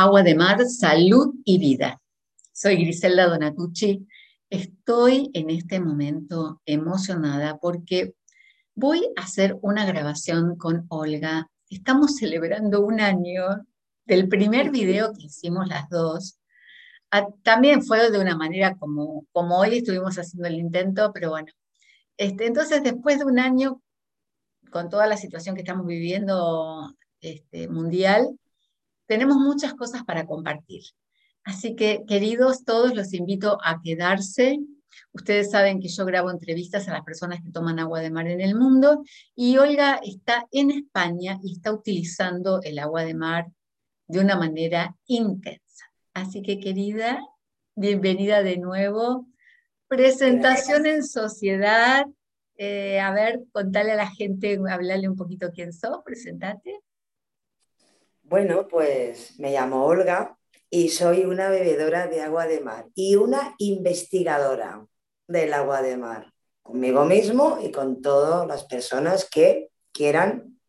Agua 0.00 0.22
de 0.22 0.36
Mar, 0.36 0.64
Salud 0.64 1.34
y 1.44 1.58
Vida. 1.58 2.00
Soy 2.52 2.76
Griselda 2.76 3.26
Donatucci. 3.26 4.06
Estoy 4.48 5.28
en 5.34 5.50
este 5.50 5.80
momento 5.80 6.62
emocionada 6.64 7.58
porque 7.58 8.14
voy 8.76 9.12
a 9.16 9.22
hacer 9.22 9.58
una 9.60 9.84
grabación 9.84 10.54
con 10.54 10.86
Olga. 10.88 11.50
Estamos 11.68 12.14
celebrando 12.14 12.80
un 12.80 13.00
año 13.00 13.42
del 14.04 14.28
primer 14.28 14.70
video 14.70 15.12
que 15.14 15.26
hicimos 15.26 15.66
las 15.66 15.88
dos. 15.88 16.38
Ah, 17.10 17.26
también 17.42 17.82
fue 17.82 18.12
de 18.12 18.20
una 18.20 18.36
manera 18.36 18.76
como, 18.76 19.26
como 19.32 19.58
hoy 19.58 19.78
estuvimos 19.78 20.16
haciendo 20.16 20.46
el 20.46 20.60
intento, 20.60 21.10
pero 21.12 21.30
bueno. 21.30 21.48
Este, 22.16 22.46
entonces, 22.46 22.84
después 22.84 23.18
de 23.18 23.24
un 23.24 23.40
año, 23.40 23.82
con 24.70 24.90
toda 24.90 25.08
la 25.08 25.16
situación 25.16 25.56
que 25.56 25.62
estamos 25.62 25.86
viviendo 25.86 26.94
este, 27.20 27.66
mundial, 27.66 28.38
tenemos 29.08 29.38
muchas 29.38 29.74
cosas 29.74 30.04
para 30.04 30.26
compartir. 30.26 30.82
Así 31.42 31.74
que, 31.74 32.04
queridos, 32.06 32.64
todos 32.64 32.94
los 32.94 33.14
invito 33.14 33.58
a 33.64 33.80
quedarse. 33.82 34.60
Ustedes 35.12 35.50
saben 35.50 35.80
que 35.80 35.88
yo 35.88 36.04
grabo 36.04 36.30
entrevistas 36.30 36.86
a 36.86 36.92
las 36.92 37.04
personas 37.04 37.40
que 37.42 37.50
toman 37.50 37.78
agua 37.78 38.00
de 38.00 38.10
mar 38.10 38.28
en 38.28 38.40
el 38.40 38.54
mundo 38.54 39.02
y 39.34 39.56
Olga 39.56 39.98
está 40.04 40.46
en 40.52 40.70
España 40.70 41.38
y 41.42 41.52
está 41.52 41.72
utilizando 41.72 42.60
el 42.62 42.78
agua 42.78 43.04
de 43.04 43.14
mar 43.14 43.46
de 44.06 44.20
una 44.20 44.36
manera 44.36 44.94
intensa. 45.06 45.86
Así 46.12 46.42
que, 46.42 46.60
querida, 46.60 47.20
bienvenida 47.76 48.42
de 48.42 48.58
nuevo. 48.58 49.26
Presentación 49.86 50.84
en 50.84 51.02
sociedad. 51.02 52.04
Eh, 52.56 53.00
a 53.00 53.10
ver, 53.12 53.40
contale 53.52 53.92
a 53.92 53.96
la 53.96 54.10
gente, 54.10 54.58
hablarle 54.68 55.08
un 55.08 55.16
poquito 55.16 55.50
quién 55.50 55.72
sos, 55.72 56.00
presentate. 56.04 56.80
Bueno, 58.28 58.68
pues 58.68 59.40
me 59.40 59.52
llamo 59.52 59.86
Olga 59.86 60.36
y 60.68 60.90
soy 60.90 61.24
una 61.24 61.48
bebedora 61.48 62.08
de 62.08 62.20
agua 62.20 62.46
de 62.46 62.60
mar 62.60 62.84
y 62.94 63.16
una 63.16 63.54
investigadora 63.56 64.86
del 65.26 65.54
agua 65.54 65.80
de 65.80 65.96
mar, 65.96 66.30
conmigo 66.62 67.06
mismo 67.06 67.58
y 67.62 67.72
con 67.72 68.02
todas 68.02 68.46
las 68.46 68.64
personas 68.64 69.26
que 69.30 69.70
quieran 69.92 70.60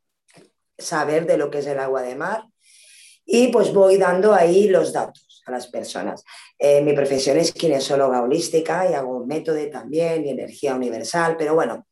saber 0.77 1.27
de 1.27 1.38
lo 1.38 1.51
que 1.51 1.57
es 1.57 1.67
el 1.67 1.79
agua 1.79 2.01
de 2.01 2.16
mar. 2.16 2.45
Y 3.25 3.49
pues 3.49 3.73
voy 3.73 3.97
dando 3.97 4.33
ahí 4.33 4.69
los 4.69 4.94
datos 4.94 5.44
a 5.45 5.51
las 5.51 5.67
personas. 5.67 6.23
Eh, 6.57 6.79
mi 6.79 6.94
profesión 6.94 7.35
es 7.35 7.51
kinesióloga 7.51 8.21
holística 8.21 8.89
y 8.89 8.94
hago 8.94 9.25
método 9.25 9.69
también 9.69 10.25
y 10.25 10.29
energía 10.29 10.75
universal, 10.75 11.35
pero 11.38 11.55
bueno, 11.55 11.85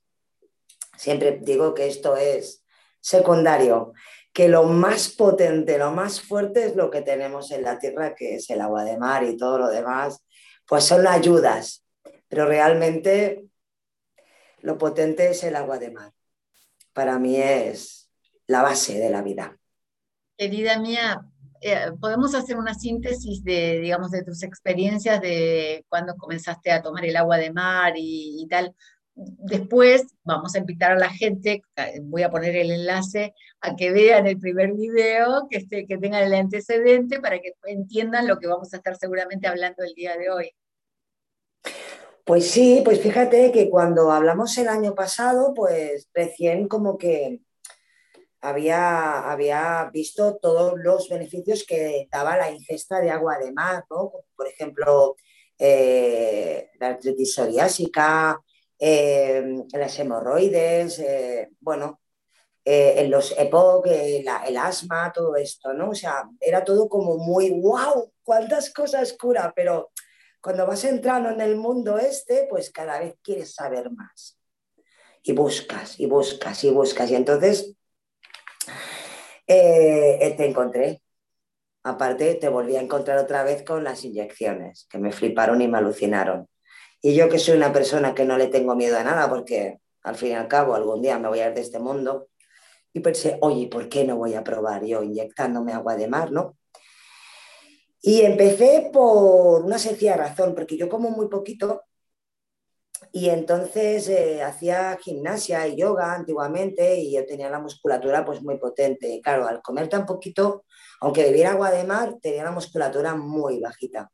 siempre 0.95 1.39
digo 1.41 1.73
que 1.73 1.87
esto 1.87 2.15
es 2.15 2.63
secundario 3.01 3.91
que 4.37 4.47
lo 4.47 4.65
más 4.65 5.09
potente, 5.09 5.79
lo 5.79 5.89
más 5.89 6.21
fuerte 6.21 6.65
es 6.65 6.75
lo 6.75 6.91
que 6.91 7.01
tenemos 7.01 7.49
en 7.49 7.63
la 7.63 7.79
tierra, 7.79 8.13
que 8.13 8.35
es 8.35 8.47
el 8.51 8.61
agua 8.61 8.83
de 8.83 8.95
mar 8.95 9.23
y 9.23 9.35
todo 9.35 9.57
lo 9.57 9.67
demás, 9.67 10.23
pues 10.67 10.83
son 10.83 11.07
ayudas, 11.07 11.83
pero 12.27 12.45
realmente 12.45 13.45
lo 14.61 14.77
potente 14.77 15.31
es 15.31 15.43
el 15.43 15.55
agua 15.55 15.79
de 15.79 15.89
mar. 15.89 16.11
Para 16.93 17.17
mí 17.17 17.37
es 17.37 18.11
la 18.45 18.61
base 18.61 18.99
de 18.99 19.09
la 19.09 19.23
vida. 19.23 19.57
Querida 20.37 20.79
mía, 20.79 21.19
eh, 21.59 21.87
podemos 21.99 22.35
hacer 22.35 22.57
una 22.57 22.75
síntesis 22.75 23.43
de, 23.43 23.79
digamos, 23.79 24.11
de 24.11 24.23
tus 24.23 24.43
experiencias 24.43 25.19
de 25.19 25.83
cuando 25.89 26.15
comenzaste 26.15 26.71
a 26.71 26.83
tomar 26.83 27.03
el 27.05 27.17
agua 27.17 27.37
de 27.37 27.51
mar 27.51 27.93
y 27.95 28.45
tal, 28.47 28.75
Después 29.19 30.05
vamos 30.23 30.53
a 30.53 30.59
invitar 30.59 30.91
a 30.91 30.99
la 30.99 31.09
gente, 31.09 31.63
voy 32.03 32.21
a 32.21 32.29
poner 32.29 32.55
el 32.55 32.69
enlace, 32.69 33.33
a 33.61 33.75
que 33.75 33.91
vean 33.91 34.27
el 34.27 34.37
primer 34.37 34.73
video, 34.73 35.47
que, 35.49 35.57
esté, 35.57 35.87
que 35.87 35.97
tengan 35.97 36.23
el 36.23 36.35
antecedente 36.35 37.19
para 37.19 37.39
que 37.39 37.53
entiendan 37.65 38.27
lo 38.27 38.37
que 38.37 38.45
vamos 38.45 38.71
a 38.73 38.77
estar 38.77 38.95
seguramente 38.95 39.47
hablando 39.47 39.83
el 39.83 39.95
día 39.95 40.15
de 40.17 40.29
hoy. 40.29 40.51
Pues 42.25 42.51
sí, 42.51 42.81
pues 42.85 43.01
fíjate 43.01 43.51
que 43.51 43.71
cuando 43.71 44.11
hablamos 44.11 44.55
el 44.59 44.67
año 44.67 44.93
pasado, 44.93 45.53
pues 45.55 46.07
recién 46.13 46.67
como 46.67 46.99
que 46.99 47.39
había, 48.39 49.31
había 49.31 49.89
visto 49.91 50.37
todos 50.37 50.73
los 50.77 51.09
beneficios 51.09 51.65
que 51.67 52.07
daba 52.11 52.37
la 52.37 52.51
ingesta 52.51 52.99
de 52.99 53.09
agua 53.09 53.39
de 53.39 53.51
mar, 53.51 53.83
¿no? 53.89 54.11
Por 54.35 54.47
ejemplo, 54.47 55.15
eh, 55.57 56.69
la 56.79 56.89
artritis 56.89 57.33
psoriásica, 57.33 58.39
eh, 58.79 59.63
las 59.73 59.97
hemorroides, 59.99 60.99
eh, 60.99 61.49
bueno, 61.59 61.99
eh, 62.63 62.95
en 62.97 63.09
los 63.09 63.33
EPOC, 63.37 63.87
el 63.87 64.57
asma, 64.57 65.11
todo 65.13 65.35
esto, 65.35 65.73
¿no? 65.73 65.91
O 65.91 65.95
sea, 65.95 66.29
era 66.39 66.63
todo 66.63 66.87
como 66.87 67.17
muy, 67.17 67.59
wow, 67.61 68.11
cuántas 68.23 68.71
cosas 68.71 69.13
cura, 69.13 69.53
pero 69.55 69.91
cuando 70.41 70.67
vas 70.67 70.83
entrando 70.83 71.29
en 71.29 71.41
el 71.41 71.55
mundo 71.55 71.97
este, 71.97 72.45
pues 72.49 72.69
cada 72.71 72.99
vez 72.99 73.15
quieres 73.23 73.53
saber 73.55 73.89
más. 73.91 74.37
Y 75.23 75.33
buscas, 75.33 75.99
y 75.99 76.05
buscas, 76.05 76.63
y 76.63 76.69
buscas. 76.69 77.09
Y 77.11 77.15
entonces 77.15 77.73
te 79.45 80.45
encontré. 80.45 81.01
Aparte, 81.83 82.35
te 82.35 82.49
volví 82.49 82.75
a 82.75 82.81
encontrar 82.81 83.17
otra 83.17 83.43
vez 83.43 83.63
con 83.63 83.83
las 83.83 84.03
inyecciones, 84.03 84.87
que 84.89 84.99
me 84.99 85.11
fliparon 85.11 85.61
y 85.61 85.67
me 85.67 85.77
alucinaron. 85.77 86.47
Y 87.07 87.15
yo 87.15 87.29
que 87.29 87.39
soy 87.39 87.55
una 87.55 87.71
persona 87.71 88.13
que 88.13 88.25
no 88.25 88.37
le 88.37 88.47
tengo 88.47 88.75
miedo 88.75 88.97
a 88.97 89.03
nada, 89.03 89.29
porque 89.29 89.79
al 90.03 90.17
fin 90.17 90.31
y 90.31 90.33
al 90.33 90.49
cabo 90.49 90.75
algún 90.75 91.01
día 91.01 91.17
me 91.17 91.29
voy 91.29 91.39
a 91.39 91.47
ir 91.47 91.53
de 91.53 91.61
este 91.61 91.79
mundo, 91.79 92.27
y 92.91 92.99
pensé, 92.99 93.37
oye, 93.39 93.67
¿por 93.67 93.87
qué 93.87 94.03
no 94.03 94.17
voy 94.17 94.33
a 94.33 94.43
probar 94.43 94.83
yo 94.83 95.01
inyectándome 95.01 95.71
agua 95.71 95.95
de 95.95 96.09
mar, 96.09 96.33
no? 96.33 96.57
Y 98.01 98.23
empecé 98.23 98.89
por 98.91 99.63
una 99.63 99.79
sencilla 99.79 100.17
razón, 100.17 100.53
porque 100.53 100.75
yo 100.75 100.89
como 100.89 101.09
muy 101.09 101.29
poquito 101.29 101.83
y 103.13 103.29
entonces 103.29 104.09
eh, 104.09 104.43
hacía 104.43 104.97
gimnasia 105.01 105.65
y 105.65 105.77
yoga 105.77 106.13
antiguamente 106.13 106.97
y 106.99 107.13
yo 107.15 107.25
tenía 107.25 107.49
la 107.49 107.59
musculatura 107.59 108.25
pues 108.25 108.41
muy 108.41 108.57
potente. 108.57 109.21
Claro, 109.23 109.47
al 109.47 109.61
comer 109.61 109.87
tan 109.87 110.05
poquito, 110.05 110.65
aunque 110.99 111.23
bebiera 111.23 111.51
agua 111.51 111.71
de 111.71 111.85
mar, 111.85 112.15
tenía 112.21 112.43
la 112.43 112.51
musculatura 112.51 113.15
muy 113.15 113.61
bajita. 113.61 114.11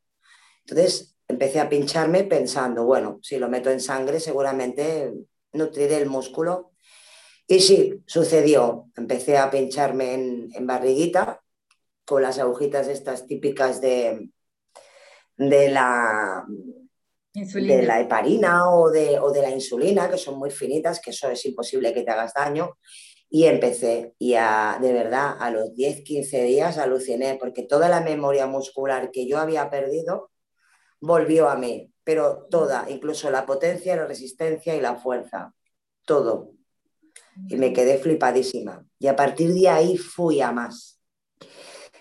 Entonces 0.60 1.13
empecé 1.28 1.60
a 1.60 1.68
pincharme 1.68 2.24
pensando, 2.24 2.84
bueno, 2.84 3.18
si 3.22 3.38
lo 3.38 3.48
meto 3.48 3.70
en 3.70 3.80
sangre 3.80 4.20
seguramente 4.20 5.12
nutriré 5.52 5.96
el 5.96 6.08
músculo. 6.08 6.72
Y 7.46 7.60
sí, 7.60 8.02
sucedió. 8.06 8.90
Empecé 8.96 9.36
a 9.36 9.50
pincharme 9.50 10.14
en, 10.14 10.66
barriguita 10.66 11.42
con 12.04 12.22
las 12.22 12.38
agujitas 12.38 12.88
estas 12.88 13.26
típicas 13.26 13.80
de, 13.80 14.30
de 15.36 15.70
la 15.70 16.44
de 17.34 17.82
la 17.82 18.00
heparina 18.00 18.70
o 18.70 18.90
de, 18.90 19.18
o 19.18 19.32
de 19.32 19.42
la 19.42 19.50
insulina, 19.50 20.08
que 20.08 20.18
son 20.18 20.38
muy 20.38 20.50
finitas, 20.50 21.00
que 21.00 21.10
eso 21.10 21.28
es 21.30 21.44
imposible 21.44 21.92
que 21.92 22.02
te 22.02 22.12
hagas 22.12 22.32
daño. 22.32 22.78
Y 23.28 23.46
empecé, 23.46 24.14
y 24.18 24.34
de 24.34 24.92
verdad, 24.92 25.36
a 25.40 25.50
los 25.50 25.74
10, 25.74 26.04
15 26.04 26.44
días 26.44 26.78
aluciné, 26.78 27.36
porque 27.40 27.64
toda 27.64 27.88
la 27.88 28.00
memoria 28.00 28.46
muscular 28.46 29.10
que 29.10 29.26
yo 29.26 29.38
había 29.38 29.68
perdido, 29.68 30.30
volvió 31.04 31.48
a 31.48 31.56
mí, 31.56 31.92
pero 32.02 32.46
toda, 32.50 32.86
incluso 32.88 33.30
la 33.30 33.46
potencia, 33.46 33.96
la 33.96 34.06
resistencia 34.06 34.74
y 34.74 34.80
la 34.80 34.96
fuerza, 34.96 35.54
todo. 36.04 36.52
Y 37.48 37.56
me 37.56 37.72
quedé 37.72 37.98
flipadísima. 37.98 38.86
Y 38.98 39.08
a 39.08 39.16
partir 39.16 39.52
de 39.52 39.68
ahí 39.68 39.96
fui 39.96 40.40
a 40.40 40.52
más. 40.52 41.00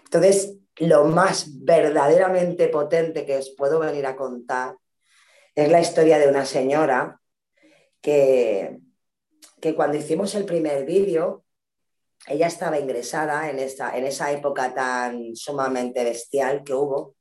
Entonces, 0.05 0.57
lo 0.77 1.05
más 1.05 1.63
verdaderamente 1.63 2.67
potente 2.67 3.25
que 3.25 3.37
os 3.37 3.49
puedo 3.51 3.79
venir 3.79 4.05
a 4.05 4.15
contar 4.15 4.75
es 5.55 5.69
la 5.69 5.81
historia 5.81 6.17
de 6.17 6.27
una 6.27 6.45
señora 6.45 7.19
que, 8.01 8.79
que 9.59 9.75
cuando 9.75 9.97
hicimos 9.97 10.33
el 10.35 10.45
primer 10.45 10.85
vídeo, 10.85 11.45
ella 12.27 12.47
estaba 12.47 12.79
ingresada 12.79 13.49
en, 13.49 13.59
esta, 13.59 13.97
en 13.97 14.05
esa 14.05 14.31
época 14.31 14.73
tan 14.73 15.35
sumamente 15.35 16.03
bestial 16.03 16.63
que 16.63 16.73
hubo 16.73 17.15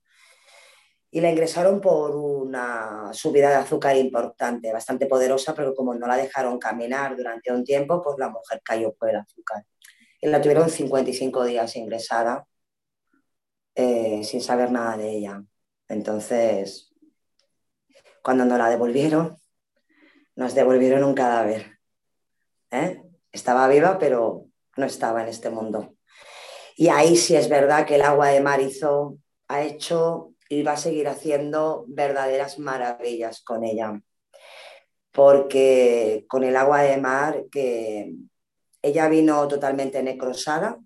y 1.15 1.21
la 1.21 1.31
ingresaron 1.31 1.79
por 1.79 2.17
una 2.17 3.11
subida 3.13 3.51
de 3.51 3.57
azúcar 3.57 3.95
importante, 3.97 4.73
bastante 4.73 5.05
poderosa, 5.05 5.55
pero 5.55 5.75
como 5.75 5.95
no 5.95 6.07
la 6.07 6.17
dejaron 6.17 6.59
caminar 6.59 7.15
durante 7.15 7.53
un 7.53 7.63
tiempo, 7.63 8.01
pues 8.03 8.17
la 8.19 8.31
mujer 8.31 8.63
cayó 8.65 8.95
por 8.95 9.11
el 9.11 9.17
azúcar. 9.17 9.63
Y 10.23 10.29
la 10.29 10.41
tuvieron 10.41 10.71
55 10.71 11.45
días 11.45 11.77
ingresada 11.77 12.47
eh, 13.75 14.25
sin 14.25 14.41
saber 14.41 14.73
nada 14.73 14.97
de 14.97 15.11
ella. 15.11 15.45
Entonces, 15.87 16.95
cuando 18.23 18.47
nos 18.47 18.57
la 18.57 18.71
devolvieron, 18.71 19.37
nos 20.35 20.55
devolvieron 20.55 21.05
un 21.05 21.13
cadáver. 21.13 21.79
¿eh? 22.71 23.03
Estaba 23.31 23.69
viva, 23.69 23.99
pero 23.99 24.47
no 24.79 24.87
estaba 24.87 25.23
en 25.23 25.29
este 25.29 25.51
mundo. 25.51 25.95
Y 26.75 26.89
ahí 26.89 27.17
sí 27.17 27.37
es 27.37 27.51
verdad 27.51 27.85
que 27.85 27.97
el 27.97 28.03
agua 28.03 28.29
de 28.29 28.41
mar 28.41 28.61
ha 29.49 29.63
hecho 29.63 30.32
y 30.53 30.63
va 30.63 30.73
a 30.73 30.77
seguir 30.77 31.09
haciendo 31.09 31.87
verdaderas 31.89 32.59
maravillas 32.59 33.41
con 33.41 33.65
ella. 33.65 34.03
Porque 35.11 36.27
con 36.29 36.45
el 36.45 36.57
agua 36.57 36.83
de 36.83 36.99
mar, 36.99 37.45
que 37.51 38.13
ella 38.83 39.09
vino 39.09 39.49
totalmente 39.49 40.03
necrosada, 40.03 40.79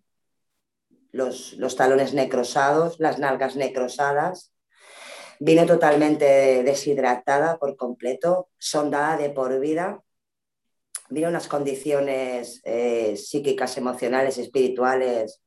los, 1.11 1.55
los 1.55 1.75
talones 1.75 2.15
necrosados, 2.15 3.01
las 3.01 3.19
nalgas 3.19 3.57
necrosadas. 3.57 4.55
Vine 5.41 5.67
totalmente 5.67 6.63
deshidratada 6.63 7.59
por 7.59 7.77
completo, 7.77 8.51
sondada 8.59 9.17
de 9.17 9.31
por 9.31 9.59
vida. 9.59 10.01
Vine 11.11 11.27
unas 11.27 11.49
condiciones 11.49 12.61
eh, 12.63 13.17
psíquicas, 13.17 13.77
emocionales, 13.79 14.39
espirituales 14.39 15.43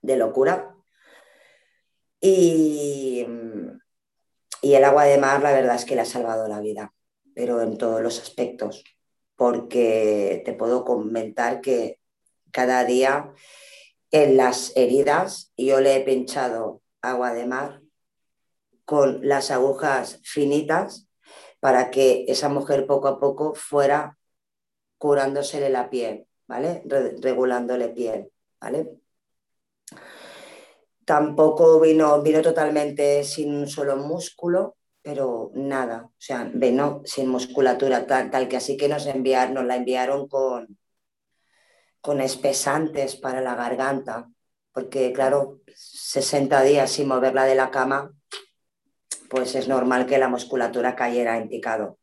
de 0.00 0.16
locura. 0.16 0.75
Y, 2.20 3.26
y 4.62 4.74
el 4.74 4.84
agua 4.84 5.04
de 5.04 5.18
mar, 5.18 5.42
la 5.42 5.52
verdad 5.52 5.76
es 5.76 5.84
que 5.84 5.94
le 5.94 6.02
ha 6.02 6.06
salvado 6.06 6.48
la 6.48 6.60
vida, 6.60 6.92
pero 7.34 7.60
en 7.62 7.78
todos 7.78 8.02
los 8.02 8.20
aspectos, 8.20 8.84
porque 9.36 10.42
te 10.44 10.52
puedo 10.52 10.84
comentar 10.84 11.60
que 11.60 12.00
cada 12.52 12.84
día 12.84 13.32
en 14.10 14.36
las 14.36 14.74
heridas 14.76 15.52
yo 15.56 15.80
le 15.80 15.96
he 15.96 16.00
pinchado 16.00 16.82
agua 17.02 17.34
de 17.34 17.46
mar 17.46 17.82
con 18.84 19.26
las 19.26 19.50
agujas 19.50 20.20
finitas 20.22 21.08
para 21.60 21.90
que 21.90 22.24
esa 22.28 22.48
mujer 22.48 22.86
poco 22.86 23.08
a 23.08 23.20
poco 23.20 23.54
fuera 23.54 24.18
curándosele 24.98 25.68
la 25.68 25.90
piel, 25.90 26.26
¿vale? 26.46 26.82
regulándole 27.20 27.88
piel, 27.88 28.30
¿vale? 28.60 28.88
Tampoco 31.06 31.80
vino, 31.80 32.20
vino 32.20 32.42
totalmente 32.42 33.22
sin 33.22 33.54
un 33.54 33.68
solo 33.68 33.96
músculo, 33.96 34.76
pero 35.00 35.52
nada, 35.54 36.02
o 36.04 36.14
sea, 36.18 36.50
vino 36.52 37.02
sin 37.04 37.28
musculatura 37.28 38.08
tal, 38.08 38.28
tal 38.28 38.48
que 38.48 38.56
así 38.56 38.76
que 38.76 38.88
nos, 38.88 39.06
enviaron, 39.06 39.54
nos 39.54 39.64
la 39.66 39.76
enviaron 39.76 40.26
con, 40.26 40.76
con 42.00 42.20
espesantes 42.20 43.14
para 43.14 43.40
la 43.40 43.54
garganta, 43.54 44.28
porque 44.72 45.12
claro, 45.12 45.60
60 45.76 46.62
días 46.62 46.90
sin 46.90 47.06
moverla 47.06 47.44
de 47.44 47.54
la 47.54 47.70
cama, 47.70 48.12
pues 49.30 49.54
es 49.54 49.68
normal 49.68 50.06
que 50.06 50.18
la 50.18 50.28
musculatura 50.28 50.96
cayera 50.96 51.38
en 51.38 51.48
picado. 51.48 52.00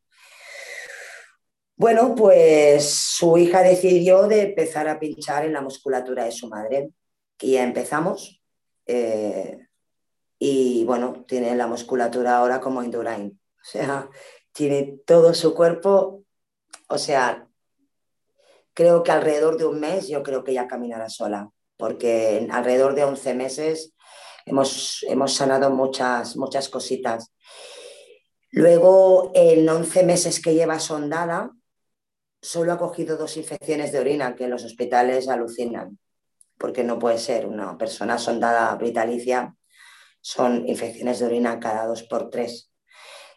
Bueno, 1.75 2.15
pues 2.15 2.89
su 2.89 3.37
hija 3.37 3.63
decidió 3.63 4.27
de 4.29 4.43
empezar 4.43 4.87
a 4.87 4.97
pinchar 4.97 5.43
en 5.43 5.51
la 5.51 5.61
musculatura 5.61 6.23
de 6.23 6.31
su 6.31 6.47
madre 6.47 6.91
y 7.41 7.53
ya 7.53 7.63
empezamos. 7.63 8.42
Eh, 8.85 9.67
y 10.39 10.83
bueno, 10.85 11.23
tiene 11.27 11.55
la 11.55 11.67
musculatura 11.67 12.37
ahora 12.37 12.59
como 12.59 12.83
Indurain. 12.83 13.39
O 13.61 13.65
sea, 13.65 14.09
tiene 14.51 14.99
todo 15.05 15.33
su 15.33 15.55
cuerpo, 15.55 16.23
o 16.89 16.97
sea, 16.97 17.47
creo 18.73 19.03
que 19.03 19.11
alrededor 19.11 19.57
de 19.57 19.65
un 19.65 19.79
mes 19.79 20.07
yo 20.07 20.21
creo 20.21 20.43
que 20.43 20.53
ya 20.53 20.67
caminará 20.67 21.09
sola, 21.09 21.49
porque 21.77 22.47
alrededor 22.51 22.93
de 22.93 23.05
11 23.05 23.33
meses 23.35 23.93
hemos, 24.45 25.03
hemos 25.07 25.33
sanado 25.33 25.69
muchas, 25.71 26.35
muchas 26.35 26.69
cositas. 26.69 27.33
Luego, 28.51 29.31
en 29.33 29.67
11 29.67 30.03
meses 30.03 30.41
que 30.41 30.53
lleva 30.53 30.79
sondada, 30.79 31.51
solo 32.41 32.73
ha 32.73 32.77
cogido 32.77 33.17
dos 33.17 33.37
infecciones 33.37 33.91
de 33.91 33.99
orina, 33.99 34.35
que 34.35 34.43
en 34.43 34.51
los 34.51 34.65
hospitales 34.65 35.29
alucinan 35.29 35.97
porque 36.57 36.83
no 36.83 36.99
puede 36.99 37.17
ser 37.17 37.45
una 37.45 37.77
persona 37.77 38.17
sondada 38.17 38.75
vitalicia, 38.75 39.55
son 40.21 40.67
infecciones 40.67 41.19
de 41.19 41.25
orina 41.25 41.59
cada 41.59 41.85
dos 41.85 42.03
por 42.03 42.29
tres. 42.29 42.71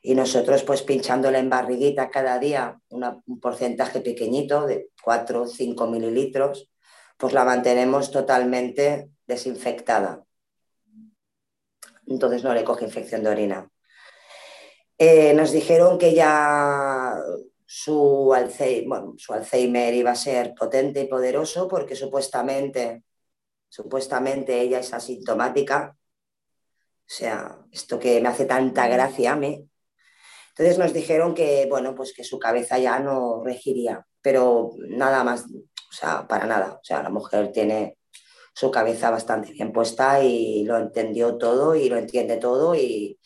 Y 0.02 0.14
nosotros, 0.14 0.62
pues 0.62 0.82
pinchándole 0.82 1.38
en 1.38 1.50
barriguita 1.50 2.10
cada 2.10 2.38
día 2.38 2.78
un 2.90 3.40
porcentaje 3.40 4.00
pequeñito 4.00 4.66
de 4.66 4.90
4 5.02 5.42
o 5.42 5.46
5 5.46 5.86
mililitros, 5.88 6.70
pues 7.16 7.32
la 7.32 7.44
mantenemos 7.44 8.12
totalmente 8.12 9.10
desinfectada. 9.26 10.24
Entonces 12.06 12.44
no 12.44 12.54
le 12.54 12.62
coge 12.62 12.84
infección 12.84 13.24
de 13.24 13.30
orina. 13.30 13.68
Eh, 14.98 15.34
nos 15.34 15.50
dijeron 15.50 15.98
que 15.98 16.14
ya 16.14 17.14
su 17.66 18.32
Alzheimer, 18.32 19.02
su 19.16 19.32
Alzheimer 19.32 19.92
iba 19.94 20.12
a 20.12 20.16
ser 20.16 20.54
potente 20.54 21.00
y 21.00 21.08
poderoso 21.08 21.68
porque 21.68 21.96
supuestamente 21.96 23.02
Supuestamente 23.68 24.60
ella 24.60 24.78
es 24.80 24.94
asintomática. 24.94 25.96
O 25.98 27.08
sea, 27.08 27.58
esto 27.70 27.98
que 27.98 28.20
me 28.20 28.28
hace 28.28 28.46
tanta 28.46 28.88
gracia 28.88 29.32
a 29.32 29.36
mí. 29.36 29.68
Entonces 30.50 30.78
nos 30.78 30.92
dijeron 30.94 31.34
que, 31.34 31.66
bueno, 31.68 31.94
pues 31.94 32.14
que 32.14 32.24
su 32.24 32.38
cabeza 32.38 32.78
ya 32.78 32.98
no 32.98 33.42
regiría, 33.44 34.06
pero 34.22 34.70
nada 34.88 35.22
más, 35.24 35.44
o 35.44 35.92
sea, 35.92 36.26
para 36.26 36.46
nada. 36.46 36.78
O 36.80 36.84
sea, 36.84 37.02
la 37.02 37.10
mujer 37.10 37.52
tiene 37.52 37.98
su 38.54 38.70
cabeza 38.70 39.10
bastante 39.10 39.52
bien 39.52 39.72
puesta 39.72 40.22
y 40.22 40.64
lo 40.64 40.78
entendió 40.78 41.36
todo 41.36 41.74
y 41.76 41.90
lo 41.90 41.98
entiende 41.98 42.38
todo 42.38 42.74
y, 42.74 43.18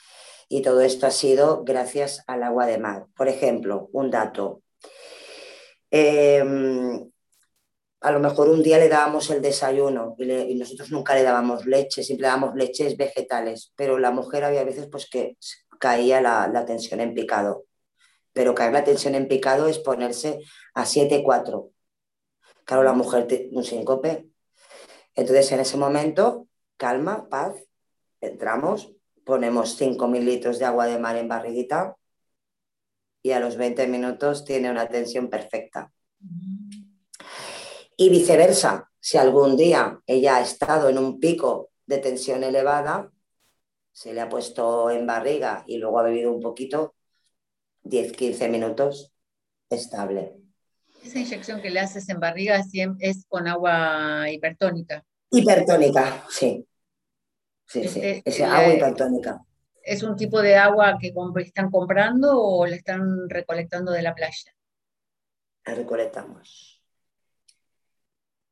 y 0.52 0.62
todo 0.62 0.80
esto 0.80 1.06
ha 1.06 1.12
sido 1.12 1.62
gracias 1.62 2.24
al 2.26 2.42
agua 2.42 2.66
de 2.66 2.76
mar. 2.76 3.06
Por 3.16 3.28
ejemplo, 3.28 3.88
un 3.92 4.10
dato. 4.10 4.62
Eh, 5.92 6.42
a 8.00 8.10
lo 8.10 8.18
mejor 8.18 8.48
un 8.48 8.60
día 8.62 8.78
le 8.78 8.88
dábamos 8.88 9.30
el 9.30 9.42
desayuno 9.42 10.16
y, 10.18 10.54
nosotros 10.56 10.90
nunca 10.90 11.14
le 11.14 11.22
dábamos 11.22 11.66
leche, 11.66 12.02
siempre 12.02 12.26
dábamos 12.26 12.56
leches 12.56 12.96
vegetales, 12.96 13.72
pero 13.76 13.98
la 13.98 14.10
mujer 14.10 14.42
había 14.42 14.64
veces 14.64 14.88
pues 14.90 15.08
que 15.08 15.36
caía 15.78 16.20
la, 16.20 16.64
tensión 16.66 17.00
en 17.00 17.14
picado. 17.14 17.66
Pero 18.32 18.52
caer 18.52 18.72
la 18.72 18.84
tensión 18.84 19.14
en 19.14 19.28
picado 19.28 19.68
es 19.68 19.78
ponerse 19.78 20.40
a 20.74 20.84
7-4. 20.84 21.70
Claro, 22.64 22.82
la 22.82 22.92
mujer 22.92 23.28
un 23.52 23.62
síncope. 23.62 24.28
Entonces 25.14 25.52
en 25.52 25.60
ese 25.60 25.76
momento, 25.76 26.48
calma, 26.76 27.28
paz, 27.28 27.54
entramos, 28.20 28.92
ponemos 29.30 29.76
5 29.76 30.08
litros 30.08 30.58
de 30.58 30.64
agua 30.64 30.86
de 30.86 30.98
mar 30.98 31.16
en 31.16 31.28
barriguita 31.28 31.94
y 33.22 33.30
a 33.30 33.38
los 33.38 33.56
20 33.56 33.86
minutos 33.86 34.44
tiene 34.44 34.68
una 34.68 34.88
tensión 34.88 35.30
perfecta. 35.30 35.92
Y 37.96 38.08
viceversa, 38.08 38.90
si 38.98 39.18
algún 39.18 39.56
día 39.56 40.00
ella 40.04 40.36
ha 40.36 40.40
estado 40.40 40.88
en 40.88 40.98
un 40.98 41.20
pico 41.20 41.70
de 41.86 41.98
tensión 41.98 42.42
elevada, 42.42 43.12
se 43.92 44.12
le 44.12 44.20
ha 44.20 44.28
puesto 44.28 44.90
en 44.90 45.06
barriga 45.06 45.62
y 45.68 45.78
luego 45.78 46.00
ha 46.00 46.02
bebido 46.02 46.32
un 46.32 46.40
poquito, 46.40 46.96
10-15 47.84 48.50
minutos, 48.50 49.12
estable. 49.68 50.34
Esa 51.04 51.20
inyección 51.20 51.62
que 51.62 51.70
le 51.70 51.78
haces 51.78 52.08
en 52.08 52.18
barriga 52.18 52.60
es 52.98 53.26
con 53.28 53.46
agua 53.46 54.28
hipertónica. 54.28 55.04
Hipertónica, 55.30 56.24
sí. 56.28 56.66
Sí, 57.70 57.86
sí, 57.86 58.00
este, 58.02 58.22
es 58.28 58.40
agua 58.40 58.74
hipertónica. 58.74 59.40
¿Es 59.80 60.02
un 60.02 60.16
tipo 60.16 60.42
de 60.42 60.56
agua 60.56 60.98
que 61.00 61.14
están 61.36 61.70
comprando 61.70 62.36
o 62.36 62.66
la 62.66 62.74
están 62.74 63.28
recolectando 63.28 63.92
de 63.92 64.02
la 64.02 64.12
playa? 64.12 64.52
La 65.64 65.74
recolectamos. 65.76 66.82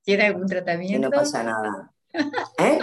¿Tiene 0.03 0.27
algún 0.27 0.47
tratamiento? 0.47 1.11
no 1.11 1.17
pasa 1.17 1.43
nada. 1.43 1.93
¿Eh? 2.59 2.79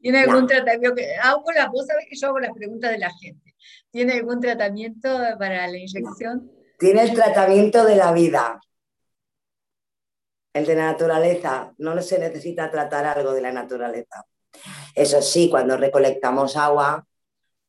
¿Tiene 0.00 0.18
algún 0.18 0.48
tratamiento? 0.48 1.00
Hago 1.22 1.52
la, 1.52 1.68
vos 1.68 1.86
sabés 1.86 2.06
que 2.10 2.16
yo 2.16 2.26
hago 2.26 2.40
las 2.40 2.52
preguntas 2.52 2.90
de 2.90 2.98
la 2.98 3.10
gente. 3.20 3.54
¿Tiene 3.92 4.14
algún 4.14 4.40
tratamiento 4.40 5.08
para 5.38 5.68
la 5.68 5.78
inyección? 5.78 6.50
Tiene 6.80 7.02
el 7.02 7.14
tratamiento 7.14 7.84
de 7.84 7.94
la 7.94 8.10
vida. 8.10 8.60
El 10.52 10.66
de 10.66 10.74
la 10.74 10.86
naturaleza. 10.86 11.72
No 11.78 12.02
se 12.02 12.18
necesita 12.18 12.68
tratar 12.72 13.06
algo 13.06 13.32
de 13.32 13.40
la 13.40 13.52
naturaleza. 13.52 14.26
Eso 14.94 15.22
sí, 15.22 15.48
cuando 15.50 15.76
recolectamos 15.76 16.56
agua, 16.56 17.06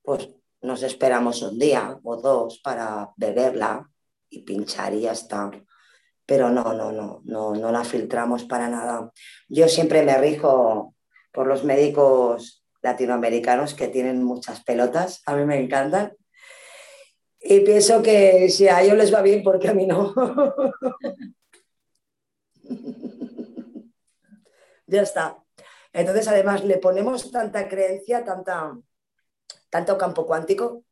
pues 0.02 0.30
nos 0.62 0.84
esperamos 0.84 1.42
un 1.42 1.58
día 1.58 2.00
o 2.04 2.18
dos 2.18 2.60
para 2.60 3.12
beberla 3.16 3.90
y 4.30 4.44
pinchar 4.44 4.94
y 4.94 5.02
ya 5.02 5.12
está 5.12 5.52
pero 6.32 6.50
no, 6.50 6.74
no, 6.74 6.94
no, 6.94 7.22
no, 7.26 7.56
no 7.56 7.72
la 7.74 7.84
filtramos 7.84 8.46
para 8.46 8.70
nada. 8.70 9.12
Yo 9.50 9.68
siempre 9.68 10.02
me 10.02 10.18
rijo 10.18 10.96
por 11.34 11.46
los 11.46 11.66
médicos 11.66 12.64
latinoamericanos 12.82 13.74
que 13.74 13.90
tienen 13.90 14.24
muchas 14.24 14.64
pelotas, 14.64 15.22
a 15.26 15.36
mí 15.36 15.44
me 15.44 15.60
encantan. 15.60 16.14
Y 17.38 17.60
pienso 17.60 18.02
que 18.02 18.50
si 18.50 18.70
a 18.70 18.82
ellos 18.82 18.96
les 18.96 19.14
va 19.14 19.22
bien, 19.22 19.44
porque 19.44 19.68
a 19.68 19.74
mí 19.74 19.86
no? 19.86 20.14
ya 24.88 25.02
está. 25.02 25.38
Entonces, 25.94 26.28
además, 26.28 26.64
le 26.64 26.78
ponemos 26.78 27.32
tanta 27.32 27.68
creencia, 27.68 28.24
tanta, 28.24 28.78
tanto 29.70 29.98
campo 29.98 30.26
cuántico, 30.26 30.84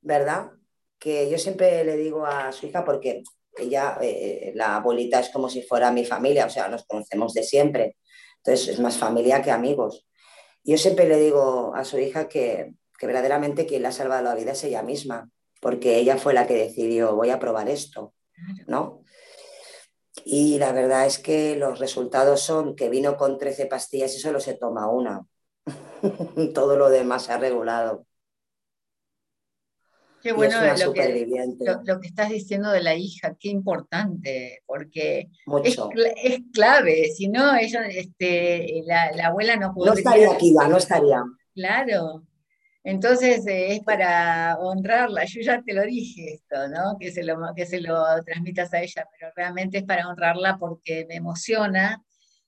¿verdad? 0.00 0.52
Que 0.98 1.30
yo 1.30 1.38
siempre 1.38 1.84
le 1.84 1.96
digo 1.96 2.26
a 2.26 2.52
su 2.52 2.66
hija, 2.66 2.84
porque 2.84 3.22
ella, 3.56 3.98
eh, 4.00 4.52
la 4.54 4.76
abuelita 4.76 5.20
es 5.20 5.30
como 5.30 5.48
si 5.48 5.62
fuera 5.62 5.90
mi 5.90 6.04
familia, 6.04 6.46
o 6.46 6.50
sea, 6.50 6.68
nos 6.68 6.84
conocemos 6.84 7.34
de 7.34 7.42
siempre. 7.42 7.96
Entonces 8.38 8.68
es 8.68 8.80
más 8.80 8.98
familia 8.98 9.42
que 9.42 9.50
amigos. 9.50 10.06
Yo 10.64 10.76
siempre 10.78 11.08
le 11.08 11.18
digo 11.18 11.74
a 11.74 11.84
su 11.84 11.98
hija 11.98 12.28
que, 12.28 12.74
que 12.98 13.06
verdaderamente 13.06 13.66
quien 13.66 13.82
le 13.82 13.88
ha 13.88 13.92
salvado 13.92 14.24
la 14.24 14.34
vida 14.34 14.52
es 14.52 14.64
ella 14.64 14.82
misma, 14.82 15.30
porque 15.60 15.96
ella 15.96 16.18
fue 16.18 16.34
la 16.34 16.46
que 16.46 16.54
decidió, 16.54 17.16
voy 17.16 17.30
a 17.30 17.38
probar 17.38 17.68
esto, 17.68 18.14
¿no? 18.66 19.02
Y 20.24 20.58
la 20.58 20.72
verdad 20.72 21.06
es 21.06 21.18
que 21.18 21.56
los 21.56 21.78
resultados 21.78 22.40
son 22.40 22.74
que 22.74 22.88
vino 22.88 23.16
con 23.16 23.38
13 23.38 23.66
pastillas 23.66 24.14
y 24.14 24.18
solo 24.18 24.40
se 24.40 24.54
toma 24.54 24.88
una. 24.88 25.26
Todo 26.54 26.76
lo 26.76 26.90
demás 26.90 27.24
se 27.24 27.32
ha 27.32 27.38
regulado. 27.38 28.06
Qué 30.22 30.32
bueno 30.32 30.60
lo 30.60 30.92
que, 30.92 31.26
lo, 31.84 31.98
que, 31.98 32.06
estás 32.06 32.28
diciendo 32.28 32.70
de 32.70 32.82
la 32.82 32.94
hija, 32.94 33.36
qué 33.40 33.48
importante, 33.48 34.62
porque 34.66 35.30
es, 35.64 35.78
es, 36.22 36.40
clave, 36.52 37.10
si 37.16 37.28
no, 37.28 37.56
ella, 37.56 37.86
este, 37.86 38.82
la, 38.84 39.12
la, 39.12 39.28
abuela 39.28 39.56
no 39.56 39.72
podría... 39.72 39.92
No 39.92 39.98
estaría 39.98 40.30
aquí, 40.30 40.52
no 40.52 40.76
estaría. 40.76 41.24
Claro, 41.54 42.24
entonces 42.82 43.46
eh, 43.46 43.74
es 43.74 43.80
para 43.80 44.56
honrarla, 44.58 45.24
yo 45.26 45.40
ya 45.42 45.62
te 45.62 45.74
lo 45.74 45.82
dije 45.82 46.34
esto, 46.34 46.68
¿no? 46.68 46.96
Que 46.98 47.12
se, 47.12 47.22
lo, 47.22 47.36
que 47.54 47.66
se 47.66 47.80
lo 47.80 48.04
transmitas 48.24 48.72
a 48.72 48.80
ella, 48.80 49.06
pero 49.18 49.32
realmente 49.36 49.78
es 49.78 49.84
para 49.84 50.08
honrarla 50.08 50.56
porque 50.58 51.04
me 51.08 51.16
emociona, 51.16 52.02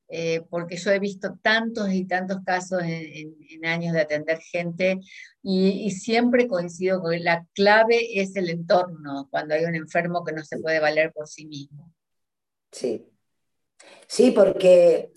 eh, 0.09 0.43
porque 0.51 0.77
yo 0.77 0.91
he 0.91 0.99
visto 0.99 1.39
tantos 1.41 1.91
y 1.91 2.05
tantos 2.05 2.39
casos 2.45 2.83
en, 2.85 3.65
años 3.65 3.95
de 3.95 4.01
atender 4.03 4.41
gente 4.41 4.99
y, 5.43 5.91
siempre 5.93 6.49
coincido 6.49 7.01
con 7.01 7.23
la 7.23 7.47
clave 7.55 8.21
es 8.21 8.37
el 8.37 8.51
entorno, 8.51 9.29
cuando 9.31 9.55
hay 9.55 9.65
un 9.65 9.75
enfermo 9.75 10.25
que 10.25 10.33
no 10.33 10.45
se 10.45 10.59
puede 10.59 10.81
valer 10.81 11.13
por 11.13 11.29
sí 11.29 11.47
mismo. 11.47 11.93
Sí, 12.71 13.07
sí, 14.07 14.33
porque 14.33 15.13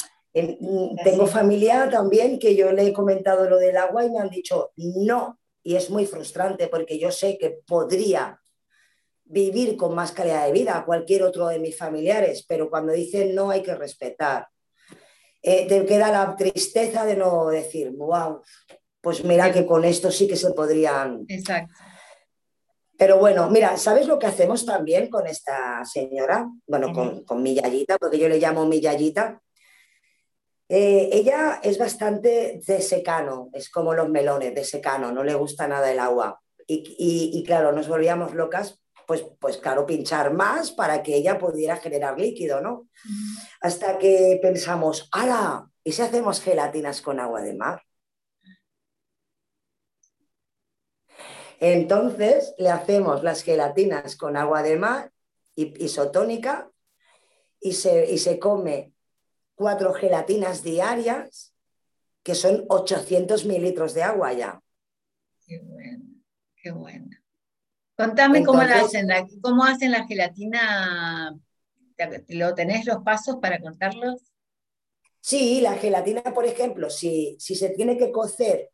tengo 1.04 1.28
familia 1.28 1.90
también 1.90 2.40
que 2.40 2.56
yo 2.56 2.72
le 2.74 2.88
he 2.88 2.94
comentado 2.94 3.50
lo 3.50 3.58
del 3.58 3.78
agua 3.78 4.06
y 4.06 4.10
me 4.10 4.20
han 4.20 4.30
dicho 4.30 4.72
no. 4.76 5.40
Y 5.64 5.76
es 5.76 5.90
muy 5.90 6.06
frustrante 6.06 6.68
porque 6.68 7.00
yo 7.00 7.12
sé 7.12 7.38
que 7.38 7.62
podría 7.66 8.42
vivir 9.24 9.78
con 9.78 9.96
más 9.96 10.12
calidad 10.12 10.46
de 10.46 10.52
vida 10.52 10.78
a 10.78 10.86
cualquier 10.86 11.24
otro 11.24 11.48
de 11.48 11.60
mis 11.60 11.78
familiares, 11.78 12.46
pero 12.48 12.70
cuando 12.70 12.94
dicen 12.94 13.34
no 13.34 13.50
hay 13.50 13.64
que 13.64 13.76
respetar. 13.76 14.48
Eh, 15.42 15.68
te 15.68 15.86
queda 15.86 16.12
la 16.12 16.36
tristeza 16.36 17.06
de 17.06 17.16
no 17.16 17.48
decir, 17.48 17.92
wow, 17.92 18.42
pues 19.02 19.24
mira 19.24 19.52
que 19.52 19.66
con 19.66 19.86
esto 19.86 20.12
sí 20.12 20.28
que 20.28 20.36
se 20.36 20.52
podrían. 20.52 21.26
Exacto. 21.28 21.74
Pero 22.98 23.20
bueno, 23.20 23.50
mira, 23.50 23.78
¿sabes 23.78 24.08
lo 24.08 24.18
que 24.18 24.28
hacemos 24.28 24.66
también 24.66 25.10
con 25.10 25.28
esta 25.28 25.84
señora? 25.86 26.50
Bueno, 26.66 26.94
con, 26.94 27.24
con 27.24 27.44
mi 27.44 27.56
yayita, 27.56 27.98
porque 27.98 28.18
yo 28.18 28.30
le 28.30 28.40
llamo 28.40 28.66
mi 28.66 28.80
yayita. 28.80 29.42
Eh, 30.68 31.10
ella 31.12 31.60
es 31.64 31.78
bastante 31.78 32.60
de 32.66 32.82
secano, 32.82 33.50
es 33.54 33.70
como 33.70 33.94
los 33.94 34.10
melones, 34.10 34.56
de 34.56 34.64
secano, 34.64 35.12
no 35.12 35.24
le 35.24 35.36
gusta 35.36 35.68
nada 35.68 35.92
el 35.92 36.00
agua. 36.00 36.42
Y, 36.68 37.44
claro, 37.46 37.72
nos 37.72 37.88
volvíamos 37.88 38.34
locas, 38.34 38.82
pues, 39.06 39.24
pues 39.40 39.58
claro, 39.58 39.86
pinchar 39.86 40.34
más 40.34 40.72
para 40.72 41.04
que 41.04 41.16
ella 41.16 41.38
pudiera 41.38 41.78
generar 41.78 42.20
líquido, 42.20 42.60
¿no? 42.60 42.88
Hasta 43.62 44.00
que 44.00 44.40
pensamos, 44.42 45.08
¡hala! 45.12 45.70
¿Y 45.84 45.92
si 45.92 46.02
hacemos 46.02 46.42
gelatinas 46.42 47.04
con 47.04 47.20
agua 47.20 47.44
de 47.44 47.54
mar? 47.54 47.84
Entonces 51.60 52.56
le 52.58 52.70
hacemos 52.70 53.24
las 53.24 53.44
gelatinas 53.44 54.16
con 54.18 54.38
agua 54.38 54.64
de 54.64 54.78
mar 54.78 55.12
isotónica 55.56 56.70
y 57.60 57.74
se, 57.74 58.12
y 58.12 58.18
se 58.18 58.40
come 58.40 58.95
cuatro 59.56 59.94
gelatinas 59.94 60.64
diarias, 60.64 61.54
que 62.24 62.36
son 62.36 62.66
800 62.68 63.46
mililitros 63.46 63.94
de 63.94 64.04
agua 64.04 64.34
ya. 64.34 64.62
Qué 65.46 65.60
bueno, 65.64 66.06
qué 66.56 66.72
bueno. 66.72 67.10
Contame 67.98 68.44
cómo, 68.44 68.62
la 68.64 68.82
hacen, 68.82 69.08
la, 69.08 69.26
cómo 69.42 69.64
hacen 69.64 69.92
la 69.92 70.06
gelatina. 70.06 71.34
¿Lo 72.28 72.54
tenés 72.54 72.86
los 72.86 73.04
pasos 73.04 73.38
para 73.42 73.60
contarlos? 73.60 74.22
Sí, 75.22 75.62
la 75.62 75.76
gelatina, 75.76 76.22
por 76.22 76.46
ejemplo, 76.46 76.90
si, 76.90 77.38
si 77.40 77.56
se 77.56 77.70
tiene 77.70 77.98
que 77.98 78.12
cocer 78.12 78.70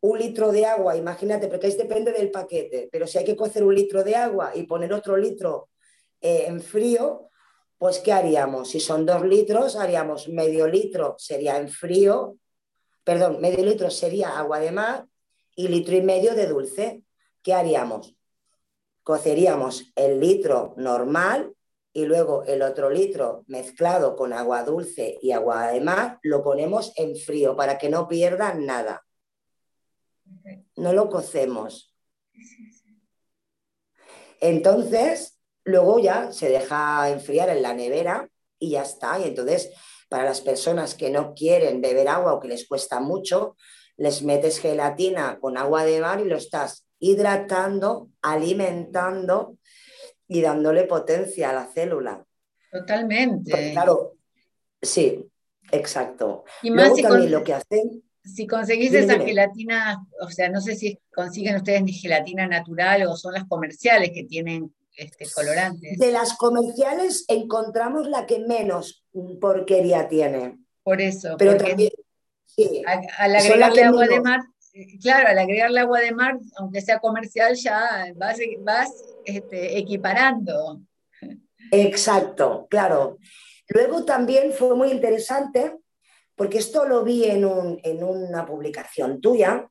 un 0.00 0.18
litro 0.18 0.52
de 0.52 0.66
agua, 0.66 0.96
imagínate, 0.96 1.48
porque 1.48 1.66
ahí 1.66 1.76
depende 1.76 2.12
del 2.12 2.30
paquete, 2.30 2.88
pero 2.92 3.06
si 3.06 3.18
hay 3.18 3.24
que 3.24 3.34
cocer 3.34 3.64
un 3.64 3.74
litro 3.74 4.04
de 4.04 4.14
agua 4.14 4.52
y 4.54 4.64
poner 4.64 4.92
otro 4.92 5.16
litro 5.16 5.70
eh, 6.20 6.44
en 6.46 6.60
frío, 6.60 7.30
pues 7.78 7.98
¿qué 7.98 8.12
haríamos? 8.12 8.70
Si 8.70 8.80
son 8.80 9.04
dos 9.04 9.22
litros, 9.24 9.76
haríamos 9.76 10.28
medio 10.28 10.66
litro, 10.66 11.16
sería 11.18 11.58
en 11.58 11.68
frío, 11.68 12.38
perdón, 13.04 13.40
medio 13.40 13.64
litro 13.64 13.90
sería 13.90 14.38
agua 14.38 14.58
de 14.58 14.72
mar 14.72 15.06
y 15.54 15.68
litro 15.68 15.94
y 15.96 16.02
medio 16.02 16.34
de 16.34 16.46
dulce. 16.46 17.02
¿Qué 17.42 17.52
haríamos? 17.52 18.16
Coceríamos 19.02 19.92
el 19.94 20.18
litro 20.18 20.74
normal 20.76 21.54
y 21.92 22.04
luego 22.04 22.44
el 22.44 22.62
otro 22.62 22.90
litro 22.90 23.44
mezclado 23.46 24.16
con 24.16 24.32
agua 24.32 24.64
dulce 24.64 25.18
y 25.22 25.32
agua 25.32 25.68
de 25.68 25.80
mar 25.80 26.18
lo 26.22 26.42
ponemos 26.42 26.92
en 26.96 27.16
frío 27.16 27.56
para 27.56 27.78
que 27.78 27.88
no 27.88 28.08
pierdan 28.08 28.66
nada. 28.66 29.06
No 30.76 30.92
lo 30.92 31.08
cocemos. 31.08 31.94
Entonces, 34.40 35.35
Luego 35.66 35.98
ya 35.98 36.30
se 36.32 36.48
deja 36.48 37.10
enfriar 37.10 37.50
en 37.50 37.60
la 37.60 37.74
nevera 37.74 38.28
y 38.58 38.70
ya 38.70 38.82
está. 38.82 39.18
Y 39.18 39.24
entonces, 39.24 39.72
para 40.08 40.24
las 40.24 40.40
personas 40.40 40.94
que 40.94 41.10
no 41.10 41.34
quieren 41.34 41.80
beber 41.80 42.08
agua 42.08 42.34
o 42.34 42.40
que 42.40 42.46
les 42.46 42.68
cuesta 42.68 43.00
mucho, 43.00 43.56
les 43.96 44.22
metes 44.22 44.60
gelatina 44.60 45.38
con 45.40 45.58
agua 45.58 45.84
de 45.84 46.00
mar 46.00 46.20
y 46.20 46.24
lo 46.24 46.36
estás 46.36 46.86
hidratando, 47.00 48.10
alimentando 48.22 49.58
y 50.28 50.40
dándole 50.40 50.84
potencia 50.84 51.50
a 51.50 51.54
la 51.54 51.66
célula. 51.66 52.24
Totalmente. 52.70 53.72
claro, 53.72 54.14
sí, 54.80 55.24
exacto. 55.72 56.44
Y 56.62 56.70
más 56.70 56.94
si 56.94 57.02
también 57.02 57.32
lo 57.32 57.42
que 57.42 57.54
hacen. 57.54 58.04
Si 58.22 58.46
conseguís 58.46 58.94
esa 58.94 59.18
gelatina, 59.18 60.04
o 60.20 60.30
sea, 60.30 60.48
no 60.48 60.60
sé 60.60 60.76
si 60.76 60.96
consiguen 61.12 61.56
ustedes 61.56 61.82
gelatina 62.00 62.46
natural 62.46 63.04
o 63.08 63.16
son 63.16 63.34
las 63.34 63.46
comerciales 63.46 64.12
que 64.12 64.22
tienen 64.22 64.72
este, 64.96 65.30
colorantes. 65.30 65.98
De 65.98 66.10
las 66.10 66.34
comerciales 66.34 67.24
encontramos 67.28 68.08
la 68.08 68.26
que 68.26 68.40
menos 68.40 69.04
porquería 69.40 70.08
tiene. 70.08 70.58
Por 70.82 71.00
eso. 71.00 71.36
Pero 71.38 71.56
también, 71.56 71.90
al 73.18 73.36
agregarle 73.36 73.84
agua 73.84 74.06
de 74.06 74.20
mar, 74.20 74.40
claro, 75.02 75.28
al 75.28 75.38
agregarle 75.38 75.80
agua 75.80 76.00
de 76.00 76.12
mar, 76.12 76.38
aunque 76.56 76.80
sea 76.80 76.98
comercial, 76.98 77.54
ya 77.54 78.06
vas, 78.16 78.38
vas 78.60 78.90
este, 79.24 79.78
equiparando. 79.78 80.80
Exacto, 81.70 82.66
claro. 82.70 83.18
Luego 83.68 84.04
también 84.04 84.52
fue 84.52 84.74
muy 84.76 84.90
interesante, 84.90 85.76
porque 86.34 86.58
esto 86.58 86.86
lo 86.86 87.02
vi 87.02 87.24
en, 87.24 87.44
en 87.82 88.04
una 88.04 88.46
publicación 88.46 89.20
tuya, 89.20 89.68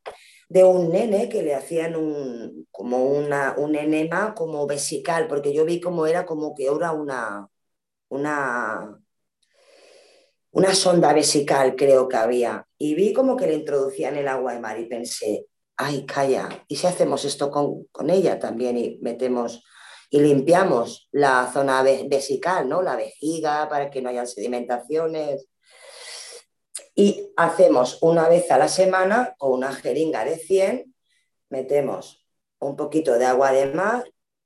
de 0.49 0.63
un 0.63 0.91
nene 0.91 1.29
que 1.29 1.43
le 1.43 1.55
hacían 1.55 1.95
un, 1.95 2.67
como 2.71 3.03
una, 3.05 3.55
un 3.57 3.75
enema 3.75 4.33
como 4.35 4.67
vesical, 4.67 5.27
porque 5.27 5.53
yo 5.53 5.65
vi 5.65 5.81
como 5.81 6.05
era 6.05 6.25
como 6.25 6.53
que 6.53 6.65
era 6.65 6.91
una, 6.91 7.47
una, 8.09 8.99
una 10.51 10.75
sonda 10.75 11.13
vesical, 11.13 11.75
creo 11.75 12.07
que 12.07 12.17
había, 12.17 12.67
y 12.77 12.95
vi 12.95 13.13
como 13.13 13.35
que 13.35 13.47
le 13.47 13.55
introducían 13.55 14.15
el 14.17 14.27
agua 14.27 14.53
de 14.53 14.59
mar 14.59 14.79
y 14.79 14.85
pensé, 14.85 15.47
ay, 15.77 16.05
calla, 16.05 16.49
¿y 16.67 16.75
si 16.75 16.87
hacemos 16.87 17.25
esto 17.25 17.49
con, 17.51 17.85
con 17.91 18.09
ella 18.09 18.39
también 18.39 18.77
y 18.77 18.99
metemos 19.01 19.63
y 20.09 20.21
limpiamos 20.21 21.09
la 21.11 21.49
zona 21.51 21.81
vesical, 21.83 22.69
¿no? 22.69 22.81
La 22.81 22.95
vejiga 22.95 23.67
para 23.67 23.89
que 23.89 24.01
no 24.01 24.09
haya 24.09 24.25
sedimentaciones 24.25 25.47
y 26.95 27.33
hacemos 27.35 27.99
una 28.01 28.29
vez 28.29 28.49
a 28.51 28.57
la 28.57 28.69
semana 28.69 29.35
con 29.37 29.51
una 29.51 29.73
jeringa 29.73 30.23
de 30.23 30.37
100, 30.37 30.95
metemos 31.49 32.25
un 32.59 32.77
poquito 32.77 33.19
de 33.19 33.25
agua 33.25 33.51
de 33.51 33.67
mar. 33.67 34.05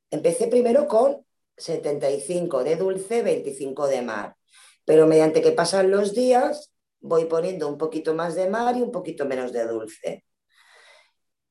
Empecé 0.09 0.47
primero 0.47 0.87
con 0.87 1.25
75 1.57 2.63
de 2.63 2.75
dulce, 2.75 3.21
25 3.21 3.87
de 3.87 4.01
mar, 4.01 4.35
pero 4.83 5.05
mediante 5.05 5.41
que 5.41 5.51
pasan 5.51 5.91
los 5.91 6.15
días 6.15 6.73
voy 6.99 7.25
poniendo 7.25 7.67
un 7.67 7.77
poquito 7.77 8.15
más 8.15 8.35
de 8.35 8.49
mar 8.49 8.75
y 8.75 8.81
un 8.81 8.91
poquito 8.91 9.25
menos 9.25 9.53
de 9.53 9.65
dulce. 9.67 10.25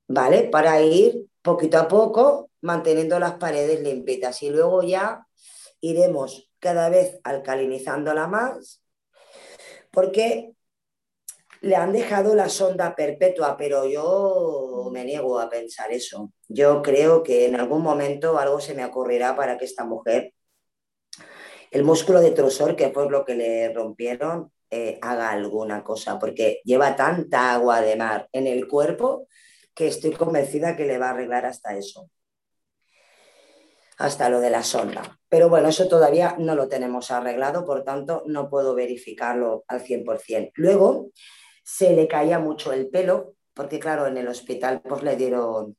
¿Vale? 0.08 0.44
Para 0.44 0.80
ir 0.82 1.26
poquito 1.42 1.78
a 1.78 1.86
poco 1.86 2.50
manteniendo 2.60 3.18
las 3.20 3.34
paredes 3.34 3.80
limpitas 3.80 4.42
y 4.42 4.50
luego 4.50 4.82
ya 4.82 5.26
iremos 5.80 6.50
cada 6.58 6.88
vez 6.88 7.20
alcalinizándola 7.22 8.26
más 8.26 8.82
porque 9.90 10.54
le 11.60 11.76
han 11.76 11.92
dejado 11.92 12.34
la 12.34 12.48
sonda 12.48 12.94
perpetua, 12.94 13.56
pero 13.56 13.86
yo 13.86 14.90
me 14.92 15.04
niego 15.04 15.38
a 15.40 15.50
pensar 15.50 15.92
eso. 15.92 16.32
Yo 16.48 16.82
creo 16.82 17.22
que 17.22 17.46
en 17.46 17.56
algún 17.56 17.82
momento 17.82 18.38
algo 18.38 18.60
se 18.60 18.74
me 18.74 18.84
ocurrirá 18.84 19.36
para 19.36 19.58
que 19.58 19.64
esta 19.64 19.84
mujer, 19.84 20.34
el 21.70 21.84
músculo 21.84 22.20
de 22.20 22.30
trusor, 22.30 22.76
que 22.76 22.90
fue 22.90 23.10
lo 23.10 23.24
que 23.24 23.34
le 23.34 23.72
rompieron, 23.72 24.52
eh, 24.70 24.98
haga 25.02 25.30
alguna 25.30 25.82
cosa, 25.82 26.18
porque 26.18 26.60
lleva 26.64 26.96
tanta 26.96 27.52
agua 27.54 27.80
de 27.80 27.96
mar 27.96 28.28
en 28.32 28.46
el 28.46 28.68
cuerpo 28.68 29.26
que 29.74 29.88
estoy 29.88 30.12
convencida 30.12 30.76
que 30.76 30.86
le 30.86 30.98
va 30.98 31.08
a 31.08 31.10
arreglar 31.10 31.46
hasta 31.46 31.76
eso. 31.76 32.10
hasta 33.98 34.28
lo 34.28 34.40
de 34.40 34.50
la 34.50 34.62
sonda. 34.62 35.18
Pero 35.28 35.48
bueno, 35.48 35.68
eso 35.68 35.88
todavía 35.88 36.36
no 36.38 36.54
lo 36.54 36.68
tenemos 36.68 37.10
arreglado, 37.10 37.64
por 37.66 37.82
tanto 37.82 38.22
no 38.26 38.48
puedo 38.48 38.74
verificarlo 38.74 39.64
al 39.66 39.82
100%. 39.82 40.52
Luego 40.54 41.10
se 41.68 41.92
le 41.92 42.08
caía 42.08 42.38
mucho 42.38 42.72
el 42.72 42.88
pelo, 42.88 43.34
porque 43.52 43.78
claro, 43.78 44.06
en 44.06 44.16
el 44.16 44.26
hospital 44.26 44.80
pues 44.80 45.02
le 45.02 45.16
dieron 45.16 45.76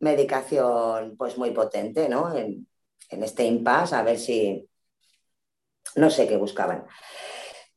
medicación 0.00 1.16
pues 1.16 1.38
muy 1.38 1.52
potente, 1.52 2.06
¿no? 2.06 2.36
En, 2.36 2.68
este 3.10 3.44
impasse, 3.44 3.94
a 3.94 4.02
ver 4.02 4.18
si, 4.18 4.68
no 5.96 6.10
sé 6.10 6.28
qué 6.28 6.36
buscaban. 6.36 6.84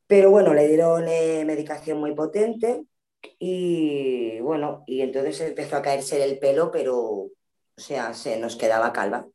Pero 0.06 0.32
bueno, 0.32 0.54
le 0.54 0.68
dieron 0.68 1.08
eh, 1.08 1.46
medicación 1.46 2.00
muy 2.00 2.14
potente 2.14 2.84
y 3.40 4.42
bueno, 4.42 4.84
y 4.88 5.02
entonces 5.02 5.40
empezó 5.40 5.78
a 5.78 5.82
caerse 5.82 6.22
el 6.26 6.40
pelo, 6.40 6.72
pero 6.72 6.98
o 6.98 7.32
sea, 7.78 8.14
se 8.14 8.38
nos 8.38 8.58
quedaba 8.58 8.92
calva. 8.92 9.28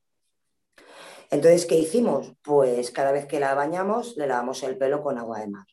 Entonces, 1.31 1.65
¿qué 1.65 1.77
hicimos? 1.77 2.35
Pues 2.43 2.91
cada 2.91 3.13
vez 3.13 3.27
que 3.27 3.41
la 3.41 3.55
bañamos, 3.55 4.17
le 4.19 4.27
lavamos 4.27 4.63
el 4.63 4.77
pelo 4.77 5.03
con 5.03 5.19
agua 5.19 5.41
de 5.41 5.49
mar. 5.49 5.67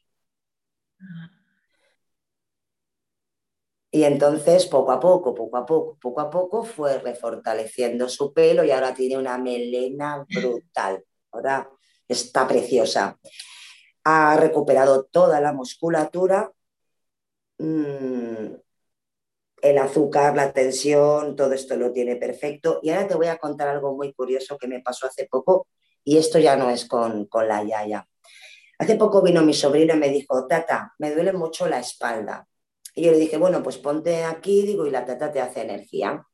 Y 3.91 4.03
entonces, 4.05 4.65
poco 4.65 4.91
a 4.91 4.99
poco, 4.99 5.35
poco 5.35 5.57
a 5.57 5.65
poco, 5.65 5.97
poco 6.01 6.21
a 6.21 6.29
poco, 6.29 6.63
fue 6.63 6.97
refortaleciendo 6.97 8.09
su 8.09 8.33
pelo 8.33 8.63
y 8.63 8.71
ahora 8.71 8.93
tiene 8.93 9.17
una 9.17 9.37
melena 9.37 10.25
brutal. 10.27 11.03
Ahora 11.31 11.69
está 12.07 12.47
preciosa. 12.47 13.19
Ha 14.03 14.37
recuperado 14.37 15.05
toda 15.05 15.39
la 15.41 15.53
musculatura. 15.53 16.51
Mm, 17.59 18.55
el 19.63 19.77
azúcar, 19.77 20.35
la 20.35 20.51
tensión, 20.51 21.35
todo 21.35 21.53
esto 21.53 21.75
lo 21.77 21.91
tiene 21.93 22.17
perfecto. 22.17 22.79
Y 22.83 22.89
ahora 22.89 23.07
te 23.07 23.15
voy 23.15 23.27
a 23.27 23.37
contar 23.37 23.69
algo 23.69 23.95
muy 23.95 24.13
curioso 24.13 24.57
que 24.57 24.67
me 24.67 24.81
pasó 24.81 25.07
hace 25.07 25.25
poco, 25.25 25.67
y 26.03 26.17
esto 26.17 26.37
ya 26.39 26.55
no 26.57 26.69
es 26.69 26.85
con, 26.85 27.29
la 27.47 27.63
yaya. 27.63 28.07
Hace 28.79 28.95
poco 28.95 29.21
vino 29.21 29.41
mi 29.43 29.53
sobrino 29.53 29.93
y 29.93 29.97
me 29.97 30.09
dijo, 30.09 30.47
tata, 30.47 30.93
me 30.99 31.13
duele 31.13 31.33
mucho 31.33 31.67
la 31.67 31.79
espalda. 31.79 32.47
Y 32.95 33.03
yo 33.03 33.11
le 33.11 33.17
dije, 33.17 33.37
bueno, 33.37 33.63
pues 33.63 33.77
ponte 33.77 34.23
aquí, 34.23 34.63
digo, 34.63 34.85
y 34.85 34.91
la 34.91 35.05
tata 35.05 35.31
te 35.31 35.41
hace 35.41 35.61
energía. 35.61 36.25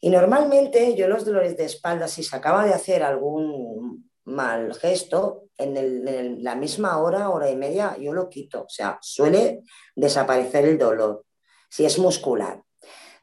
Y 0.00 0.10
normalmente 0.10 0.94
yo 0.94 1.08
los 1.08 1.24
dolores 1.24 1.56
de 1.56 1.64
espalda, 1.64 2.08
si 2.08 2.22
se 2.22 2.34
acaba 2.34 2.64
de 2.64 2.74
hacer 2.74 3.02
algún 3.02 4.10
mal 4.24 4.74
gesto, 4.74 5.44
en 5.56 6.42
la 6.42 6.54
misma 6.56 6.98
hora, 6.98 7.30
hora 7.30 7.50
y 7.50 7.56
media, 7.56 7.96
yo 7.98 8.12
lo 8.12 8.28
quito. 8.28 8.62
O 8.62 8.68
sea, 8.68 8.98
suele 9.00 9.62
desaparecer 9.94 10.64
el 10.64 10.78
dolor 10.78 11.24
si 11.68 11.84
es 11.84 11.98
muscular. 11.98 12.62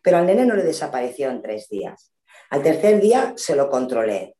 Pero 0.01 0.17
al 0.17 0.25
nene 0.25 0.45
no 0.45 0.55
le 0.55 0.63
desapareció 0.63 1.29
en 1.29 1.41
tres 1.41 1.69
días. 1.69 2.13
Al 2.49 2.63
tercer 2.63 2.99
día 3.01 3.33
se 3.35 3.55
lo 3.55 3.69
controlé. 3.69 4.37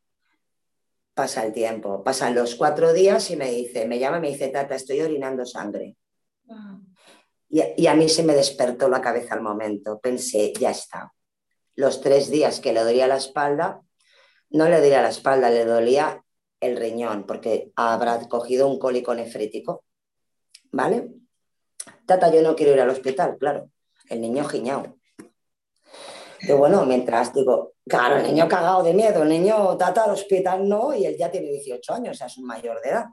Pasa 1.19 1.45
el 1.45 1.51
tiempo, 1.51 2.01
pasan 2.01 2.33
los 2.33 2.55
cuatro 2.55 2.93
días 2.93 3.29
y 3.29 3.35
me 3.35 3.51
dice, 3.51 3.85
me 3.85 3.99
llama 3.99 4.19
y 4.19 4.21
me 4.21 4.29
dice, 4.29 4.47
tata, 4.47 4.75
estoy 4.75 5.01
orinando 5.01 5.45
sangre. 5.45 5.97
Y, 7.49 7.61
y, 7.75 7.88
a 7.88 7.93
mí 7.93 8.07
se 8.07 8.23
me 8.23 8.33
despertó 8.33 8.88
la 8.88 9.01
cabeza 9.01 9.35
al 9.35 9.41
momento. 9.41 9.99
Pensé, 9.99 10.53
ya 10.53 10.71
está. 10.71 11.11
Los 11.75 11.99
tres 11.99 12.29
días 12.29 12.61
que 12.61 12.71
le 12.71 12.83
dolía 12.83 13.07
la 13.07 13.17
espalda, 13.17 13.81
no 14.51 14.69
le 14.69 14.77
dolía 14.77 15.01
la 15.01 15.09
espalda, 15.09 15.49
le 15.49 15.65
dolía 15.65 16.23
el 16.61 16.77
riñón, 16.77 17.25
porque 17.25 17.73
habrá 17.75 18.19
cogido 18.29 18.69
un 18.69 18.79
cólico 18.79 19.13
nefrítico. 19.13 19.83
¿Vale? 20.71 21.09
Tata, 22.05 22.31
yo 22.31 22.41
no 22.41 22.55
quiero 22.55 22.71
ir 22.73 22.79
al 22.79 22.91
hospital, 22.91 23.38
claro 23.38 23.69
el 24.09 24.21
niño 24.21 24.43
giñao. 24.43 24.97
Y 26.41 26.51
bueno, 26.53 26.85
mientras 26.85 27.33
digo, 27.33 27.73
claro, 27.89 28.17
el 28.17 28.24
niño 28.24 28.48
cagado 28.48 28.84
de 28.84 28.93
miedo, 28.93 29.24
el 29.24 29.29
niño 29.29 29.75
tata 29.77 30.05
al 30.05 30.12
hospital 30.12 30.67
no, 30.67 30.93
y 30.93 31.05
él 31.05 31.17
ya 31.17 31.29
tiene 31.29 31.50
18 31.50 31.93
años, 31.93 32.15
o 32.15 32.17
sea, 32.17 32.27
es 32.27 32.38
un 32.38 32.46
mayor 32.46 32.79
de 32.81 32.89
edad. 32.89 33.05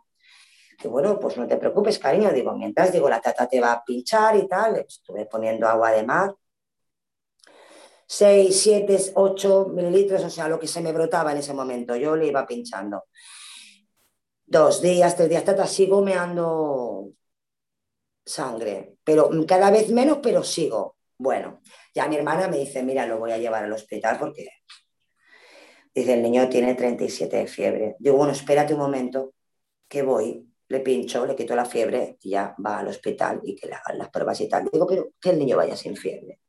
Que 0.78 0.88
bueno, 0.88 1.18
pues 1.18 1.36
no 1.36 1.46
te 1.46 1.56
preocupes, 1.56 1.98
cariño, 1.98 2.30
digo, 2.32 2.52
mientras 2.56 2.92
digo, 2.92 3.08
la 3.08 3.20
tata 3.20 3.48
te 3.48 3.60
va 3.60 3.72
a 3.72 3.84
pinchar 3.84 4.36
y 4.36 4.46
tal, 4.46 4.76
estuve 4.76 5.26
poniendo 5.26 5.66
agua 5.66 5.90
de 5.90 6.04
mar, 6.04 6.34
6, 8.06 8.60
7, 8.62 9.12
8 9.14 9.66
mililitros, 9.72 10.22
o 10.24 10.30
sea, 10.30 10.48
lo 10.48 10.58
que 10.60 10.68
se 10.68 10.80
me 10.80 10.92
brotaba 10.92 11.32
en 11.32 11.38
ese 11.38 11.52
momento, 11.54 11.96
yo 11.96 12.14
le 12.14 12.26
iba 12.26 12.46
pinchando. 12.46 13.04
Dos 14.44 14.80
días, 14.80 15.16
tres 15.16 15.28
días, 15.28 15.44
tata, 15.44 15.66
sigo 15.66 16.02
meando 16.02 17.08
sangre, 18.24 18.96
pero 19.02 19.30
cada 19.46 19.70
vez 19.70 19.90
menos, 19.90 20.18
pero 20.22 20.44
sigo. 20.44 20.95
Bueno, 21.18 21.60
ya 21.94 22.08
mi 22.08 22.16
hermana 22.16 22.48
me 22.48 22.58
dice, 22.58 22.82
mira, 22.82 23.06
lo 23.06 23.18
voy 23.18 23.32
a 23.32 23.38
llevar 23.38 23.64
al 23.64 23.72
hospital 23.72 24.18
porque 24.18 24.48
dice, 25.94 26.14
el 26.14 26.22
niño 26.22 26.48
tiene 26.48 26.74
37 26.74 27.36
de 27.36 27.46
fiebre. 27.46 27.96
Digo, 27.98 28.16
bueno, 28.16 28.32
espérate 28.32 28.74
un 28.74 28.80
momento, 28.80 29.32
que 29.88 30.02
voy, 30.02 30.46
le 30.68 30.80
pincho, 30.80 31.24
le 31.26 31.36
quito 31.36 31.54
la 31.56 31.64
fiebre 31.64 32.18
y 32.20 32.30
ya 32.30 32.54
va 32.64 32.80
al 32.80 32.88
hospital 32.88 33.40
y 33.44 33.54
que 33.54 33.66
le 33.66 33.74
hagan 33.74 33.98
las 33.98 34.10
pruebas 34.10 34.40
y 34.40 34.48
tal. 34.48 34.68
Digo, 34.70 34.86
pero 34.86 35.08
que 35.20 35.30
el 35.30 35.38
niño 35.38 35.56
vaya 35.56 35.76
sin 35.76 35.96
fiebre. 35.96 36.40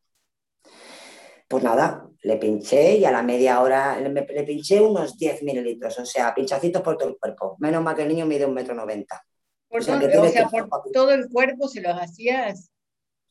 Pues 1.47 1.63
nada, 1.63 2.09
le 2.23 2.35
pinché 2.35 2.97
y 2.97 3.05
a 3.05 3.11
la 3.11 3.23
media 3.23 3.61
hora 3.61 3.97
le, 4.01 4.09
le 4.09 4.43
pinché 4.43 4.81
unos 4.81 5.17
10 5.17 5.43
mililitros, 5.43 5.97
o 5.97 6.05
sea, 6.05 6.35
pinchacitos 6.35 6.81
por 6.81 6.97
todo 6.97 7.09
el 7.09 7.17
cuerpo. 7.17 7.55
Menos 7.59 7.81
mal 7.81 7.95
que 7.95 8.01
el 8.01 8.09
niño 8.09 8.25
mide 8.25 8.45
un 8.45 8.53
metro 8.53 8.75
noventa. 8.75 9.23
Por 9.69 9.81
o 9.81 9.83
sea, 9.83 9.99
por 9.99 10.91
todo 10.91 11.11
el 11.11 11.29
cuerpo 11.29 11.67
se 11.69 11.81
los 11.81 11.93
hacías. 11.97 12.71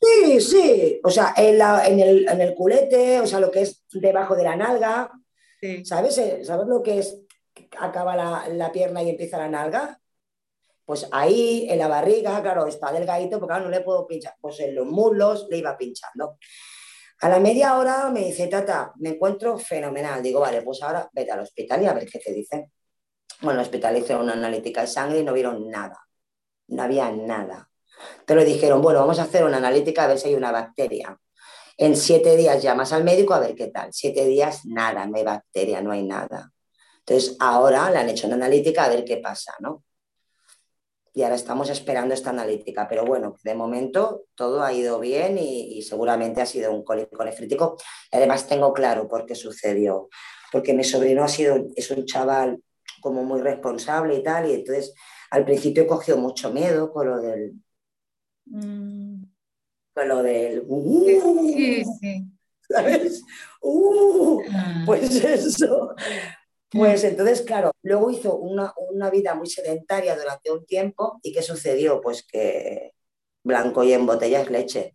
Sí, 0.07 0.41
sí. 0.41 1.01
O 1.03 1.11
sea, 1.11 1.35
en, 1.37 2.01
el, 2.01 2.55
culete, 2.55 3.21
o 3.21 3.27
sea, 3.27 3.41
lo 3.41 3.51
que 3.51 3.63
es 3.63 3.85
debajo 3.93 4.35
de 4.37 4.45
la 4.45 4.57
nalga. 4.57 5.11
¿Sabes? 5.85 6.19
Eh, 6.19 6.45
¿Sabes 6.45 6.67
lo 6.67 6.83
que 6.83 6.99
es? 6.99 7.19
Acaba 7.79 8.15
la, 8.15 8.73
pierna 8.73 9.03
y 9.03 9.11
empieza 9.11 9.39
la 9.39 9.49
nalga. 9.49 10.01
Pues 10.85 11.09
ahí, 11.11 11.67
en 11.69 11.79
la 11.79 11.89
barriga, 11.89 12.41
claro, 12.43 12.67
está 12.67 12.93
delgadito, 12.93 13.41
porque 13.41 13.55
ahora 13.55 13.65
no 13.65 13.71
le 13.71 13.81
puedo 13.81 14.07
pinchar. 14.07 14.35
Pues 14.41 14.61
en 14.61 14.75
los 14.75 14.87
muslos 14.87 15.49
le 15.51 15.59
iba 15.59 15.77
pinchando. 15.77 16.39
A 17.21 17.29
la 17.29 17.41
media 17.41 17.79
hora 17.79 18.11
me 18.11 18.27
dice, 18.27 18.47
Tata, 18.47 18.93
me 18.97 19.11
encuentro 19.11 19.59
fenomenal. 19.59 20.23
Digo, 20.23 20.41
vale, 20.41 20.63
pues 20.63 20.83
ahora 20.83 21.09
vete 21.13 21.33
al 21.33 21.41
hospital 21.41 21.83
y 21.83 21.87
a 21.87 21.95
ver 21.95 22.07
qué 22.07 22.19
te 22.21 22.33
dicen. 22.33 22.71
Bueno, 23.41 23.61
el 23.61 23.67
hospital 23.67 23.97
hizo 23.97 24.21
una 24.21 24.35
analítica 24.35 24.83
de 24.83 24.87
sangre 24.87 25.21
y 25.21 25.25
no 25.25 25.33
vieron 25.33 25.69
nada 25.69 26.07
no 26.69 26.83
había 26.83 27.11
nada. 27.11 27.71
Pero 28.25 28.45
dijeron, 28.45 28.83
bueno, 28.83 29.01
vamos 29.01 29.19
a 29.19 29.25
hacer 29.25 29.45
una 29.45 29.57
analítica 29.59 30.05
a 30.05 30.09
ver 30.09 30.19
si 30.19 30.29
hay 30.29 30.35
una 30.35 30.53
bacteria. 30.53 31.19
En 31.77 31.97
siete 31.97 32.37
días 32.37 32.63
llamas 32.63 32.93
al 32.93 33.05
médico 33.05 33.35
a 33.35 33.41
ver 33.41 33.55
qué 33.55 33.67
tal. 33.69 33.93
Siete 33.93 34.25
días, 34.25 34.65
nada, 34.65 35.07
no 35.07 35.17
hay 35.17 35.25
bacteria, 35.25 35.81
no 35.83 35.93
hay 35.93 36.03
nada. 36.03 36.53
Entonces, 37.01 37.37
ahora 37.39 37.91
le 37.91 37.99
han 37.99 38.09
hecho 38.09 38.27
una 38.27 38.37
analítica 38.37 38.85
a 38.85 38.89
ver 38.89 39.05
qué 39.05 39.19
pasa, 39.19 39.55
¿no? 39.61 39.85
Y 41.15 41.23
ahora 41.23 41.37
estamos 41.37 41.71
esperando 41.71 42.15
esta 42.15 42.31
analítica. 42.31 42.89
Pero 42.89 43.05
bueno, 43.05 43.37
de 43.43 43.55
momento 43.55 44.25
todo 44.35 44.63
ha 44.63 44.73
ido 44.73 44.99
bien 44.99 45.39
y, 45.39 45.81
seguramente 45.83 46.43
ha 46.43 46.47
sido 46.47 46.73
un 46.73 46.85
cólico 46.85 47.25
nefrítico. 47.25 47.77
Además, 48.13 48.47
tengo 48.47 48.73
claro 48.73 49.09
por 49.09 49.25
qué 49.25 49.35
sucedió. 49.35 50.09
Porque 50.53 50.75
mi 50.75 50.85
sobrino 50.85 51.25
ha 51.25 51.29
sido, 51.29 51.69
es 51.75 51.91
un 51.91 52.05
chaval 52.05 52.61
como 53.01 53.23
muy 53.23 53.41
responsable 53.41 54.17
y 54.17 54.23
tal, 54.23 54.51
y 54.51 54.55
entonces 54.55 54.93
al 55.31 55.45
principio 55.45 55.87
cogió 55.87 56.17
mucho 56.17 56.51
miedo 56.53 56.93
con 56.93 57.09
lo 57.09 57.21
del... 57.21 57.53
Mm. 58.47 59.25
Con 59.95 60.09
lo 60.09 60.23
del... 60.23 60.63
Uh, 60.67 61.53
sí, 61.55 61.85
sí. 62.01 62.25
¿Sabes? 62.69 63.23
Uh, 63.61 64.41
ah. 64.53 64.83
Pues 64.85 65.25
eso. 65.25 65.95
Pues 66.71 67.05
entonces, 67.05 67.43
claro, 67.43 67.73
luego 67.83 68.11
hizo 68.11 68.37
una, 68.37 68.73
vida 69.11 69.35
muy 69.35 69.49
sedentaria 69.49 70.17
durante 70.17 70.51
un 70.51 70.67
tiempo 70.67 71.21
y 71.23 71.33
¿qué 71.33 71.43
sucedió? 71.43 72.01
Pues 72.01 72.25
que 72.27 72.93
blanco 73.45 73.85
y 73.85 73.93
en 73.93 74.05
botellas 74.05 74.51
leche. 74.51 74.95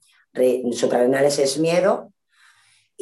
Suprarrenales 0.74 1.40
es 1.40 1.58
miedo, 1.58 2.12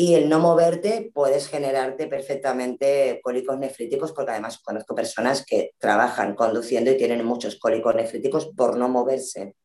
y 0.01 0.15
el 0.15 0.29
no 0.29 0.39
moverte 0.39 1.11
puedes 1.13 1.49
generarte 1.49 2.07
perfectamente 2.07 3.19
cólicos 3.21 3.59
nefríticos, 3.59 4.13
porque 4.13 4.31
además 4.31 4.59
conozco 4.59 4.95
personas 4.95 5.45
que 5.45 5.71
trabajan 5.77 6.35
conduciendo 6.35 6.89
y 6.89 6.95
tienen 6.95 7.25
muchos 7.25 7.57
cólicos 7.59 7.95
nefríticos 7.95 8.47
por 8.55 8.77
no 8.77 8.87
moverse. 8.87 9.55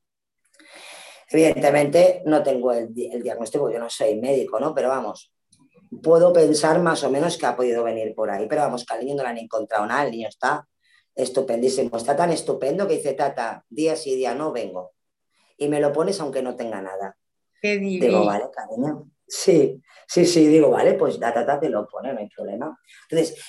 Evidentemente 1.30 2.22
no 2.26 2.42
tengo 2.42 2.72
el, 2.72 2.92
diagnóstico, 2.92 3.70
yo 3.70 3.78
no 3.78 3.90
soy 3.90 4.20
médico, 4.20 4.60
¿no? 4.60 4.74
Pero 4.74 4.88
vamos, 4.88 5.32
puedo 6.02 6.32
pensar 6.32 6.80
más 6.80 7.02
o 7.04 7.10
menos 7.10 7.38
que 7.38 7.46
ha 7.46 7.56
podido 7.56 7.84
venir 7.84 8.14
por 8.14 8.30
ahí. 8.30 8.46
Pero 8.48 8.62
vamos, 8.62 8.84
que 8.84 8.94
al 8.94 9.00
niño 9.00 9.16
no 9.16 9.22
le 9.22 9.28
han 9.28 9.38
encontrado 9.38 9.86
nada, 9.86 10.04
el 10.04 10.10
niño 10.10 10.28
está 10.28 10.66
estupendísimo, 11.14 11.96
está 11.96 12.16
tan 12.16 12.30
estupendo 12.30 12.86
que 12.86 12.96
dice, 12.96 13.14
tata, 13.14 13.64
día 13.68 13.96
sí, 13.96 14.16
día 14.16 14.34
no 14.34 14.52
vengo. 14.52 14.92
Y 15.56 15.68
me 15.68 15.80
lo 15.80 15.92
pones 15.92 16.20
aunque 16.20 16.42
no 16.42 16.56
tenga 16.56 16.82
nada. 16.82 17.16
Qué 17.60 17.78
Digo, 17.78 18.26
vale, 18.26 18.44
cariño. 18.52 19.10
Sí, 19.26 19.80
sí, 20.06 20.26
sí, 20.26 20.46
digo, 20.46 20.70
vale, 20.70 20.94
pues 20.94 21.18
la 21.18 21.32
tata 21.32 21.58
te 21.58 21.68
lo 21.68 21.86
pone, 21.88 22.12
no 22.12 22.20
hay 22.20 22.28
problema. 22.28 22.78
Entonces, 23.08 23.42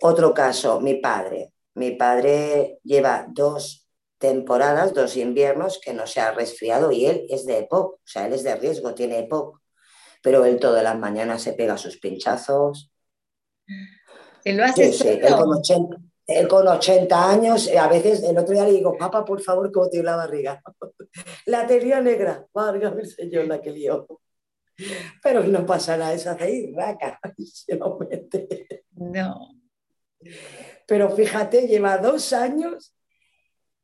otro 0.00 0.32
caso, 0.32 0.80
mi 0.80 0.94
padre. 0.94 1.52
Mi 1.74 1.92
padre 1.92 2.80
lleva 2.82 3.26
dos 3.28 3.87
temporadas, 4.18 4.94
dos 4.94 5.16
inviernos 5.16 5.80
que 5.80 5.94
no 5.94 6.06
se 6.06 6.20
ha 6.20 6.32
resfriado 6.32 6.92
y 6.92 7.06
él 7.06 7.26
es 7.28 7.46
de 7.46 7.58
EPOC, 7.58 7.94
o 7.94 8.00
sea, 8.04 8.26
él 8.26 8.32
es 8.32 8.42
de 8.42 8.56
riesgo, 8.56 8.94
tiene 8.94 9.20
EPOC, 9.20 9.60
pero 10.22 10.44
él 10.44 10.58
todas 10.58 10.82
las 10.82 10.98
mañanas 10.98 11.42
se 11.42 11.52
pega 11.52 11.78
sus 11.78 11.98
pinchazos, 11.98 12.90
¿Te 14.42 14.52
lo 14.52 14.64
hace 14.64 14.92
sí, 14.92 15.08
él 16.26 16.48
con 16.48 16.68
80, 16.68 17.30
años, 17.30 17.68
eh, 17.68 17.78
a 17.78 17.88
veces 17.88 18.22
el 18.22 18.36
otro 18.36 18.52
día 18.52 18.64
le 18.64 18.72
digo, 18.72 18.96
papá, 18.98 19.24
por 19.24 19.40
favor, 19.40 19.72
¿cómo 19.72 19.88
tiene 19.88 20.04
la 20.04 20.16
barriga? 20.16 20.62
la 21.46 21.66
tenía 21.66 22.00
negra, 22.00 22.46
válgame 22.52 23.02
el 23.02 23.08
señor, 23.08 23.46
la 23.46 23.60
que 23.60 23.70
lió. 23.70 24.06
Pero 25.22 25.42
no 25.44 25.66
pasa 25.66 25.96
nada, 25.96 26.12
es 26.12 26.26
hace 26.26 26.70
raca, 26.74 27.18
se 27.38 27.76
lo 27.76 27.98
mete. 27.98 28.84
No. 28.92 29.54
Pero 30.86 31.10
fíjate, 31.10 31.66
lleva 31.66 31.98
dos 31.98 32.32
años 32.32 32.94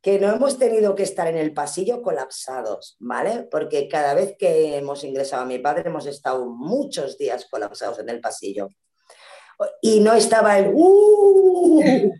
que 0.05 0.19
no 0.19 0.31
hemos 0.31 0.59
tenido 0.59 0.93
que 0.93 1.01
estar 1.01 1.27
en 1.27 1.35
el 1.35 1.51
pasillo 1.51 2.03
colapsados, 2.03 2.95
¿vale? 2.99 3.47
Porque 3.49 3.87
cada 3.87 4.13
vez 4.13 4.35
que 4.37 4.77
hemos 4.77 5.03
ingresado 5.03 5.41
a 5.41 5.47
mi 5.47 5.57
padre 5.57 5.89
hemos 5.89 6.05
estado 6.05 6.45
muchos 6.45 7.17
días 7.17 7.47
colapsados 7.49 7.97
en 7.97 8.09
el 8.09 8.21
pasillo. 8.21 8.69
Y 9.81 10.01
no 10.01 10.13
estaba 10.13 10.59
el... 10.59 10.69
¡Uh! 10.75 12.13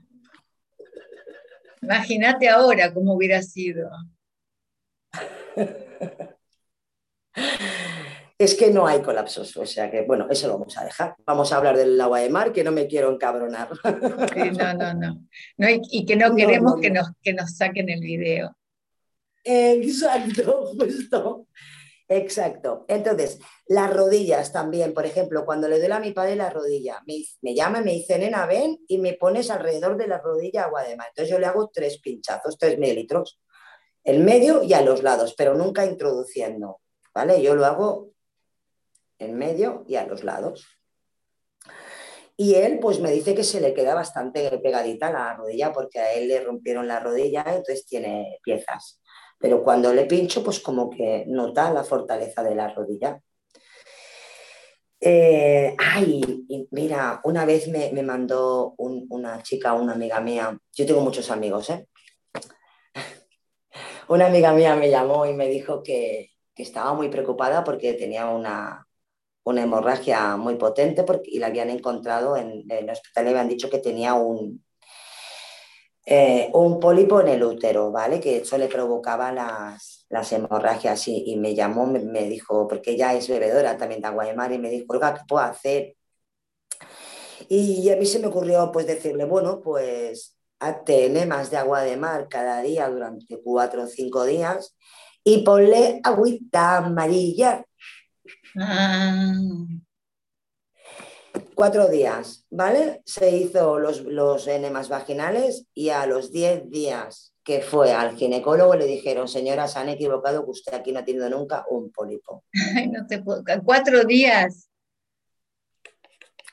Imagínate 1.84 2.50
ahora 2.50 2.92
cómo 2.92 3.14
hubiera 3.14 3.44
sido. 3.44 3.88
Es 8.38 8.56
que 8.56 8.70
no 8.70 8.86
hay 8.86 9.02
colapsos, 9.02 9.56
o 9.56 9.66
sea 9.66 9.90
que, 9.90 10.02
bueno, 10.02 10.28
eso 10.30 10.48
lo 10.48 10.58
vamos 10.58 10.78
a 10.78 10.84
dejar. 10.84 11.16
Vamos 11.26 11.54
a 11.54 11.58
hablar 11.58 11.78
del 11.78 12.00
agua 12.02 12.20
de 12.20 12.30
mar, 12.30 12.52
que 12.52 12.66
no 12.66 12.72
me 12.74 12.86
quiero 12.86 13.10
encabronar. 13.10 13.70
no, 14.58 14.94
no, 14.94 15.28
no, 15.58 15.68
y, 15.70 16.06
que 16.06 16.18
no 16.18 16.36
queremos 16.36 16.76
Que, 16.82 16.90
nos, 16.90 17.08
que 17.22 17.34
nos 17.34 17.56
saquen 17.56 17.90
el 17.90 18.02
video. 18.02 18.54
Exacto, 19.46 20.66
justo. 20.78 21.48
Exacto. 22.08 22.86
Entonces, 22.90 23.40
las 23.68 23.92
rodillas 23.92 24.52
también, 24.52 24.94
por 24.94 25.06
ejemplo, 25.06 25.46
cuando 25.46 25.70
le 25.70 25.80
doy 25.80 25.90
a 25.90 26.00
mi 26.00 26.12
padre 26.12 26.36
la 26.36 26.50
rodilla, 26.50 27.02
me, 27.08 27.24
me 27.42 27.56
llama 27.56 27.80
y 27.80 27.84
me 27.84 27.92
dice, 27.94 28.20
nena, 28.20 28.46
ven 28.46 28.78
y 28.88 28.98
me 28.98 29.14
pones 29.14 29.50
alrededor 29.50 29.98
de 29.98 30.08
la 30.08 30.20
rodilla 30.20 30.66
agua 30.66 30.84
de 30.84 30.98
mar. 30.98 31.08
Entonces 31.10 31.32
yo 31.32 31.40
le 31.40 31.48
hago 31.48 31.72
tres 31.74 32.00
pinchazos, 32.00 32.58
tres 32.58 32.78
mililitros, 32.78 33.40
el 34.04 34.20
medio 34.20 34.62
y 34.62 34.74
a 34.74 34.82
los 34.82 35.02
lados, 35.02 35.34
pero 35.38 35.56
nunca 35.56 35.86
introduciendo, 35.86 36.82
¿vale? 37.14 37.42
Yo 37.42 37.56
lo 37.56 37.66
hago 37.66 38.15
en 39.20 39.38
medio 39.38 39.84
y 39.88 39.96
a 39.96 40.06
los 40.06 40.24
lados. 40.24 40.68
Y 42.38 42.56
él 42.56 42.80
pues 42.80 43.00
me 43.00 43.12
dice 43.12 43.34
que 43.34 43.44
se 43.44 43.62
le 43.62 43.74
queda 43.74 43.96
bastante 43.96 44.58
pegadita 44.60 45.12
la 45.12 45.36
rodilla 45.36 45.72
porque 45.72 46.00
a 46.00 46.14
él 46.14 46.28
le 46.28 46.42
rompieron 46.42 46.88
la 46.88 47.00
rodilla, 47.00 47.44
entonces 47.48 47.86
tiene 47.86 48.40
piezas 48.44 49.00
pero 49.38 49.64
cuando 49.64 49.94
le 49.94 50.06
pincho, 50.06 50.44
pues 50.44 50.60
como 50.60 50.90
que 50.90 51.26
nota 51.28 51.72
la 51.72 51.84
fortaleza 51.84 52.44
de 52.44 52.56
la 52.56 52.74
rodilla. 52.74 53.22
Eh, 55.00 55.76
ay, 55.78 56.46
mira, 56.72 57.22
una 57.26 57.46
vez 57.46 57.68
me, 57.68 57.92
mandó 58.02 58.74
una 58.78 59.44
chica, 59.44 59.74
una 59.74 59.94
amiga 59.94 60.20
mía, 60.20 60.58
yo 60.74 60.86
tengo 60.86 61.02
muchos 61.02 61.30
amigos, 61.30 61.70
¿eh? 61.70 61.88
Una 64.08 64.28
amiga 64.28 64.52
mía 64.54 64.76
me 64.76 64.90
llamó 64.90 65.26
y 65.26 65.34
me 65.34 65.48
dijo 65.48 65.84
que, 65.84 66.32
estaba 66.56 66.94
muy 66.94 67.10
preocupada 67.10 67.64
porque 67.64 67.94
tenía 67.94 68.28
una, 68.30 68.88
hemorragia 69.46 70.38
muy 70.38 70.56
potente 70.56 71.04
porque, 71.04 71.30
y 71.32 71.40
la 71.40 71.48
habían 71.48 71.70
encontrado 71.70 72.38
en, 72.38 72.64
en 72.70 72.72
el 72.72 72.90
hospital 72.90 73.26
y 73.26 73.30
habían 73.30 73.50
dicho 73.50 73.70
que 73.70 73.80
tenía 73.80 74.14
un, 74.16 74.66
eh, 76.08 76.52
un 76.54 76.80
pólipo 76.80 77.20
en 77.22 77.30
el 77.30 77.44
útero, 77.44 77.92
¿vale? 77.92 78.20
Que 78.20 78.38
eso 78.38 78.58
le 78.58 78.68
provocaba 78.68 79.32
las, 79.32 80.32
hemorragias 80.32 81.08
y, 81.08 81.36
me 81.38 81.56
llamó, 81.56 81.88
me, 81.88 82.24
dijo, 82.30 82.68
porque 82.68 82.92
ella 82.92 83.14
es 83.16 83.28
bebedora 83.28 83.76
también 83.78 84.02
de 84.02 84.08
agua 84.08 84.26
de 84.26 84.36
mar 84.36 84.52
y 84.52 84.60
me 84.60 84.70
dijo, 84.70 84.86
Olga, 84.90 85.16
¿qué 85.16 85.22
puedo 85.28 85.44
hacer? 85.44 85.96
Y 87.50 87.90
a 87.90 87.96
mí 87.98 88.06
se 88.06 88.20
me 88.20 88.28
ocurrió 88.28 88.72
pues 88.72 88.88
decirle, 88.88 89.26
bueno, 89.26 89.62
pues 89.62 90.38
hazte 90.60 91.08
enemas 91.08 91.52
de 91.52 91.58
agua 91.58 91.82
de 91.82 91.98
mar 91.98 92.28
cada 92.30 92.62
día 92.62 92.90
durante 92.90 93.42
cuatro 93.44 93.84
o 93.84 93.88
cinco 93.88 94.24
días 94.26 94.76
y 95.24 95.44
ponle 95.44 96.02
agüita 96.04 96.78
amarilla. 96.78 97.66
Ah 98.60 99.34
cuatro 101.56 101.88
días, 101.88 102.46
¿vale? 102.50 103.02
Se 103.06 103.30
hizo 103.36 103.80
los, 103.80 104.02
los 104.02 104.48
enemas 104.48 104.90
vaginales 104.90 105.66
y 105.74 105.90
a 105.90 106.06
los 106.06 106.32
diez 106.32 106.70
días 106.70 107.34
que 107.44 107.62
fue 107.62 107.94
al 107.94 108.16
ginecólogo 108.16 108.76
le 108.76 108.86
dijeron, 108.86 109.28
señora, 109.28 109.68
se 109.68 109.80
han 109.80 109.90
equivocado 109.90 110.44
que 110.44 110.52
usted 110.52 110.74
aquí 110.74 110.92
no 110.92 111.00
ha 111.00 111.06
tenido 111.06 111.30
nunca 111.30 111.66
un 111.70 111.92
pólipo. 111.92 112.44
Ay, 112.76 112.88
no 112.88 113.06
te 113.06 113.22
puedo... 113.22 113.44
Cuatro 113.64 114.04
días. 114.04 114.70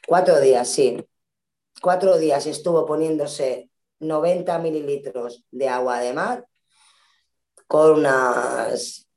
Cuatro 0.06 0.40
días, 0.40 0.68
sí. 0.68 1.04
Cuatro 1.80 2.18
días 2.18 2.46
estuvo 2.46 2.85
poniéndose 2.85 3.70
90 4.00 4.58
mililitros 4.58 5.44
de 5.50 5.68
agua 5.68 6.00
de 6.00 6.12
mar 6.12 6.46
con 7.66 8.00
unas 8.00 9.08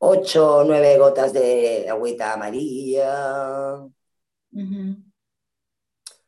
ocho 0.00 0.56
o 0.56 0.64
nueve 0.64 0.98
gotas 0.98 1.32
de 1.32 1.86
agüita 1.88 2.32
amarilla, 2.32 3.86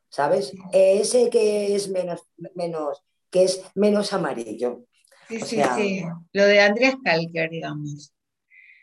¿Sabes? 0.08 0.52
Ese 0.72 1.30
que 1.30 1.74
es 1.74 1.88
menos, 1.88 2.20
menos, 2.54 3.02
que 3.30 3.44
es 3.44 3.62
menos 3.74 4.12
amarillo. 4.12 4.84
Sí, 5.26 5.40
sí, 5.40 5.62
sí. 5.74 6.04
Lo 6.32 6.44
de 6.44 6.60
Andreas 6.60 6.96
Kalker, 7.02 7.48
digamos. 7.48 8.12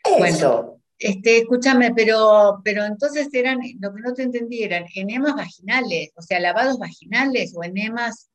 Eso. 0.04 0.18
Bueno, 0.18 0.80
este, 0.98 1.38
escúchame, 1.38 1.94
pero, 1.94 2.60
pero 2.64 2.84
entonces 2.84 3.28
eran, 3.32 3.60
lo 3.78 3.94
que 3.94 4.00
no 4.02 4.12
te 4.12 4.24
entendí, 4.24 4.64
eran 4.64 4.86
enemas 4.96 5.36
vaginales, 5.36 6.10
o 6.16 6.22
sea, 6.22 6.40
lavados 6.40 6.78
vaginales 6.78 7.54
o 7.56 7.62
enemas. 7.62 8.28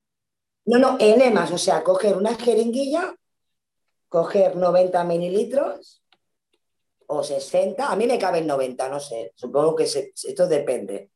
No, 0.64 0.80
no, 0.80 0.96
enemas, 1.00 1.52
o 1.52 1.58
sea, 1.58 1.84
coger 1.84 2.16
una 2.16 2.34
jeringuilla, 2.36 3.14
coger 4.08 4.56
90 4.56 5.04
mililitros 5.04 6.02
o 7.08 7.24
60, 7.24 7.92
a 7.92 7.96
mí 7.96 8.08
me 8.08 8.20
caben 8.20 8.48
90, 8.48 8.90
no 8.90 9.00
sé, 9.00 9.32
supongo 9.36 9.76
que 9.76 9.84
esto 9.84 10.48
depende. 10.48 11.12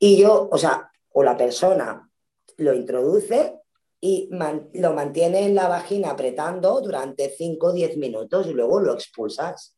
Y 0.00 0.16
yo, 0.16 0.48
o 0.50 0.58
sea, 0.58 0.90
o 1.10 1.22
la 1.22 1.36
persona 1.36 2.08
lo 2.56 2.74
introduce 2.74 3.60
y 4.00 4.28
lo 4.74 4.94
mantiene 4.94 5.46
en 5.46 5.54
la 5.54 5.68
vagina 5.68 6.10
apretando 6.10 6.80
durante 6.80 7.30
5 7.30 7.68
o 7.68 7.72
10 7.72 7.96
minutos 7.98 8.46
y 8.48 8.52
luego 8.52 8.80
lo 8.80 8.94
expulsas. 8.94 9.76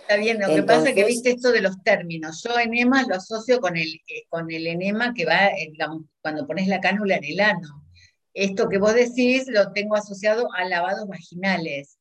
Está 0.00 0.16
bien, 0.16 0.40
lo 0.40 0.48
que 0.48 0.62
pasa 0.62 0.88
es 0.88 0.94
que 0.94 1.04
viste 1.04 1.30
esto 1.30 1.52
de 1.52 1.60
los 1.60 1.82
términos. 1.82 2.42
Yo 2.42 2.58
enema 2.58 3.02
lo 3.06 3.16
asocio 3.16 3.60
con 3.60 3.76
el, 3.76 4.00
eh, 4.08 4.24
con 4.28 4.50
el 4.50 4.66
enema 4.66 5.12
que 5.12 5.26
va, 5.26 5.48
eh, 5.48 5.68
digamos, 5.70 6.04
cuando 6.22 6.46
pones 6.46 6.68
la 6.68 6.80
cánula 6.80 7.16
en 7.16 7.24
el 7.24 7.40
ano. 7.40 7.84
Esto 8.32 8.68
que 8.68 8.78
vos 8.78 8.94
decís 8.94 9.46
lo 9.48 9.72
tengo 9.72 9.96
asociado 9.96 10.48
a 10.54 10.64
lavados 10.64 11.06
vaginales. 11.08 11.97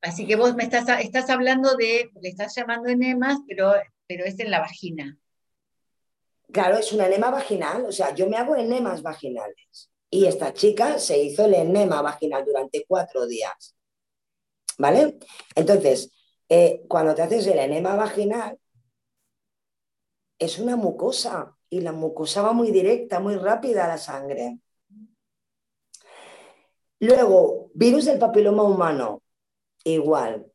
Así 0.00 0.26
que 0.26 0.36
vos 0.36 0.54
me 0.54 0.64
estás, 0.64 0.86
estás 1.00 1.28
hablando 1.30 1.74
de, 1.76 2.10
le 2.20 2.28
estás 2.28 2.54
llamando 2.54 2.88
enemas, 2.88 3.38
pero, 3.46 3.72
pero 4.06 4.24
es 4.24 4.38
en 4.38 4.50
la 4.50 4.60
vagina. 4.60 5.18
Claro, 6.52 6.78
es 6.78 6.92
un 6.92 7.00
enema 7.00 7.30
vaginal, 7.30 7.84
o 7.84 7.92
sea, 7.92 8.14
yo 8.14 8.28
me 8.28 8.36
hago 8.36 8.56
enemas 8.56 9.02
vaginales. 9.02 9.90
Y 10.10 10.26
esta 10.26 10.54
chica 10.54 10.98
se 10.98 11.18
hizo 11.18 11.44
el 11.44 11.54
enema 11.54 12.00
vaginal 12.00 12.44
durante 12.44 12.84
cuatro 12.86 13.26
días. 13.26 13.76
¿Vale? 14.78 15.18
Entonces, 15.54 16.10
eh, 16.48 16.84
cuando 16.88 17.14
te 17.14 17.22
haces 17.22 17.46
el 17.48 17.58
enema 17.58 17.96
vaginal, 17.96 18.58
es 20.38 20.58
una 20.58 20.76
mucosa 20.76 21.56
y 21.68 21.80
la 21.80 21.92
mucosa 21.92 22.42
va 22.42 22.52
muy 22.52 22.70
directa, 22.70 23.20
muy 23.20 23.36
rápida 23.36 23.84
a 23.84 23.88
la 23.88 23.98
sangre. 23.98 24.60
Luego, 27.00 27.70
virus 27.74 28.06
del 28.06 28.18
papiloma 28.18 28.62
humano, 28.62 29.22
igual. 29.84 30.46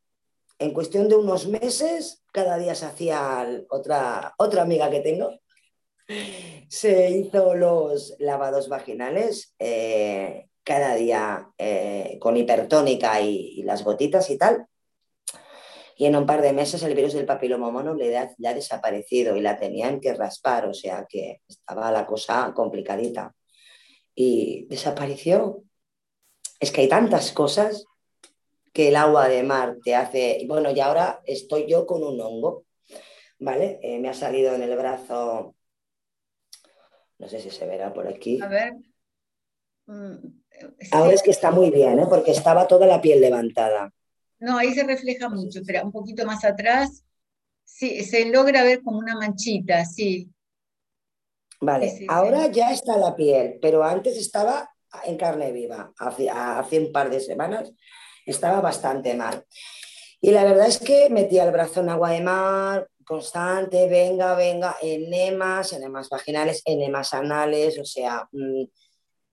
En 0.60 0.72
cuestión 0.72 1.10
de 1.10 1.16
unos 1.16 1.48
meses, 1.48 2.24
cada 2.32 2.58
día 2.58 2.76
se 2.76 2.86
hacía 2.86 3.48
otra, 3.70 4.34
otra 4.38 4.62
amiga 4.62 4.90
que 4.90 5.02
tengo, 5.02 5.40
se 6.70 7.12
hizo 7.12 7.56
los 7.56 8.16
lavados 8.20 8.70
vaginales 8.70 9.56
eh, 9.60 10.48
cada 10.64 10.96
día 10.96 11.50
eh, 11.58 12.18
con 12.20 12.38
hipertónica 12.38 13.22
y, 13.22 13.64
las 13.64 13.84
gotitas 13.84 14.30
y 14.30 14.38
tal. 14.38 14.68
Y 15.96 16.06
en 16.06 16.16
un 16.16 16.26
par 16.26 16.42
de 16.42 16.54
meses 16.54 16.82
el 16.84 16.96
virus 16.96 17.14
del 17.14 17.26
papiloma 17.26 17.68
humano 17.68 17.94
le 17.94 18.18
ha, 18.18 18.24
ha 18.24 18.54
desaparecido 18.54 19.36
y 19.36 19.42
la 19.42 19.60
tenían 19.60 20.00
que 20.00 20.14
raspar, 20.14 20.68
o 20.68 20.74
sea 20.74 21.06
que 21.08 21.42
estaba 21.48 21.92
la 21.92 22.06
cosa 22.06 22.52
complicadita. 22.56 23.36
Y 24.16 24.66
desapareció. 24.70 25.64
Es 26.60 26.72
que 26.72 26.82
hay 26.82 26.88
tantas 26.88 27.32
cosas 27.32 27.86
que 28.74 28.88
el 28.88 28.96
agua 28.96 29.30
de 29.30 29.44
mar 29.44 29.78
te 29.84 29.96
hace. 29.96 30.44
Bueno, 30.48 30.72
y 30.72 30.80
ahora 30.80 31.22
estoy 31.26 31.68
yo 31.68 31.86
con 31.86 32.04
un 32.04 32.20
hongo, 32.20 32.66
¿vale? 33.40 33.80
Eh, 33.84 34.00
me 34.00 34.10
ha 34.10 34.14
salido 34.14 34.54
en 34.56 34.64
el 34.64 34.76
brazo, 34.76 35.56
no 37.20 37.28
sé 37.30 37.40
si 37.40 37.52
se 37.52 37.68
verá 37.68 37.94
por 37.94 38.08
aquí. 38.08 38.42
A 38.42 38.48
ver. 38.48 38.74
Mm, 39.86 40.16
ahora 40.92 41.14
es 41.14 41.22
que 41.22 41.32
está 41.32 41.52
muy 41.52 41.70
bien, 41.70 42.00
¿eh? 42.00 42.08
porque 42.10 42.32
estaba 42.32 42.68
toda 42.68 42.88
la 42.88 43.00
piel 43.00 43.22
levantada. 43.22 43.94
No, 44.40 44.58
ahí 44.58 44.74
se 44.74 44.84
refleja 44.84 45.30
mucho. 45.30 45.60
Espera, 45.60 45.84
un 45.84 45.92
poquito 45.92 46.26
más 46.26 46.44
atrás. 46.44 47.06
Sí, 47.64 48.04
se 48.04 48.26
logra 48.26 48.64
ver 48.64 48.82
como 48.82 48.98
una 48.98 49.16
manchita, 49.16 49.86
sí. 49.86 50.30
Vale, 51.62 52.06
ahora 52.10 52.48
ya 52.48 52.74
está 52.74 52.98
la 52.98 53.16
piel, 53.16 53.58
pero 53.62 53.84
antes 53.84 54.18
estaba 54.18 54.70
en 55.06 55.16
carne 55.16 55.52
viva. 55.54 55.94
Hace, 55.98 56.30
hace 56.30 56.80
un 56.80 56.92
par 56.92 57.10
de 57.10 57.22
semanas 57.22 57.72
estaba 58.26 58.62
bastante 58.62 59.14
mal. 59.16 59.46
Y 60.22 60.32
la 60.32 60.44
verdad 60.44 60.68
es 60.68 60.80
que 60.80 61.10
metía 61.10 61.44
el 61.44 61.52
brazo 61.52 61.82
en 61.82 61.90
agua 61.90 62.12
de 62.12 62.22
mar, 62.22 62.88
constante, 63.04 63.90
venga, 63.90 64.36
venga, 64.36 64.78
enemas, 64.82 65.74
enemas 65.74 66.10
vaginales, 66.10 66.62
enemas 66.66 67.14
anales, 67.14 67.78
o 67.80 67.86
sea, 67.86 68.28
mm, 68.32 68.64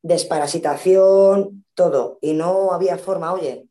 desparasitación, 0.02 1.64
todo. 1.74 2.18
Y 2.20 2.32
no 2.32 2.72
había 2.72 2.98
forma, 2.98 3.32
oye. 3.32 3.66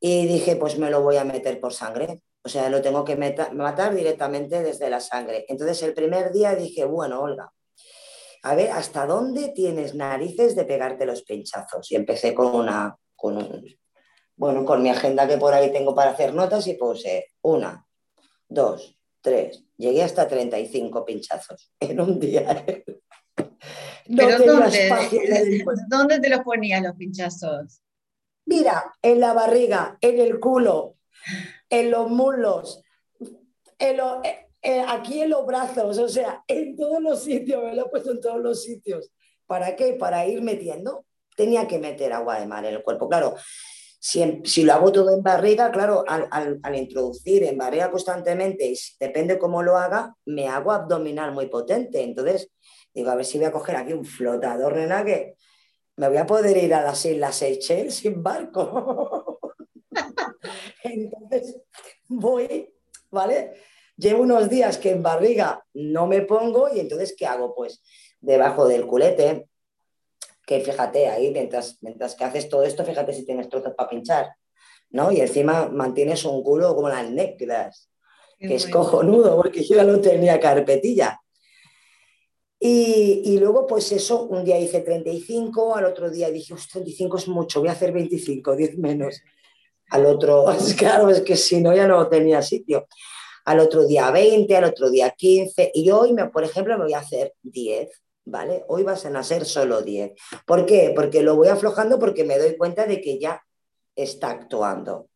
Y 0.00 0.26
dije, 0.26 0.56
pues 0.56 0.78
me 0.78 0.90
lo 0.90 1.02
voy 1.02 1.16
a 1.16 1.24
meter 1.24 1.60
por 1.60 1.72
sangre. 1.72 2.22
O 2.42 2.48
sea, 2.48 2.70
lo 2.70 2.80
tengo 2.80 3.04
que 3.04 3.16
matar 3.16 3.94
directamente 3.94 4.62
desde 4.62 4.88
la 4.88 5.00
sangre. 5.00 5.44
Entonces, 5.48 5.82
el 5.82 5.94
primer 5.94 6.32
día 6.32 6.54
dije, 6.54 6.84
bueno, 6.84 7.20
Olga, 7.20 7.52
a 8.42 8.54
ver, 8.54 8.70
¿hasta 8.70 9.06
dónde 9.06 9.48
tienes 9.48 9.94
narices 9.94 10.54
de 10.54 10.64
pegarte 10.64 11.06
los 11.06 11.22
pinchazos? 11.22 11.90
Y 11.90 11.96
empecé 11.96 12.34
con 12.34 12.54
una, 12.54 12.96
con 13.16 13.64
bueno, 14.36 14.64
con 14.64 14.82
mi 14.82 14.90
agenda 14.90 15.26
que 15.26 15.38
por 15.38 15.54
ahí 15.54 15.72
tengo 15.72 15.94
para 15.94 16.10
hacer 16.10 16.34
notas 16.34 16.66
y 16.66 16.74
puse 16.74 17.32
una, 17.42 17.86
dos, 18.48 18.98
tres, 19.20 19.64
llegué 19.76 20.02
hasta 20.02 20.28
35 20.28 21.04
pinchazos 21.04 21.72
en 21.80 22.00
un 22.00 22.20
día. 22.20 22.64
¿Pero 24.16 24.38
dónde, 24.38 25.64
dónde 25.88 26.20
te 26.20 26.28
los 26.28 26.40
ponías 26.40 26.82
los 26.82 26.94
pinchazos? 26.94 27.80
Mira, 28.44 28.94
en 29.02 29.18
la 29.18 29.32
barriga, 29.32 29.98
en 30.00 30.20
el 30.20 30.38
culo, 30.38 30.98
en 31.68 31.90
los 31.90 32.08
muslos, 32.08 32.82
en 33.78 33.98
eh, 34.22 34.48
eh, 34.62 34.84
aquí 34.86 35.20
en 35.20 35.30
los 35.30 35.44
brazos, 35.44 35.98
o 35.98 36.08
sea, 36.08 36.44
en 36.46 36.76
todos 36.76 37.02
los 37.02 37.24
sitios, 37.24 37.62
me 37.64 37.74
lo 37.74 37.86
he 37.86 37.88
puesto 37.88 38.12
en 38.12 38.20
todos 38.20 38.40
los 38.40 38.62
sitios. 38.62 39.10
¿Para 39.46 39.74
qué? 39.74 39.94
Para 39.94 40.26
ir 40.26 40.42
metiendo. 40.42 41.04
Tenía 41.36 41.66
que 41.66 41.78
meter 41.78 42.12
agua 42.12 42.40
de 42.40 42.46
mar 42.46 42.64
en 42.64 42.74
el 42.74 42.82
cuerpo. 42.82 43.08
Claro, 43.08 43.34
si, 43.98 44.62
lo 44.62 44.72
hago 44.72 44.92
todo 44.92 45.14
en 45.14 45.22
barriga, 45.22 45.70
claro, 45.70 46.04
al, 46.06 46.60
introducir 46.74 47.44
en 47.44 47.58
barriga 47.58 47.90
constantemente, 47.90 48.66
y 48.66 48.78
depende 49.00 49.38
cómo 49.38 49.62
lo 49.62 49.76
haga, 49.76 50.14
me 50.26 50.48
hago 50.48 50.72
abdominal 50.72 51.32
muy 51.32 51.46
potente. 51.46 52.02
Entonces, 52.02 52.50
digo, 52.94 53.10
a 53.10 53.16
ver 53.16 53.24
si 53.24 53.38
voy 53.38 53.46
a 53.46 53.52
coger 53.52 53.76
aquí 53.76 53.92
un 53.92 54.04
flotador, 54.04 54.76
nena, 54.76 55.04
que 55.04 55.36
me 55.96 56.08
voy 56.08 56.18
a 56.18 56.26
poder 56.26 56.56
ir 56.56 56.74
a 56.74 56.82
las 56.82 57.04
Islas 57.04 57.36
Seychelles 57.36 57.94
sin 57.94 58.22
barco. 58.22 59.40
Entonces, 60.84 61.56
voy, 62.08 62.72
¿vale? 63.10 63.54
Llevo 63.96 64.22
unos 64.22 64.50
días 64.50 64.78
que 64.78 64.90
en 64.90 65.02
barriga 65.02 65.64
no 65.72 66.06
me 66.06 66.20
pongo 66.20 66.68
y 66.72 66.80
entonces, 66.80 67.14
¿qué 67.16 67.26
hago? 67.26 67.54
Pues 67.54 67.82
debajo 68.20 68.68
del 68.68 68.86
culete, 68.86 69.48
que 70.46 70.60
fíjate, 70.60 71.08
ahí 71.08 71.32
mientras, 71.32 71.78
mientras 71.82 72.14
que 72.14 72.24
haces 72.24 72.48
todo 72.48 72.62
esto, 72.62 72.84
fíjate 72.84 73.12
si 73.12 73.26
tienes 73.26 73.48
trozos 73.48 73.74
para 73.76 73.90
pinchar, 73.90 74.28
¿no? 74.90 75.10
Y 75.10 75.20
encima 75.20 75.68
mantienes 75.68 76.24
un 76.24 76.42
culo 76.42 76.74
como 76.74 76.88
las 76.88 77.10
negras, 77.10 77.90
que 78.38 78.54
es 78.54 78.68
cojonudo, 78.68 79.36
porque 79.36 79.64
yo 79.64 79.74
ya 79.74 79.84
lo 79.84 80.00
tenía 80.00 80.38
carpetilla. 80.38 81.20
Y, 82.60 83.22
y, 83.24 83.38
luego, 83.38 83.66
pues 83.66 83.90
eso, 83.92 84.22
un 84.22 84.44
día 84.44 84.58
hice 84.58 84.80
35, 84.80 85.76
al 85.76 85.84
otro 85.84 86.10
día 86.10 86.30
dije, 86.30 86.54
35 86.54 87.16
es 87.18 87.28
mucho, 87.28 87.60
voy 87.60 87.68
a 87.68 87.72
hacer 87.72 87.92
25, 87.92 88.56
10 88.56 88.78
menos. 88.78 89.20
Al 89.90 90.06
otro, 90.06 90.46
claro, 90.78 91.10
es 91.10 91.20
que 91.22 91.36
si 91.36 91.60
no, 91.60 91.74
ya 91.74 91.88
no 91.88 92.08
tenía 92.08 92.40
sitio. 92.40 92.86
Al 93.44 93.60
otro 93.60 93.86
día 93.86 94.10
20, 94.10 94.56
al 94.56 94.64
otro 94.64 94.90
día 94.90 95.10
15, 95.10 95.72
y 95.74 95.90
hoy, 95.90 96.12
me, 96.12 96.28
por 96.28 96.44
ejemplo, 96.44 96.78
me 96.78 96.84
voy 96.84 96.94
a 96.94 97.00
hacer 97.00 97.34
10. 97.42 98.05
¿Vale? 98.26 98.64
Hoy 98.68 98.82
vas 98.82 99.06
a 99.06 99.10
nacer 99.10 99.46
solo 99.46 99.82
10. 99.82 100.12
¿Por 100.44 100.66
qué? 100.66 100.92
Porque 100.94 101.22
lo 101.22 101.36
voy 101.36 101.48
aflojando 101.48 101.98
porque 101.98 102.24
me 102.24 102.38
doy 102.38 102.56
cuenta 102.56 102.84
de 102.84 103.00
que 103.00 103.18
ya 103.18 103.42
está 103.94 104.30
actuando. 104.30 105.08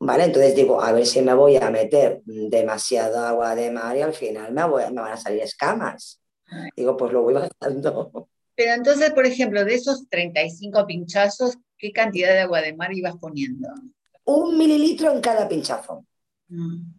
¿Vale? 0.00 0.24
Entonces 0.24 0.54
digo, 0.54 0.82
a 0.82 0.92
ver 0.92 1.06
si 1.06 1.22
me 1.22 1.32
voy 1.32 1.56
a 1.56 1.70
meter 1.70 2.20
demasiado 2.24 3.20
agua 3.20 3.54
de 3.54 3.70
mar 3.70 3.96
y 3.96 4.02
al 4.02 4.12
final 4.12 4.52
me, 4.52 4.68
voy, 4.68 4.82
me 4.92 5.00
van 5.00 5.12
a 5.12 5.16
salir 5.16 5.40
escamas. 5.42 6.20
Digo, 6.76 6.96
pues 6.96 7.12
lo 7.12 7.22
voy 7.22 7.34
bajando. 7.60 8.28
Pero 8.56 8.72
entonces, 8.74 9.12
por 9.12 9.24
ejemplo, 9.24 9.64
de 9.64 9.74
esos 9.74 10.08
35 10.10 10.86
pinchazos, 10.86 11.56
¿qué 11.78 11.92
cantidad 11.92 12.30
de 12.30 12.40
agua 12.40 12.60
de 12.60 12.74
mar 12.74 12.92
ibas 12.92 13.16
poniendo? 13.16 13.68
Un 14.24 14.58
mililitro 14.58 15.12
en 15.12 15.20
cada 15.20 15.48
pinchazo. 15.48 16.04
Mm. 16.48 16.92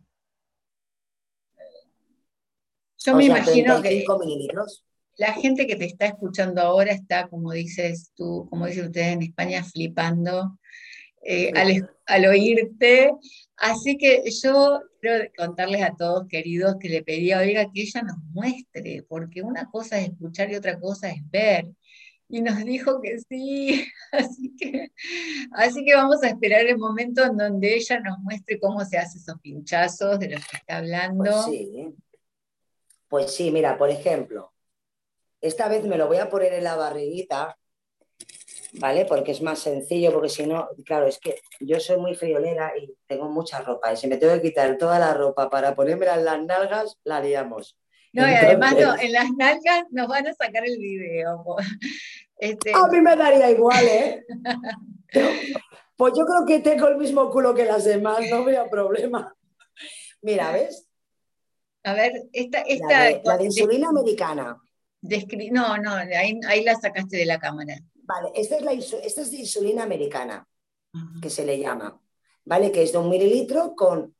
Yo 2.97 3.15
me 3.15 3.25
imagino 3.25 3.81
que. 3.81 4.03
mililitros 4.19 4.84
la 5.17 5.33
gente 5.33 5.67
que 5.67 5.75
te 5.75 5.85
está 5.85 6.07
escuchando 6.07 6.61
ahora 6.61 6.91
está, 6.91 7.27
como 7.27 7.51
dices 7.51 8.11
tú, 8.15 8.47
como 8.49 8.65
dicen 8.65 8.87
ustedes 8.87 9.13
en 9.13 9.21
España, 9.23 9.63
flipando 9.63 10.57
eh, 11.23 11.51
al, 12.05 12.25
oírte. 12.25 13.11
Así 13.57 13.97
que 13.97 14.23
yo 14.43 14.81
quiero 14.99 15.29
contarles 15.37 15.81
a 15.81 15.95
todos, 15.95 16.27
queridos, 16.27 16.75
que 16.79 16.89
le 16.89 17.03
pedí 17.03 17.31
a 17.31 17.39
Olga 17.39 17.71
que 17.73 17.81
ella 17.81 18.01
nos 18.03 18.17
muestre, 18.31 19.03
porque 19.07 19.41
una 19.41 19.69
cosa 19.69 19.99
es 19.99 20.09
escuchar 20.09 20.51
y 20.51 20.55
otra 20.55 20.79
cosa 20.79 21.09
es 21.09 21.21
ver. 21.29 21.65
Y 22.27 22.41
nos 22.41 22.63
dijo 22.65 23.01
que 23.01 23.17
sí, 23.19 23.87
así 24.11 24.55
que, 24.57 24.91
así 25.51 25.85
que 25.85 25.95
vamos 25.95 26.23
a 26.23 26.29
esperar 26.29 26.65
el 26.65 26.77
momento 26.77 27.23
en 27.23 27.37
donde 27.37 27.75
ella 27.75 27.99
nos 27.99 28.19
muestre 28.19 28.59
cómo 28.59 28.83
se 28.83 28.97
hacen 28.97 29.21
esos 29.21 29.39
pinchazos 29.39 30.19
de 30.19 30.29
los 30.29 30.45
que 30.45 30.57
está 30.57 30.77
hablando. 30.77 31.23
Pues 31.23 31.45
sí, 31.45 31.95
pues 33.07 33.31
sí 33.33 33.51
mira, 33.51 33.77
por 33.77 33.89
ejemplo, 33.89 34.54
esta 35.41 35.67
vez 35.67 35.83
me 35.83 35.97
lo 35.97 36.07
voy 36.07 36.17
a 36.17 36.29
poner 36.29 36.53
en 36.53 36.63
la 36.63 36.75
barriguita, 36.75 37.57
¿vale? 38.73 39.05
Porque 39.05 39.31
es 39.31 39.41
más 39.41 39.59
sencillo, 39.59 40.11
porque 40.11 40.29
si 40.29 40.45
no, 40.45 40.69
claro, 40.85 41.07
es 41.07 41.19
que 41.19 41.39
yo 41.59 41.79
soy 41.79 41.97
muy 41.97 42.15
friolera 42.15 42.73
y 42.77 42.93
tengo 43.07 43.29
mucha 43.29 43.61
ropa. 43.61 43.93
Y 43.93 43.97
si 43.97 44.07
me 44.07 44.17
tengo 44.17 44.33
que 44.35 44.41
quitar 44.41 44.77
toda 44.77 44.99
la 44.99 45.13
ropa 45.13 45.49
para 45.49 45.75
ponérmela 45.75 46.15
en 46.15 46.25
las 46.25 46.43
nalgas, 46.43 46.97
la 47.03 47.17
haríamos. 47.17 47.77
No, 48.13 48.27
y 48.29 48.33
además 48.33 48.75
en 49.01 49.11
las 49.11 49.29
nalgas 49.37 49.85
nos 49.91 50.07
van 50.07 50.27
a 50.27 50.33
sacar 50.33 50.65
el 50.65 50.77
video. 50.77 51.43
Este... 52.37 52.73
A 52.73 52.87
mí 52.87 52.99
me 52.99 53.15
daría 53.15 53.49
igual, 53.49 53.85
¿eh? 53.85 54.25
pues 55.95 56.13
yo 56.17 56.25
creo 56.25 56.45
que 56.45 56.59
tengo 56.59 56.89
el 56.89 56.97
mismo 56.97 57.29
culo 57.29 57.53
que 57.53 57.63
las 57.63 57.85
demás, 57.85 58.19
no 58.29 58.37
habría 58.37 58.69
problema. 58.69 59.33
Mira, 60.21 60.51
¿ves? 60.51 60.85
A 61.83 61.93
ver, 61.93 62.11
esta... 62.33 62.59
esta 62.59 63.21
la 63.23 63.37
de 63.37 63.45
insulina 63.45 63.87
americana 63.87 64.61
no, 65.51 65.77
no, 65.77 65.91
ahí, 65.91 66.63
la 66.63 66.75
sacaste 66.75 67.17
de 67.17 67.25
la 67.25 67.39
cámara. 67.39 67.75
Vale, 68.03 68.31
esta 68.35 68.57
es, 68.57 68.61
la, 68.61 68.73
esta 68.73 69.21
es 69.21 69.31
de 69.31 69.37
insulina 69.37 69.83
americana, 69.83 70.47
que 71.21 71.29
se 71.29 71.45
le 71.45 71.59
llama, 71.59 72.01
¿vale? 72.43 72.71
Que 72.71 72.83
es 72.83 72.91
de 72.91 72.99
un 72.99 73.09
mililitro 73.09 73.75
con 73.75 74.15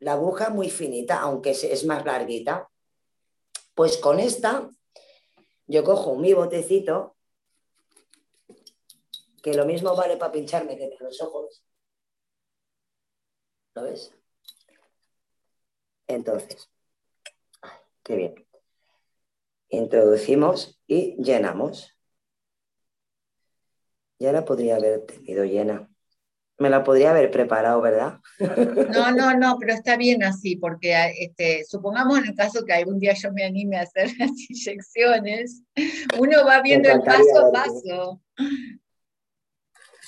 la 0.00 0.12
aguja 0.12 0.50
muy 0.50 0.70
finita, 0.70 1.20
aunque 1.20 1.50
es, 1.50 1.84
más 1.86 2.04
larguita. 2.04 2.68
Pues 3.74 3.96
con 3.96 4.20
esta, 4.20 4.70
yo 5.66 5.84
cojo 5.84 6.16
mi 6.16 6.34
botecito, 6.34 7.16
que 9.42 9.54
lo 9.54 9.64
mismo 9.64 9.96
vale 9.96 10.16
para 10.16 10.32
pincharme 10.32 10.76
que 10.76 10.90
los 11.00 11.20
ojos. 11.22 11.64
¿Lo 13.74 13.84
ves? 13.84 14.12
Entonces, 16.06 16.68
qué 18.02 18.16
bien 18.16 18.51
introducimos 19.72 20.80
y 20.86 21.16
llenamos. 21.22 21.96
Ya 24.18 24.30
la 24.32 24.44
podría 24.44 24.76
haber 24.76 25.04
tenido 25.06 25.44
llena. 25.44 25.88
Me 26.58 26.70
la 26.70 26.84
podría 26.84 27.10
haber 27.10 27.30
preparado, 27.30 27.80
¿verdad? 27.80 28.20
No, 28.38 29.10
no, 29.10 29.34
no, 29.34 29.56
pero 29.58 29.72
está 29.72 29.96
bien 29.96 30.22
así, 30.22 30.56
porque 30.56 30.94
este, 31.18 31.64
supongamos 31.64 32.18
en 32.18 32.26
el 32.26 32.34
caso 32.36 32.64
que 32.64 32.72
algún 32.72 33.00
día 33.00 33.14
yo 33.14 33.32
me 33.32 33.44
anime 33.44 33.78
a 33.78 33.82
hacer 33.82 34.10
las 34.18 34.30
inyecciones, 34.48 35.62
uno 36.18 36.44
va 36.46 36.62
viendo 36.62 36.88
el 36.88 37.00
paso 37.00 37.46
a 37.46 37.52
paso. 37.52 38.20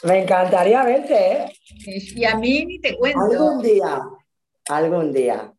Me 0.04 0.22
encantaría 0.22 0.84
verte, 0.84 1.32
¿eh? 1.32 1.52
Y 1.86 2.24
a 2.24 2.36
mí 2.36 2.66
ni 2.66 2.78
te 2.78 2.96
cuento. 2.96 3.20
Algún 3.20 3.62
día, 3.62 4.02
algún 4.68 5.12
día. 5.12 5.54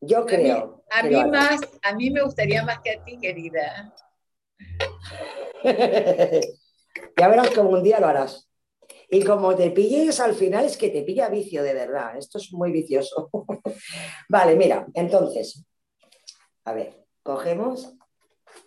Yo 0.00 0.26
creo. 0.26 0.75
A 0.90 1.02
mí 1.02 1.24
más, 1.24 1.60
a 1.82 1.94
mí 1.94 2.10
me 2.10 2.22
gustaría 2.22 2.62
más 2.62 2.80
que 2.80 2.92
a 2.92 3.04
ti, 3.04 3.18
querida. 3.18 3.92
ya 7.16 7.28
verás 7.28 7.50
como 7.50 7.70
un 7.70 7.82
día 7.82 8.00
lo 8.00 8.06
harás. 8.06 8.48
Y 9.08 9.22
como 9.24 9.54
te 9.54 9.70
pilles 9.70 10.18
al 10.20 10.34
final 10.34 10.64
es 10.64 10.76
que 10.76 10.90
te 10.90 11.02
pilla 11.02 11.28
vicio 11.28 11.62
de 11.62 11.74
verdad. 11.74 12.16
Esto 12.16 12.38
es 12.38 12.52
muy 12.52 12.72
vicioso. 12.72 13.30
vale, 14.28 14.56
mira, 14.56 14.86
entonces, 14.94 15.64
a 16.64 16.72
ver, 16.72 17.04
cogemos, 17.22 17.94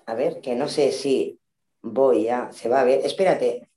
a 0.05 0.13
ver, 0.13 0.41
que 0.41 0.55
no 0.55 0.67
sé 0.67 0.91
si 0.91 1.39
voy 1.81 2.29
a, 2.29 2.51
se 2.51 2.69
va 2.69 2.81
a 2.81 2.85
ver, 2.85 3.05
espérate, 3.05 3.69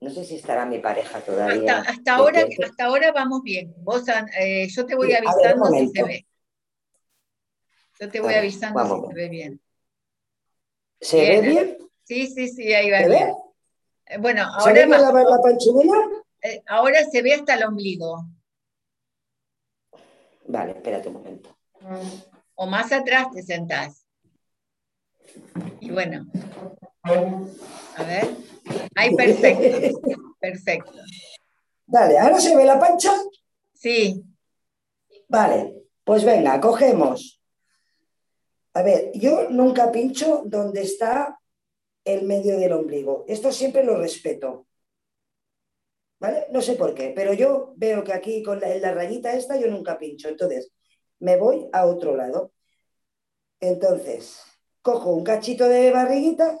no 0.00 0.10
sé 0.10 0.24
si 0.24 0.36
estará 0.36 0.64
mi 0.66 0.78
pareja 0.78 1.20
todavía. 1.20 1.80
Hasta, 1.80 2.14
ahora, 2.14 2.46
hasta 2.64 2.84
ahora 2.84 3.12
vamos 3.12 3.42
bien. 3.42 3.74
Vos, 3.78 4.04
eh, 4.38 4.66
yo 4.68 4.86
te 4.86 4.96
voy 4.96 5.12
avisando 5.12 5.66
si 5.66 5.88
se 5.88 6.02
ve. 6.02 6.26
Yo 8.00 8.08
te 8.08 8.20
voy 8.20 8.32
avisando 8.34 8.82
si 8.82 9.08
se 9.08 9.14
ve 9.14 9.28
bien. 9.28 9.60
¿Se 11.00 11.16
ve 11.16 11.40
bien? 11.42 11.78
Sí, 12.04 12.26
sí, 12.26 12.48
sí, 12.48 12.72
ahí 12.72 12.90
va. 12.90 12.98
¿Se 12.98 13.08
ve? 13.08 13.34
Eh, 14.06 14.18
bueno, 14.18 14.42
ahora. 14.42 14.62
¿Se 14.64 14.72
ve 14.72 14.86
la, 14.86 14.98
la 14.98 15.12
eh, 16.42 16.62
ahora 16.66 17.04
se 17.04 17.20
ve 17.20 17.34
hasta 17.34 17.54
el 17.54 17.64
ombligo. 17.64 18.24
Vale, 20.46 20.72
espérate 20.72 21.08
un 21.08 21.14
momento. 21.14 21.56
O 22.54 22.66
más 22.66 22.90
atrás 22.90 23.30
te 23.32 23.42
sentás. 23.42 24.06
Y 25.80 25.90
bueno. 25.90 26.26
A 27.02 28.02
ver. 28.04 28.28
Ahí, 28.96 29.14
perfecto. 29.16 30.00
Perfecto. 30.40 30.98
Dale, 31.86 32.18
¿ahora 32.18 32.40
se 32.40 32.56
ve 32.56 32.64
la 32.64 32.80
pancha? 32.80 33.12
Sí. 33.74 34.24
Vale, 35.28 35.84
pues 36.02 36.24
venga, 36.24 36.58
cogemos. 36.60 37.39
A 38.74 38.82
ver, 38.82 39.10
yo 39.14 39.50
nunca 39.50 39.90
pincho 39.92 40.42
donde 40.46 40.82
está 40.82 41.40
el 42.04 42.24
medio 42.24 42.58
del 42.58 42.72
ombligo. 42.72 43.24
Esto 43.28 43.52
siempre 43.52 43.84
lo 43.84 43.96
respeto. 43.96 44.66
¿Vale? 46.20 46.46
No 46.50 46.60
sé 46.60 46.74
por 46.74 46.94
qué, 46.94 47.12
pero 47.16 47.32
yo 47.32 47.72
veo 47.76 48.04
que 48.04 48.12
aquí 48.12 48.42
con 48.42 48.60
la, 48.60 48.74
la 48.76 48.92
rayita 48.92 49.32
esta 49.34 49.56
yo 49.56 49.68
nunca 49.68 49.98
pincho. 49.98 50.28
Entonces, 50.28 50.70
me 51.18 51.36
voy 51.36 51.68
a 51.72 51.86
otro 51.86 52.14
lado. 52.16 52.52
Entonces, 53.60 54.42
cojo 54.82 55.12
un 55.14 55.24
cachito 55.24 55.68
de 55.68 55.90
barriguita 55.92 56.60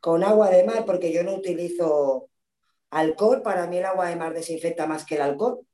con 0.00 0.24
agua 0.24 0.50
de 0.50 0.64
mar, 0.64 0.84
porque 0.86 1.12
yo 1.12 1.22
no 1.24 1.34
utilizo 1.34 2.30
alcohol. 2.90 3.42
Para 3.42 3.66
mí 3.66 3.78
el 3.78 3.86
agua 3.86 4.08
de 4.08 4.16
mar 4.16 4.34
desinfecta 4.34 4.86
más 4.86 5.04
que 5.04 5.16
el 5.16 5.22
alcohol. 5.22 5.66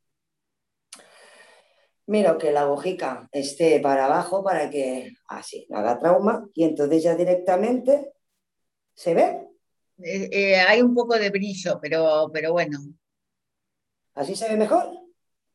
Miro 2.07 2.37
que 2.37 2.53
la 2.53 2.62
agujica 2.62 3.29
esté 3.33 3.81
para 3.81 4.05
abajo 4.05 4.45
para 4.45 4.69
que 4.69 5.12
así 5.29 5.67
no 5.71 5.79
haga 5.79 5.99
trauma 5.99 6.47
y 6.53 6.64
entonces 6.64 7.03
ya 7.03 7.14
directamente 7.14 8.12
se 8.95 9.14
ve. 9.14 9.49
Eh, 10.03 10.29
eh, 10.31 10.57
hay 10.57 10.83
un 10.83 10.95
poco 10.95 11.14
de 11.19 11.31
brillo, 11.31 11.79
pero, 11.81 12.31
pero 12.33 12.53
bueno. 12.53 12.79
¿Así 14.14 14.37
se 14.37 14.49
ve 14.49 14.57
mejor? 14.57 14.87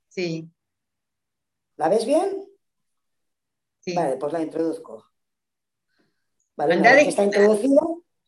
Sí. 0.08 0.50
¿La 1.78 1.88
ves 1.88 2.06
bien? 2.06 2.46
Sí. 3.80 3.94
Vale, 3.94 4.18
pues 4.18 4.34
la 4.34 4.42
introduzco. 4.42 5.06
Vale, 6.56 6.74
anda 6.74 7.00
está 7.00 7.24
introducida. 7.24 7.82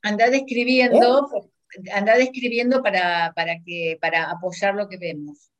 Anda 0.04 0.30
describiendo, 0.30 1.30
¿Eh? 1.36 1.92
anda 1.92 2.16
describiendo 2.18 2.82
para, 2.82 3.34
para, 3.36 3.56
que, 3.66 3.98
para 4.00 4.32
apoyar 4.32 4.76
lo 4.76 4.88
que 4.88 4.98
vemos. 4.98 5.52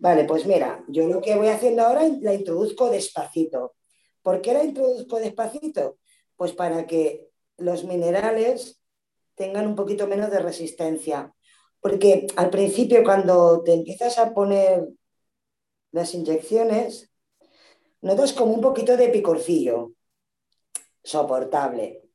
Vale, 0.00 0.24
pues 0.24 0.46
mira, 0.46 0.82
yo 0.88 1.06
lo 1.08 1.20
que 1.20 1.36
voy 1.36 1.48
haciendo 1.48 1.82
ahora 1.82 2.08
la 2.22 2.32
introduzco 2.32 2.88
despacito. 2.88 3.74
¿Por 4.22 4.40
qué 4.40 4.54
la 4.54 4.64
introduzco 4.64 5.18
despacito? 5.18 5.98
Pues 6.36 6.52
para 6.52 6.86
que 6.86 7.28
los 7.58 7.84
minerales 7.84 8.80
tengan 9.34 9.66
un 9.66 9.74
poquito 9.76 10.06
menos 10.06 10.30
de 10.30 10.38
resistencia. 10.38 11.34
Porque 11.80 12.26
al 12.36 12.48
principio 12.48 13.04
cuando 13.04 13.62
te 13.62 13.74
empiezas 13.74 14.18
a 14.18 14.32
poner 14.32 14.88
las 15.92 16.14
inyecciones, 16.14 17.12
notas 18.00 18.32
como 18.32 18.54
un 18.54 18.62
poquito 18.62 18.96
de 18.96 19.10
picorcillo, 19.10 19.92
soportable. 21.04 22.08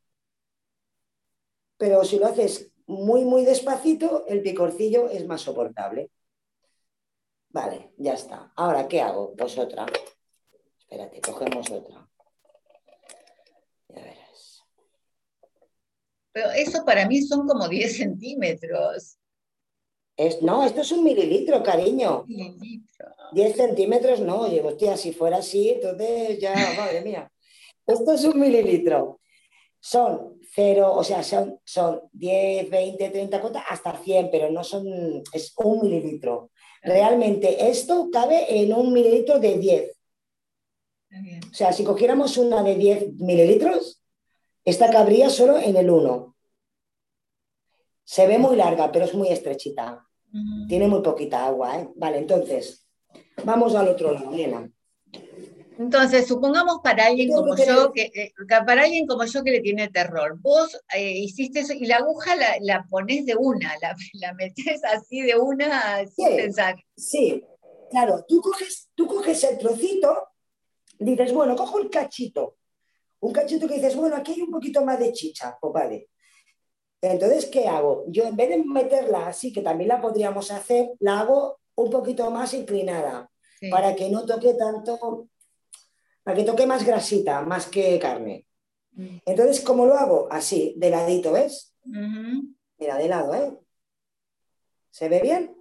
Pero 1.78 2.04
si 2.04 2.18
lo 2.18 2.26
haces 2.26 2.72
muy, 2.88 3.26
muy 3.26 3.46
despacito, 3.46 4.26
el 4.26 4.42
picorcillo 4.42 5.08
es 5.08 5.28
más 5.28 5.42
soportable. 5.42 6.10
Vale, 7.56 7.94
ya 7.96 8.16
está. 8.16 8.52
Ahora, 8.58 8.86
¿qué 8.86 9.00
hago? 9.00 9.34
Pues 9.34 9.58
otra. 9.58 9.86
Espérate, 10.78 11.22
cogemos 11.22 11.72
otra. 11.72 12.06
Ya 13.88 13.96
verás. 13.96 14.66
Pero 16.34 16.52
eso 16.52 16.84
para 16.84 17.08
mí 17.08 17.22
son 17.22 17.48
como 17.48 17.70
10 17.70 17.96
centímetros. 17.96 19.20
Es, 20.18 20.42
no, 20.42 20.66
esto 20.66 20.82
es 20.82 20.92
un 20.92 21.06
mililitro, 21.06 21.64
cariño. 21.64 22.26
Mililitro. 22.28 23.08
10 23.32 23.56
centímetros 23.56 24.20
no, 24.20 24.42
oye, 24.42 24.62
hostia, 24.62 24.98
si 24.98 25.14
fuera 25.14 25.38
así, 25.38 25.70
entonces 25.70 26.38
ya, 26.42 26.54
madre 26.76 27.02
mía. 27.04 27.32
Esto 27.88 28.16
es 28.16 28.26
un 28.26 28.38
mililitro. 28.38 29.22
Son 29.80 30.42
cero, 30.54 30.92
o 30.94 31.06
sea, 31.06 31.24
son, 31.24 31.62
son 31.64 32.02
10, 32.12 32.70
20, 32.70 33.10
30 33.12 33.40
cuotas, 33.40 33.64
hasta 33.70 33.98
100, 33.98 34.30
pero 34.30 34.50
no 34.52 34.62
son, 34.62 35.24
es 35.32 35.54
un 35.56 35.84
mililitro. 35.84 36.52
Realmente 36.86 37.70
esto 37.70 38.10
cabe 38.12 38.62
en 38.62 38.74
un 38.74 38.94
mililitro 38.94 39.40
de 39.40 39.58
10. 39.58 39.98
O 41.52 41.54
sea, 41.54 41.74
si 41.74 41.84
cogiéramos 41.84 42.38
una 42.38 42.62
de 42.62 42.76
10 42.76 43.14
mililitros, 43.16 44.02
esta 44.64 44.90
cabría 44.90 45.30
solo 45.30 45.58
en 45.58 45.76
el 45.78 45.90
1. 45.90 46.36
Se 48.04 48.28
ve 48.28 48.38
muy 48.38 48.56
larga, 48.56 48.92
pero 48.92 49.06
es 49.06 49.14
muy 49.14 49.30
estrechita. 49.30 50.06
Tiene 50.68 50.88
muy 50.88 51.02
poquita 51.02 51.46
agua, 51.46 51.80
¿eh? 51.80 51.90
Vale, 51.96 52.18
entonces, 52.18 52.86
vamos 53.44 53.74
al 53.74 53.88
otro 53.88 54.12
lado, 54.12 54.34
Elena. 54.34 54.70
Entonces, 55.78 56.28
supongamos 56.28 56.80
para 56.84 57.08
alguien 57.08 57.34
como 57.34 57.56
yo, 57.56 57.92
que, 57.92 58.12
eh, 58.14 58.34
para 58.66 58.84
alguien 58.84 59.06
como 59.08 59.26
yo 59.26 59.44
que 59.44 59.52
le 59.52 59.62
tiene 59.62 59.90
terror, 59.90 60.38
vos 60.40 60.80
eh, 60.96 61.12
hiciste 61.12 61.60
eso 61.60 61.74
y 61.74 61.86
la 61.86 61.98
aguja 61.98 62.36
la, 62.36 62.56
la 62.62 62.86
pones 62.90 63.26
de 63.26 63.36
una, 63.36 63.74
la, 63.82 63.96
la 64.14 64.34
metes 64.34 64.84
así 64.84 65.22
de 65.22 65.38
una 65.38 66.06
sin 66.08 66.36
pensar. 66.36 66.76
Sí, 66.96 67.44
claro, 67.90 68.24
tú 68.28 68.42
coges, 68.42 68.90
tú 68.96 69.08
coges 69.08 69.44
el 69.44 69.58
trocito, 69.58 70.30
dices, 70.98 71.34
bueno, 71.34 71.56
cojo 71.56 71.80
el 71.80 71.90
cachito, 71.90 72.58
un 73.20 73.34
cachito 73.34 73.68
que 73.68 73.76
dices, 73.76 73.96
bueno, 73.96 74.16
aquí 74.16 74.34
hay 74.34 74.42
un 74.42 74.52
poquito 74.52 74.84
más 74.86 75.00
de 75.00 75.12
chicha, 75.12 75.58
pues 75.60 75.74
vale. 75.74 76.10
Entonces, 77.02 77.46
¿qué 77.48 77.68
hago? 77.68 78.06
Yo 78.08 78.24
en 78.24 78.36
vez 78.36 78.50
de 78.50 78.64
meterla 78.64 79.28
así, 79.28 79.52
que 79.52 79.62
también 79.62 79.90
la 79.90 80.02
podríamos 80.02 80.50
hacer, 80.52 80.92
la 81.00 81.20
hago 81.20 81.60
un 81.76 81.90
poquito 81.90 82.32
más 82.32 82.54
inclinada, 82.54 83.30
para 83.70 83.96
que 83.96 84.10
no 84.10 84.26
toque 84.26 84.54
tanto 84.54 85.28
para 86.26 86.38
que 86.38 86.44
toque 86.44 86.66
más 86.66 86.84
grasita, 86.84 87.42
más 87.44 87.68
que 87.68 88.00
carne. 88.00 88.48
Mm. 88.94 89.18
Entonces, 89.28 89.62
¿cómo 89.62 89.86
lo 89.86 89.94
hago? 89.94 90.28
Así, 90.32 90.74
de 90.76 90.90
ladito, 90.90 91.32
¿ves? 91.34 91.76
Mira, 91.84 92.98
de 92.98 93.08
lado, 93.08 93.36
¿eh? 93.36 93.56
¿Se 94.90 95.08
ve 95.08 95.22
bien? 95.22 95.56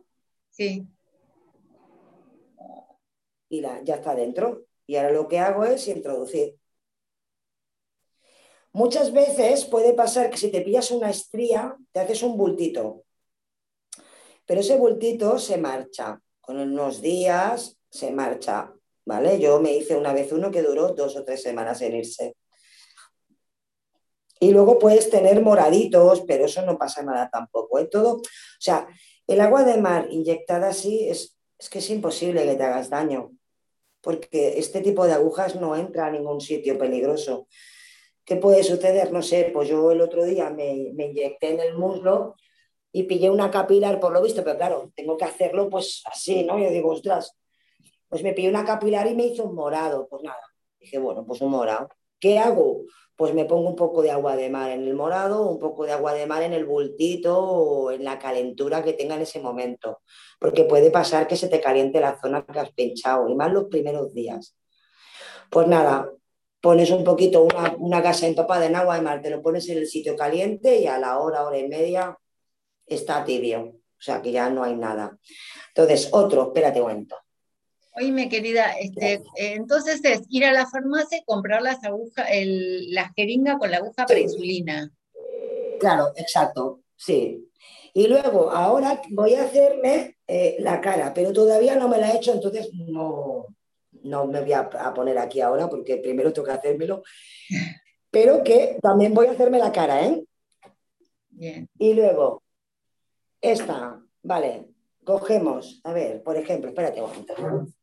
Sí. 0.48 0.88
Y 3.50 3.60
ya 3.60 3.96
está 3.96 4.14
dentro. 4.14 4.64
Y 4.86 4.96
ahora 4.96 5.10
lo 5.10 5.28
que 5.28 5.38
hago 5.38 5.66
es 5.66 5.86
introducir. 5.86 6.58
Muchas 8.72 9.12
veces 9.12 9.66
puede 9.66 9.92
pasar 9.92 10.30
que 10.30 10.38
si 10.38 10.50
te 10.50 10.62
pillas 10.62 10.90
una 10.90 11.10
estría, 11.10 11.76
te 11.92 12.00
haces 12.00 12.22
un 12.22 12.38
bultito. 12.38 13.04
Pero 14.46 14.60
ese 14.60 14.78
bultito 14.78 15.38
se 15.38 15.58
marcha. 15.58 16.18
Con 16.40 16.58
unos 16.58 17.02
días 17.02 17.78
se 17.90 18.10
marcha. 18.12 18.73
¿Vale? 19.04 19.38
Yo 19.38 19.60
me 19.60 19.74
hice 19.76 19.96
una 19.96 20.12
vez 20.12 20.32
uno 20.32 20.50
que 20.50 20.62
duró 20.62 20.88
dos 20.88 21.16
o 21.16 21.24
tres 21.24 21.42
semanas 21.42 21.80
en 21.82 21.96
irse. 21.96 22.36
Y 24.40 24.50
luego 24.50 24.78
puedes 24.78 25.10
tener 25.10 25.40
moraditos, 25.42 26.22
pero 26.22 26.46
eso 26.46 26.62
no 26.62 26.76
pasa 26.76 27.02
nada 27.02 27.30
tampoco. 27.30 27.78
¿eh? 27.78 27.86
Todo, 27.86 28.16
o 28.16 28.22
sea, 28.58 28.86
el 29.26 29.40
agua 29.40 29.64
de 29.64 29.80
mar 29.80 30.08
inyectada 30.10 30.68
así 30.68 31.08
es, 31.08 31.38
es 31.58 31.70
que 31.70 31.78
es 31.78 31.90
imposible 31.90 32.44
que 32.44 32.54
te 32.56 32.62
hagas 32.62 32.90
daño, 32.90 33.32
porque 34.00 34.58
este 34.58 34.80
tipo 34.80 35.06
de 35.06 35.14
agujas 35.14 35.56
no 35.56 35.76
entra 35.76 36.06
a 36.06 36.10
ningún 36.10 36.40
sitio 36.40 36.76
peligroso. 36.78 37.48
¿Qué 38.24 38.36
puede 38.36 38.62
suceder? 38.62 39.12
No 39.12 39.22
sé, 39.22 39.50
pues 39.52 39.68
yo 39.68 39.90
el 39.92 40.00
otro 40.00 40.24
día 40.24 40.50
me, 40.50 40.90
me 40.94 41.06
inyecté 41.06 41.50
en 41.50 41.60
el 41.60 41.74
muslo 41.78 42.34
y 42.92 43.04
pillé 43.04 43.30
una 43.30 43.50
capilar 43.50 44.00
por 44.00 44.12
lo 44.12 44.22
visto, 44.22 44.44
pero 44.44 44.56
claro, 44.56 44.92
tengo 44.94 45.16
que 45.16 45.24
hacerlo 45.24 45.68
pues 45.68 46.02
así, 46.06 46.44
¿no? 46.44 46.58
Yo 46.58 46.70
digo, 46.70 46.90
ostras, 46.90 47.36
pues 48.14 48.22
me 48.22 48.32
pillé 48.32 48.48
una 48.48 48.64
capilar 48.64 49.08
y 49.08 49.14
me 49.16 49.26
hizo 49.26 49.42
un 49.42 49.56
morado. 49.56 50.06
Pues 50.08 50.22
nada, 50.22 50.38
dije, 50.78 50.98
bueno, 50.98 51.26
pues 51.26 51.40
un 51.40 51.50
morado. 51.50 51.88
¿Qué 52.20 52.38
hago? 52.38 52.82
Pues 53.16 53.34
me 53.34 53.44
pongo 53.44 53.68
un 53.68 53.74
poco 53.74 54.02
de 54.02 54.12
agua 54.12 54.36
de 54.36 54.48
mar 54.50 54.70
en 54.70 54.84
el 54.84 54.94
morado, 54.94 55.48
un 55.48 55.58
poco 55.58 55.84
de 55.84 55.90
agua 55.90 56.14
de 56.14 56.24
mar 56.24 56.44
en 56.44 56.52
el 56.52 56.64
bultito 56.64 57.36
o 57.36 57.90
en 57.90 58.04
la 58.04 58.20
calentura 58.20 58.84
que 58.84 58.92
tenga 58.92 59.16
en 59.16 59.22
ese 59.22 59.40
momento. 59.40 59.98
Porque 60.38 60.62
puede 60.62 60.92
pasar 60.92 61.26
que 61.26 61.34
se 61.34 61.48
te 61.48 61.60
caliente 61.60 61.98
la 61.98 62.16
zona 62.20 62.46
que 62.46 62.60
has 62.60 62.70
pinchado, 62.70 63.28
y 63.28 63.34
más 63.34 63.52
los 63.52 63.64
primeros 63.64 64.14
días. 64.14 64.56
Pues 65.50 65.66
nada, 65.66 66.08
pones 66.60 66.92
un 66.92 67.02
poquito, 67.02 67.42
una, 67.42 67.74
una 67.80 68.00
gasa 68.00 68.28
empapada 68.28 68.66
en 68.66 68.76
agua 68.76 68.94
de 68.94 69.02
mar, 69.02 69.22
te 69.22 69.30
lo 69.30 69.42
pones 69.42 69.68
en 69.70 69.78
el 69.78 69.88
sitio 69.88 70.14
caliente 70.14 70.78
y 70.78 70.86
a 70.86 70.98
la 70.98 71.18
hora, 71.18 71.44
hora 71.44 71.58
y 71.58 71.66
media 71.66 72.16
está 72.86 73.24
tibio. 73.24 73.60
O 73.60 74.02
sea 74.04 74.22
que 74.22 74.30
ya 74.30 74.50
no 74.50 74.62
hay 74.62 74.76
nada. 74.76 75.18
Entonces, 75.70 76.10
otro, 76.12 76.44
espérate 76.44 76.80
un 76.80 76.88
momento. 76.88 77.16
Oíme, 77.96 78.28
querida, 78.28 78.72
este, 78.72 79.22
entonces 79.36 80.00
es 80.04 80.22
ir 80.28 80.44
a 80.44 80.52
la 80.52 80.66
farmacia 80.66 81.18
y 81.18 81.24
comprar 81.24 81.62
las 81.62 81.82
agujas, 81.84 82.26
el, 82.28 82.92
la 82.92 83.12
jeringa 83.14 83.56
con 83.56 83.70
la 83.70 83.76
aguja 83.76 84.04
para 84.04 84.18
insulina. 84.18 84.90
Claro, 85.78 86.12
exacto, 86.16 86.80
sí. 86.96 87.48
Y 87.92 88.08
luego, 88.08 88.50
ahora 88.50 89.00
voy 89.10 89.34
a 89.34 89.44
hacerme 89.44 90.16
eh, 90.26 90.56
la 90.58 90.80
cara, 90.80 91.14
pero 91.14 91.32
todavía 91.32 91.76
no 91.76 91.88
me 91.88 91.98
la 91.98 92.10
he 92.10 92.16
hecho, 92.16 92.32
entonces 92.32 92.70
no, 92.74 93.46
no 94.02 94.26
me 94.26 94.40
voy 94.40 94.52
a, 94.52 94.68
poner 94.92 95.16
aquí 95.18 95.40
ahora 95.40 95.68
porque 95.68 95.98
primero 95.98 96.32
tengo 96.32 96.46
que 96.46 96.52
hacérmelo, 96.52 97.04
pero 98.10 98.42
que 98.42 98.76
también 98.82 99.14
voy 99.14 99.28
a 99.28 99.32
hacerme 99.32 99.58
la 99.58 99.70
cara, 99.70 100.04
¿eh? 100.04 100.24
Bien. 101.30 101.68
Y 101.78 101.94
luego, 101.94 102.42
esta, 103.40 104.00
vale, 104.22 104.66
cogemos, 105.04 105.80
a 105.84 105.92
ver, 105.92 106.24
por 106.24 106.36
ejemplo, 106.36 106.70
espérate 106.70 107.00
un 107.00 107.08
momento. 107.08 107.74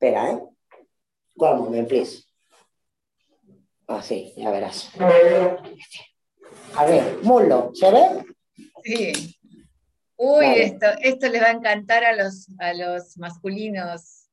Espera, 0.00 0.30
¿eh? 0.30 0.40
One 1.36 1.58
moment, 1.58 1.86
please. 1.86 2.24
Así, 3.86 4.32
ya 4.34 4.50
verás. 4.50 4.90
A 6.74 6.86
ver, 6.86 7.18
muslo, 7.22 7.70
¿se 7.74 7.90
ve? 7.92 8.24
Sí. 8.82 9.38
Uy, 10.16 10.46
esto, 10.56 10.86
esto 11.02 11.28
les 11.28 11.42
va 11.42 11.48
a 11.48 11.50
encantar 11.50 12.04
a 12.04 12.16
los, 12.16 12.48
a 12.58 12.72
los 12.72 13.18
masculinos. 13.18 14.30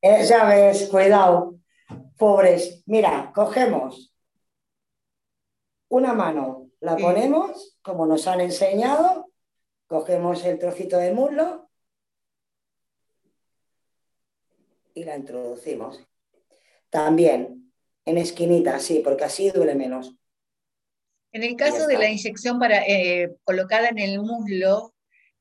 Eh, 0.00 0.24
ya 0.26 0.46
ves, 0.46 0.88
cuidado, 0.88 1.56
pobres. 2.16 2.82
Mira, 2.86 3.32
cogemos 3.34 4.14
una 5.88 6.14
mano, 6.14 6.70
la 6.80 6.96
ponemos, 6.96 7.76
como 7.82 8.06
nos 8.06 8.26
han 8.26 8.40
enseñado, 8.40 9.30
cogemos 9.86 10.42
el 10.46 10.58
trocito 10.58 10.96
de 10.96 11.12
muslo 11.12 11.61
y 14.94 15.04
la 15.04 15.16
introducimos. 15.16 16.00
También 16.90 17.72
en 18.04 18.18
esquinita, 18.18 18.78
sí, 18.78 19.00
porque 19.04 19.24
así 19.24 19.50
duele 19.50 19.74
menos. 19.74 20.14
En 21.32 21.42
el 21.42 21.56
caso 21.56 21.86
de 21.86 21.96
la 21.96 22.10
inyección 22.10 22.58
para, 22.58 22.86
eh, 22.86 23.34
colocada 23.44 23.88
en 23.88 23.98
el 23.98 24.20
muslo, 24.20 24.92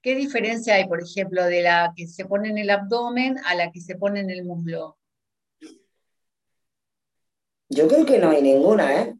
¿qué 0.01 0.15
diferencia 0.15 0.75
hay, 0.75 0.87
por 0.87 1.03
ejemplo, 1.03 1.45
de 1.45 1.61
la 1.63 1.93
que 1.95 2.07
se 2.07 2.25
pone 2.25 2.49
en 2.49 2.57
el 2.57 2.69
abdomen 2.69 3.37
a 3.45 3.55
la 3.55 3.71
que 3.71 3.81
se 3.81 3.95
pone 3.95 4.21
en 4.21 4.29
el 4.29 4.45
muslo? 4.45 4.97
Yo 7.67 7.87
creo 7.87 8.05
que 8.05 8.19
no 8.19 8.29
hay 8.29 8.41
ninguna, 8.41 9.01
¿eh? 9.01 9.15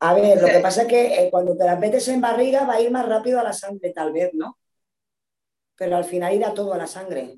A 0.00 0.14
ver, 0.14 0.40
lo 0.40 0.46
que 0.46 0.60
pasa 0.60 0.82
es 0.82 0.88
que 0.88 1.14
eh, 1.14 1.30
cuando 1.30 1.56
te 1.56 1.64
la 1.64 1.76
metes 1.76 2.06
en 2.08 2.20
barriga 2.20 2.64
va 2.64 2.74
a 2.74 2.80
ir 2.80 2.90
más 2.90 3.06
rápido 3.06 3.40
a 3.40 3.42
la 3.42 3.52
sangre, 3.52 3.90
tal 3.90 4.12
vez, 4.12 4.32
¿no? 4.32 4.58
Pero 5.76 5.96
al 5.96 6.04
final 6.04 6.34
irá 6.34 6.54
todo 6.54 6.72
a 6.74 6.78
la 6.78 6.86
sangre. 6.86 7.36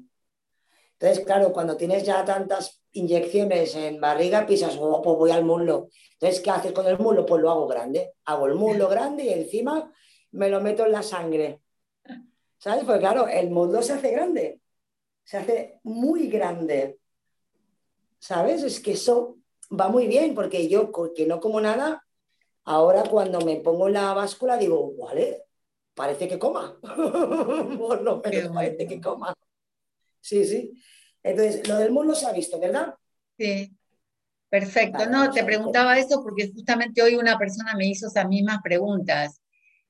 Entonces, 1.01 1.25
claro, 1.25 1.51
cuando 1.51 1.79
tienes 1.79 2.05
ya 2.05 2.23
tantas 2.27 2.83
inyecciones 2.93 3.75
en 3.75 4.03
barriga, 4.03 4.45
pisas, 4.45 4.77
oh, 4.79 5.01
pues 5.01 5.17
voy 5.17 5.31
al 5.31 5.47
muslo. 5.47 5.89
Entonces, 6.13 6.43
¿qué 6.43 6.51
haces 6.51 6.73
con 6.73 6.87
el 6.87 6.99
muslo? 6.99 7.25
Pues 7.25 7.41
lo 7.41 7.51
hago 7.51 7.67
grande. 7.67 8.13
Hago 8.27 8.47
el 8.47 8.55
muslo 8.55 8.87
grande 8.91 9.25
y 9.25 9.33
encima 9.33 9.91
me 10.33 10.51
lo 10.51 10.61
meto 10.61 10.85
en 10.85 10.93
la 10.93 11.03
sangre. 11.03 11.63
¿Sabes? 12.59 12.85
Pues 12.85 12.99
claro, 12.99 13.27
el 13.27 13.51
muslo 13.51 13.81
se 13.81 13.95
hace 13.95 14.11
grande. 14.11 14.61
Se 15.25 15.39
hace 15.39 15.81
muy 15.85 16.29
grande. 16.29 16.99
¿Sabes? 18.19 18.63
Es 18.63 18.81
que 18.81 18.93
eso 18.93 19.39
va 19.73 19.89
muy 19.89 20.07
bien 20.07 20.35
porque 20.35 20.69
yo, 20.69 20.93
que 21.15 21.25
no 21.25 21.41
como 21.41 21.63
nada, 21.63 22.05
ahora 22.65 23.05
cuando 23.05 23.41
me 23.41 23.57
pongo 23.57 23.87
en 23.87 23.95
la 23.95 24.13
báscula 24.13 24.59
digo, 24.59 24.93
vale, 24.99 25.47
parece 25.95 26.29
que 26.29 26.39
coma. 26.39 26.79
Por 26.83 28.03
lo 28.03 28.21
menos 28.21 28.53
parece 28.53 28.87
que 28.87 29.01
coma. 29.01 29.35
Sí, 30.21 30.45
sí. 30.45 30.73
Entonces, 31.23 31.67
lo 31.69 31.77
del 31.77 31.93
muslo 31.93 32.15
se 32.15 32.27
ha 32.27 32.33
visto, 32.33 32.59
¿verdad? 32.59 32.95
Sí. 33.39 33.77
Perfecto. 34.51 35.07
no, 35.07 35.31
te 35.31 35.45
preguntaba 35.45 35.97
eso 35.97 36.21
porque 36.25 36.51
justamente 36.53 37.03
hoy 37.03 37.15
una 37.15 37.39
persona 37.39 37.75
me 37.77 37.87
hizo 37.87 38.09
esas 38.09 38.27
mismas 38.27 38.59
preguntas. 38.63 39.41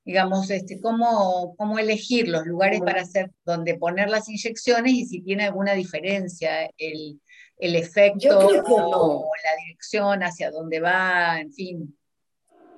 Digamos, 0.05 0.51
este, 0.51 0.81
¿cómo, 0.81 1.55
cómo 1.57 1.79
elegir 1.79 2.29
los 2.29 2.45
lugares 2.45 2.81
para 2.81 3.01
hacer, 3.01 3.31
donde 3.45 3.79
poner 3.79 4.11
las 4.11 4.29
inyecciones 4.29 4.93
y 4.93 5.07
si 5.07 5.23
tiene 5.23 5.45
alguna 5.45 5.73
diferencia 5.73 6.71
el, 6.77 7.21
efecto 7.59 8.39
o 8.39 9.31
la 9.45 9.63
dirección 9.65 10.23
hacia 10.23 10.51
dónde 10.51 10.81
va, 10.81 11.41
en 11.41 11.53
fin. 11.53 11.99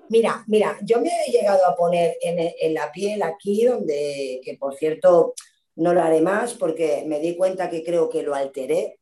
Mira, 0.09 0.45
mira, 0.47 0.77
yo 0.83 1.01
me 1.01 1.09
he 1.09 1.31
llegado 1.33 1.65
a 1.67 1.77
poner 1.77 2.17
en, 2.21 2.53
en 2.61 2.75
la 2.75 2.93
piel 2.93 3.23
aquí, 3.23 3.65
donde, 3.65 4.41
que 4.45 4.57
por 4.57 4.75
cierto, 4.77 5.35
no 5.77 5.95
lo 5.95 6.03
haré 6.03 6.21
más 6.21 6.55
porque 6.55 7.05
me 7.07 7.21
di 7.21 7.37
cuenta 7.37 7.71
que 7.71 7.83
creo 7.85 8.09
que 8.09 8.23
lo 8.23 8.35
alteré, 8.35 9.01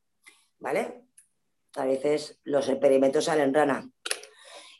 ¿vale? 0.58 1.04
A 1.76 1.84
veces 1.84 2.38
los 2.44 2.68
experimentos 2.68 3.24
salen 3.24 3.54
rana. 3.54 3.90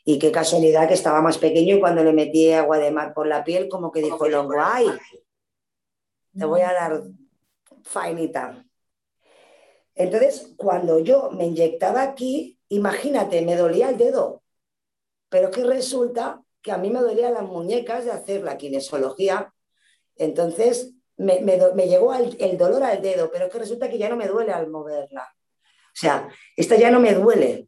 Y 0.03 0.17
qué 0.17 0.31
casualidad 0.31 0.87
que 0.87 0.95
estaba 0.95 1.21
más 1.21 1.37
pequeño 1.37 1.75
y 1.75 1.79
cuando 1.79 2.03
le 2.03 2.13
metí 2.13 2.51
agua 2.51 2.79
de 2.79 2.91
mar 2.91 3.13
por 3.13 3.27
la 3.27 3.43
piel, 3.43 3.69
como 3.69 3.91
que 3.91 4.01
dijo 4.01 4.25
el 4.25 4.33
hongo, 4.33 4.55
¡ay! 4.59 4.87
Te 6.37 6.45
voy 6.45 6.61
a 6.61 6.73
dar 6.73 7.03
fainita. 7.83 8.65
Entonces, 9.93 10.53
cuando 10.57 10.99
yo 10.99 11.29
me 11.31 11.45
inyectaba 11.45 12.01
aquí, 12.01 12.59
imagínate, 12.69 13.41
me 13.41 13.55
dolía 13.55 13.89
el 13.89 13.97
dedo. 13.97 14.41
Pero 15.29 15.49
es 15.49 15.55
que 15.55 15.63
resulta 15.63 16.43
que 16.61 16.71
a 16.71 16.77
mí 16.77 16.89
me 16.89 17.01
dolían 17.01 17.33
las 17.33 17.43
muñecas 17.43 18.05
de 18.05 18.11
hacer 18.11 18.43
la 18.43 18.57
kinesiología. 18.57 19.53
Entonces, 20.15 20.93
me, 21.21 21.87
llegó 21.87 22.13
el, 22.13 22.57
dolor 22.57 22.83
al 22.83 23.01
dedo, 23.01 23.29
pero 23.31 23.45
es 23.45 23.51
que 23.51 23.59
resulta 23.59 23.89
que 23.89 23.97
ya 23.97 24.09
no 24.09 24.15
me 24.15 24.27
duele 24.27 24.51
al 24.51 24.69
moverla. 24.69 25.23
O 25.23 25.95
sea, 25.95 26.29
esta 26.55 26.75
ya 26.75 26.89
no 26.89 26.99
me 26.99 27.13
duele. 27.13 27.67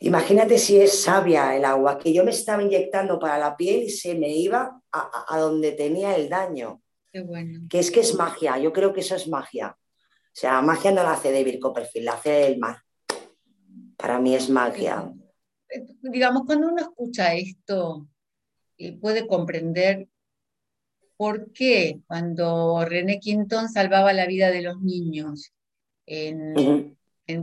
Imagínate 0.00 0.58
si 0.58 0.80
es 0.80 1.02
sabia 1.02 1.56
el 1.56 1.64
agua, 1.64 1.98
que 1.98 2.12
yo 2.12 2.24
me 2.24 2.30
estaba 2.30 2.62
inyectando 2.62 3.18
para 3.18 3.38
la 3.38 3.56
piel 3.56 3.84
y 3.84 3.90
se 3.90 4.14
me 4.14 4.28
iba 4.30 4.80
a, 4.92 5.38
donde 5.38 5.72
tenía 5.72 6.14
el 6.14 6.28
daño. 6.28 6.82
Qué 7.12 7.20
bueno. 7.20 7.66
Que 7.68 7.80
es 7.80 7.90
que 7.90 8.00
es 8.00 8.14
magia, 8.14 8.58
yo 8.58 8.72
creo 8.72 8.92
que 8.92 9.00
eso 9.00 9.16
es 9.16 9.26
magia. 9.28 9.76
O 9.78 10.40
sea, 10.40 10.60
magia 10.62 10.92
no 10.92 11.02
la 11.02 11.12
hace 11.12 11.32
David 11.32 11.58
Copperfield, 11.60 12.04
la 12.04 12.12
hace 12.12 12.46
el 12.46 12.58
mar. 12.58 12.78
Para 13.96 14.20
mí 14.20 14.36
es 14.36 14.48
magia. 14.48 15.12
Digamos, 16.00 16.44
cuando 16.46 16.68
uno 16.68 16.80
escucha 16.80 17.34
esto, 17.34 18.06
y 18.78 18.92
puede 18.92 19.26
comprender 19.26 20.08
por 21.18 21.52
qué 21.52 22.00
cuando 22.06 22.84
René 22.84 23.18
Quinton 23.18 23.68
salvaba 23.68 24.12
la 24.12 24.26
vida 24.26 24.52
de 24.52 24.62
los 24.62 24.80
niños 24.80 25.52
en, 26.06 26.94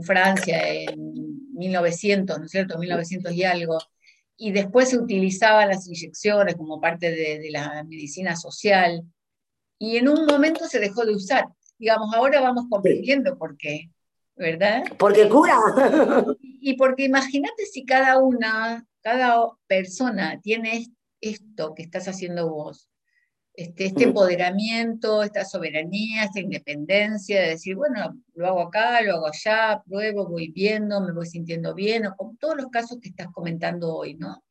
Francia 0.02 0.66
en 0.66 1.52
1900, 1.52 2.38
¿no 2.38 2.46
es 2.46 2.50
cierto? 2.50 2.78
1900 2.78 3.32
y 3.32 3.44
algo, 3.44 3.78
y 4.36 4.50
después 4.50 4.88
se 4.88 4.98
utilizaban 4.98 5.68
las 5.68 5.86
inyecciones 5.86 6.56
como 6.56 6.80
parte 6.80 7.10
de, 7.10 7.50
la 7.50 7.84
medicina 7.84 8.34
social, 8.34 9.04
y 9.78 9.98
en 9.98 10.08
un 10.08 10.24
momento 10.24 10.66
se 10.66 10.80
dejó 10.80 11.04
de 11.04 11.14
usar. 11.14 11.44
Digamos, 11.78 12.14
ahora 12.14 12.40
vamos 12.40 12.64
comprendiendo 12.70 13.36
por 13.36 13.58
qué, 13.58 13.90
¿verdad? 14.36 14.84
Porque 14.98 15.28
cura. 15.28 15.58
Y 16.42 16.74
porque 16.74 17.04
imagínate 17.04 17.66
si 17.66 17.84
cada 17.84 18.18
una, 18.18 18.86
cada 19.02 19.50
persona 19.66 20.40
tiene 20.40 20.86
esto 21.20 21.74
que 21.74 21.82
estás 21.82 22.08
haciendo 22.08 22.50
vos, 22.50 22.88
este, 23.56 23.86
este, 23.86 24.04
empoderamiento, 24.04 25.22
esta 25.22 25.44
soberanía, 25.44 26.24
esta 26.24 26.40
independencia, 26.40 27.40
de 27.40 27.48
decir, 27.48 27.74
bueno, 27.74 28.20
lo 28.34 28.46
hago 28.46 28.60
acá, 28.60 29.00
lo 29.00 29.14
hago 29.14 29.28
allá, 29.28 29.82
pruebo, 29.86 30.28
voy 30.28 30.48
viendo, 30.48 31.00
me 31.00 31.12
voy 31.12 31.26
sintiendo 31.26 31.74
bien, 31.74 32.06
o 32.06 32.14
como 32.16 32.36
todos 32.38 32.56
los 32.56 32.66
casos 32.66 32.98
que 33.00 33.08
estás 33.08 33.28
comentando 33.32 33.94
hoy, 33.94 34.14
¿no? 34.14 34.44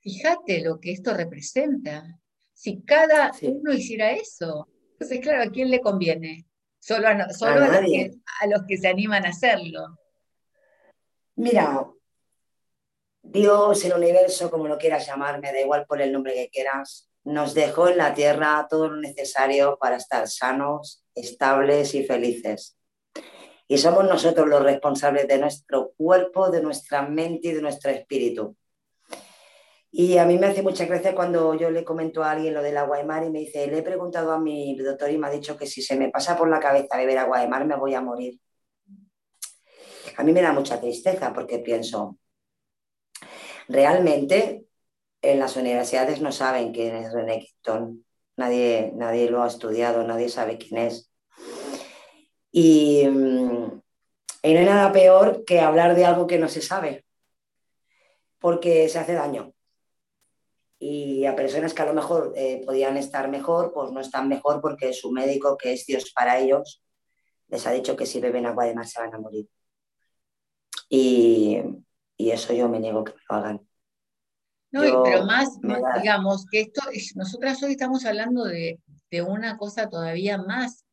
Fíjate 0.00 0.62
lo 0.62 0.80
que 0.80 0.92
esto 0.92 1.12
representa. 1.12 2.18
Si 2.54 2.80
cada 2.82 3.32
uno 3.42 3.74
hiciera 3.74 4.12
eso, 4.12 4.68
entonces, 4.92 5.20
claro, 5.20 5.42
¿a 5.42 5.52
quién 5.52 5.70
le 5.70 5.82
conviene? 5.82 6.46
Solo, 6.78 7.08
a, 7.08 7.28
solo 7.30 7.62
a, 7.62 7.68
los 7.68 7.80
que, 7.80 8.10
a 8.40 8.46
los 8.46 8.62
que 8.66 8.78
se 8.78 8.88
animan 8.88 9.26
a 9.26 9.30
hacerlo. 9.30 9.98
Mira, 11.34 11.86
Dios, 13.20 13.84
el 13.84 13.92
universo, 13.92 14.50
como 14.50 14.66
lo 14.66 14.78
quieras 14.78 15.06
llamar, 15.06 15.40
me 15.42 15.52
da 15.52 15.60
igual 15.60 15.84
por 15.86 16.00
el 16.00 16.10
nombre 16.10 16.32
que 16.32 16.48
quieras, 16.48 17.10
nos 17.26 17.54
dejó 17.54 17.88
en 17.88 17.98
la 17.98 18.14
tierra 18.14 18.66
todo 18.70 18.88
lo 18.88 18.96
necesario 18.98 19.78
para 19.80 19.96
estar 19.96 20.28
sanos, 20.28 21.04
estables 21.12 21.92
y 21.96 22.04
felices. 22.04 22.78
Y 23.66 23.78
somos 23.78 24.04
nosotros 24.04 24.46
los 24.46 24.62
responsables 24.62 25.26
de 25.26 25.38
nuestro 25.38 25.92
cuerpo, 25.96 26.50
de 26.50 26.62
nuestra 26.62 27.02
mente 27.02 27.48
y 27.48 27.52
de 27.52 27.62
nuestro 27.62 27.90
espíritu. 27.90 28.56
Y 29.90 30.18
a 30.18 30.24
mí 30.24 30.38
me 30.38 30.46
hace 30.46 30.62
mucha 30.62 30.84
gracia 30.86 31.16
cuando 31.16 31.54
yo 31.54 31.68
le 31.70 31.84
comento 31.84 32.22
a 32.22 32.30
alguien 32.30 32.54
lo 32.54 32.62
del 32.62 32.76
agua 32.76 32.98
de 32.98 33.04
mar 33.04 33.24
y 33.24 33.30
me 33.30 33.40
dice, 33.40 33.66
le 33.66 33.78
he 33.78 33.82
preguntado 33.82 34.30
a 34.30 34.38
mi 34.38 34.76
doctor 34.76 35.10
y 35.10 35.18
me 35.18 35.26
ha 35.26 35.30
dicho 35.30 35.56
que 35.56 35.66
si 35.66 35.82
se 35.82 35.96
me 35.96 36.10
pasa 36.10 36.36
por 36.36 36.48
la 36.48 36.60
cabeza 36.60 36.96
beber 36.96 37.18
agua 37.18 37.40
de 37.40 37.48
mar 37.48 37.66
me 37.66 37.74
voy 37.74 37.94
a 37.94 38.00
morir. 38.00 38.38
A 40.16 40.22
mí 40.22 40.32
me 40.32 40.42
da 40.42 40.52
mucha 40.52 40.80
tristeza 40.80 41.32
porque 41.32 41.58
pienso, 41.58 42.18
realmente 43.66 44.65
en 45.22 45.38
las 45.38 45.56
universidades 45.56 46.20
no 46.20 46.32
saben 46.32 46.72
quién 46.72 46.96
es 46.96 47.12
René 47.12 47.40
Quinton. 47.40 48.04
Nadie, 48.36 48.92
nadie 48.94 49.30
lo 49.30 49.42
ha 49.42 49.46
estudiado, 49.46 50.06
nadie 50.06 50.28
sabe 50.28 50.58
quién 50.58 50.80
es. 50.80 51.10
Y, 52.52 53.06
mm, 53.06 53.82
y, 54.42 54.52
no 54.52 54.58
hay 54.58 54.64
nada 54.64 54.92
peor 54.92 55.44
que 55.44 55.60
hablar 55.60 55.94
de 55.94 56.04
algo 56.04 56.26
que 56.26 56.38
no 56.38 56.48
se 56.48 56.62
sabe, 56.62 57.04
porque 58.38 58.88
se 58.88 58.98
hace 58.98 59.14
daño. 59.14 59.52
Y 60.78 61.24
a 61.24 61.34
personas 61.34 61.72
que 61.72 61.82
a 61.82 61.86
lo 61.86 61.94
mejor 61.94 62.32
eh, 62.36 62.62
podían 62.64 62.96
estar 62.96 63.28
mejor, 63.28 63.72
pues 63.72 63.90
no 63.92 64.00
están 64.00 64.28
mejor 64.28 64.60
porque 64.60 64.92
su 64.92 65.10
médico, 65.10 65.56
que 65.56 65.72
es 65.72 65.86
Dios 65.86 66.12
para 66.12 66.38
ellos, 66.38 66.82
les 67.48 67.66
ha 67.66 67.72
dicho 67.72 67.96
que 67.96 68.06
si 68.06 68.20
beben 68.20 68.46
agua 68.46 68.66
de 68.66 68.74
mar 68.74 68.86
se 68.86 69.00
van 69.00 69.14
a 69.14 69.18
morir. 69.18 69.48
Y, 70.88 71.62
eso 72.18 72.52
yo 72.52 72.68
me 72.68 72.80
niego 72.80 73.04
que 73.04 73.12
lo 73.28 73.36
hagan. 73.36 73.66
No, 74.84 75.02
pero 75.02 75.24
más, 75.24 75.58
digamos, 76.00 76.46
que 76.46 76.60
esto, 76.62 76.82
nosotras 77.14 77.62
hoy 77.62 77.72
estamos 77.72 78.04
hablando 78.04 78.44
de, 78.44 78.78
una 79.26 79.56
cosa 79.56 79.88
todavía 79.88 80.36
más 80.36 80.84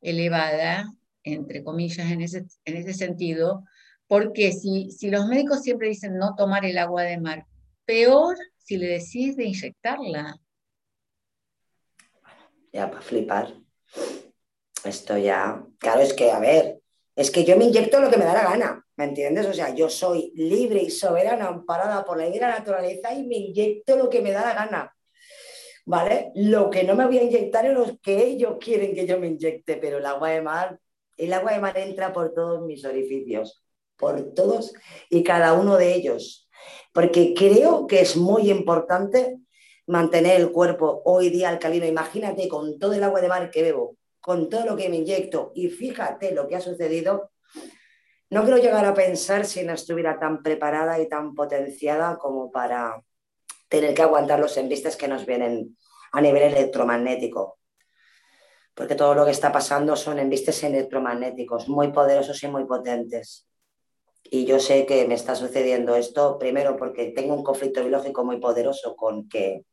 elevada, 0.00 0.90
entre 1.24 1.62
comillas, 1.62 2.10
en 2.10 2.22
ese, 2.22 2.46
en 2.64 2.76
ese 2.76 2.94
sentido, 2.94 3.64
porque 4.06 4.52
si, 4.52 4.90
si 4.90 5.10
los 5.10 5.26
médicos 5.26 5.60
siempre 5.60 5.88
dicen 5.88 6.16
no 6.16 6.34
tomar 6.34 6.64
el 6.64 6.78
agua 6.78 7.02
de 7.02 7.20
mar, 7.20 7.44
peor 7.84 8.38
si 8.56 8.78
le 8.78 8.86
decís 8.86 9.36
de 9.36 9.44
inyectarla. 9.44 10.38
Ya, 12.72 12.90
para 12.90 13.02
flipar. 13.02 13.54
Esto 14.84 15.18
ya, 15.18 15.62
claro, 15.78 16.00
es 16.00 16.14
que, 16.14 16.30
a 16.30 16.38
ver, 16.38 16.80
es 17.16 17.30
que 17.30 17.44
yo 17.44 17.56
me 17.56 17.64
inyecto 17.64 17.98
lo 17.98 18.10
que 18.10 18.18
me 18.18 18.26
da 18.26 18.34
la 18.34 18.44
gana, 18.44 18.86
¿me 18.96 19.04
entiendes? 19.04 19.46
O 19.46 19.54
sea, 19.54 19.74
yo 19.74 19.88
soy 19.88 20.32
libre 20.36 20.82
y 20.82 20.90
soberana, 20.90 21.46
amparada 21.48 22.04
por 22.04 22.18
la 22.18 22.28
la 22.28 22.58
naturaleza 22.58 23.14
y 23.14 23.26
me 23.26 23.36
inyecto 23.36 23.96
lo 23.96 24.10
que 24.10 24.20
me 24.20 24.32
da 24.32 24.42
la 24.42 24.54
gana. 24.54 24.92
¿Vale? 25.86 26.32
Lo 26.34 26.68
que 26.68 26.84
no 26.84 26.94
me 26.94 27.06
voy 27.06 27.18
a 27.18 27.22
inyectar 27.22 27.64
es 27.64 27.72
lo 27.72 27.98
que 28.02 28.22
ellos 28.24 28.56
quieren 28.60 28.94
que 28.94 29.06
yo 29.06 29.18
me 29.18 29.28
inyecte, 29.28 29.76
pero 29.76 29.98
el 29.98 30.06
agua 30.06 30.30
de 30.30 30.42
mar, 30.42 30.78
el 31.16 31.32
agua 31.32 31.52
de 31.52 31.60
mar 31.60 31.78
entra 31.78 32.12
por 32.12 32.34
todos 32.34 32.66
mis 32.66 32.84
orificios, 32.84 33.64
por 33.96 34.34
todos 34.34 34.74
y 35.08 35.22
cada 35.22 35.54
uno 35.54 35.76
de 35.76 35.94
ellos. 35.94 36.50
Porque 36.92 37.34
creo 37.34 37.86
que 37.86 38.00
es 38.00 38.16
muy 38.16 38.50
importante 38.50 39.38
mantener 39.86 40.40
el 40.40 40.52
cuerpo 40.52 41.02
hoy 41.04 41.30
día 41.30 41.48
alcalino. 41.48 41.86
Imagínate 41.86 42.48
con 42.48 42.78
todo 42.78 42.92
el 42.92 43.04
agua 43.04 43.20
de 43.20 43.28
mar 43.28 43.50
que 43.50 43.62
bebo, 43.62 43.96
con 44.26 44.50
todo 44.50 44.66
lo 44.66 44.76
que 44.76 44.88
me 44.88 44.96
inyecto 44.96 45.52
y 45.54 45.68
fíjate 45.68 46.32
lo 46.32 46.48
que 46.48 46.56
ha 46.56 46.60
sucedido, 46.60 47.30
no 48.28 48.42
quiero 48.42 48.58
llegar 48.58 48.84
a 48.84 48.92
pensar 48.92 49.46
si 49.46 49.62
no 49.62 49.72
estuviera 49.72 50.18
tan 50.18 50.42
preparada 50.42 50.98
y 50.98 51.08
tan 51.08 51.32
potenciada 51.32 52.18
como 52.18 52.50
para 52.50 53.00
tener 53.68 53.94
que 53.94 54.02
aguantar 54.02 54.40
los 54.40 54.56
embistes 54.56 54.96
que 54.96 55.06
nos 55.06 55.26
vienen 55.26 55.76
a 56.10 56.20
nivel 56.20 56.42
electromagnético. 56.42 57.60
Porque 58.74 58.96
todo 58.96 59.14
lo 59.14 59.24
que 59.24 59.30
está 59.30 59.52
pasando 59.52 59.94
son 59.94 60.18
embistes 60.18 60.60
electromagnéticos 60.64 61.68
muy 61.68 61.92
poderosos 61.92 62.42
y 62.42 62.48
muy 62.48 62.64
potentes. 62.64 63.46
Y 64.24 64.44
yo 64.44 64.58
sé 64.58 64.86
que 64.86 65.06
me 65.06 65.14
está 65.14 65.36
sucediendo 65.36 65.94
esto, 65.94 66.36
primero 66.36 66.76
porque 66.76 67.12
tengo 67.12 67.32
un 67.32 67.44
conflicto 67.44 67.80
biológico 67.80 68.24
muy 68.24 68.40
poderoso 68.40 68.96
con 68.96 69.28
que 69.28 69.64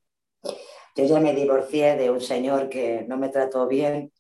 yo 0.95 1.05
ya 1.05 1.19
me 1.19 1.33
divorcié 1.33 1.95
de 1.95 2.09
un 2.09 2.21
señor 2.21 2.69
que 2.69 3.05
no 3.07 3.17
me 3.17 3.29
trató 3.29 3.67
bien 3.67 4.11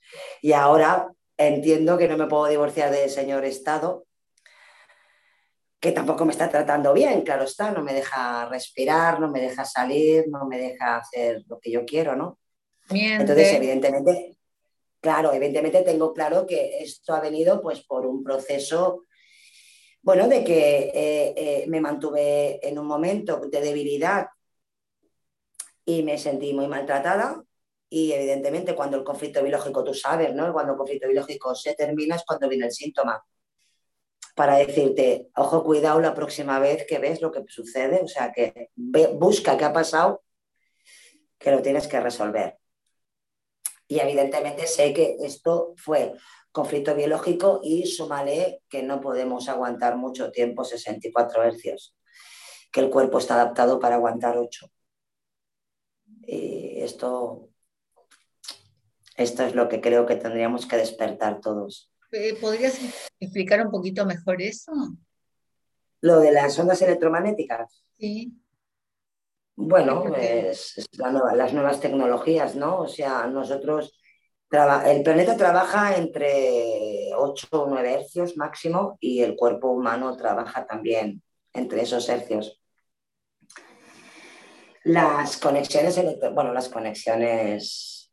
y 0.41 0.53
ahora 0.53 1.13
entiendo 1.37 1.97
que 1.97 2.07
no 2.07 2.17
me 2.17 2.27
puedo 2.27 2.47
divorciar 2.47 2.91
del 2.91 3.09
señor 3.09 3.45
Estado, 3.45 4.05
que 5.79 5.91
tampoco 5.91 6.25
me 6.25 6.31
está 6.31 6.49
tratando 6.49 6.93
bien, 6.93 7.21
claro 7.21 7.43
está, 7.43 7.71
no 7.71 7.83
me 7.83 7.93
deja 7.93 8.47
respirar, 8.49 9.19
no 9.19 9.29
me 9.29 9.41
deja 9.41 9.65
salir, 9.65 10.25
no 10.29 10.45
me 10.45 10.57
deja 10.57 10.97
hacer 10.97 11.43
lo 11.47 11.59
que 11.59 11.71
yo 11.71 11.85
quiero, 11.85 12.15
¿no? 12.15 12.39
Entonces, 12.89 13.53
evidentemente, 13.53 14.37
claro, 15.01 15.33
evidentemente 15.33 15.81
tengo 15.81 16.13
claro 16.13 16.45
que 16.45 16.77
esto 16.79 17.13
ha 17.13 17.19
venido 17.19 17.61
pues 17.61 17.81
por 17.81 18.05
un 18.05 18.23
proceso, 18.23 19.03
bueno, 20.01 20.27
de 20.27 20.43
que 20.43 20.91
eh, 20.93 21.33
eh, 21.35 21.65
me 21.67 21.81
mantuve 21.81 22.65
en 22.65 22.77
un 22.79 22.87
momento 22.87 23.41
de 23.49 23.61
debilidad 23.61 24.27
y 25.85 26.03
me 26.03 26.17
sentí 26.17 26.53
muy 26.53 26.67
maltratada. 26.67 27.43
Y 27.89 28.11
evidentemente 28.11 28.75
cuando 28.75 28.97
el 28.97 29.03
conflicto 29.03 29.43
biológico, 29.43 29.83
tú 29.83 29.93
sabes, 29.93 30.33
¿no? 30.33 30.51
Cuando 30.51 30.73
el 30.73 30.77
conflicto 30.77 31.07
biológico 31.07 31.53
se 31.53 31.75
termina 31.75 32.15
es 32.15 32.23
cuando 32.25 32.49
viene 32.49 32.65
el 32.65 32.71
síntoma. 32.71 33.23
Para 34.35 34.57
decirte, 34.57 35.29
ojo, 35.35 35.63
cuidado 35.63 35.99
la 35.99 36.15
próxima 36.15 36.57
vez 36.59 36.87
que 36.87 36.97
ves 36.97 37.21
lo 37.21 37.31
que 37.31 37.43
sucede, 37.47 38.01
o 38.01 38.07
sea, 38.07 38.31
que 38.31 38.69
busca 38.75 39.57
qué 39.57 39.65
ha 39.65 39.73
pasado, 39.73 40.23
que 41.37 41.51
lo 41.51 41.61
tienes 41.61 41.87
que 41.87 41.99
resolver. 41.99 42.57
Y 43.87 43.99
evidentemente 43.99 44.65
sé 44.65 44.91
que 44.91 45.17
esto 45.19 45.75
fue 45.77 46.13
conflicto 46.51 46.95
biológico 46.95 47.59
y 47.63 47.85
súmale 47.85 48.61
que 48.69 48.81
no 48.81 49.01
podemos 49.01 49.49
aguantar 49.49 49.97
mucho 49.97 50.31
tiempo 50.31 50.63
64 50.63 51.43
hercios, 51.43 51.95
que 52.71 52.79
el 52.79 52.89
cuerpo 52.89 53.19
está 53.19 53.35
adaptado 53.35 53.79
para 53.79 53.95
aguantar 53.95 54.37
8. 54.37 54.67
Y 56.25 56.81
esto, 56.81 57.49
esto 59.15 59.43
es 59.43 59.55
lo 59.55 59.69
que 59.69 59.81
creo 59.81 60.05
que 60.05 60.15
tendríamos 60.15 60.65
que 60.65 60.77
despertar 60.77 61.41
todos. 61.41 61.91
Eh, 62.11 62.37
¿Podrías 62.39 62.79
explicar 63.19 63.65
un 63.65 63.71
poquito 63.71 64.05
mejor 64.05 64.41
eso? 64.41 64.71
Lo 66.01 66.19
de 66.19 66.31
las 66.31 66.57
ondas 66.59 66.81
electromagnéticas. 66.81 67.83
Sí. 67.97 68.33
Bueno, 69.55 70.15
es, 70.15 70.87
las 70.97 71.53
nuevas 71.53 71.79
tecnologías, 71.79 72.55
¿no? 72.55 72.79
O 72.79 72.87
sea, 72.87 73.27
nosotros, 73.27 73.99
el 74.85 75.03
planeta 75.03 75.37
trabaja 75.37 75.95
entre 75.95 77.09
8 77.15 77.47
o 77.51 77.67
9 77.67 77.93
hercios 77.93 78.35
máximo 78.35 78.97
y 78.99 79.21
el 79.21 79.35
cuerpo 79.35 79.69
humano 79.69 80.15
trabaja 80.17 80.65
también 80.65 81.21
entre 81.53 81.81
esos 81.81 82.09
hercios. 82.09 82.62
Las 84.83 85.37
conexiones, 85.37 85.97
bueno, 86.33 86.53
las 86.53 86.69
conexiones 86.69 88.11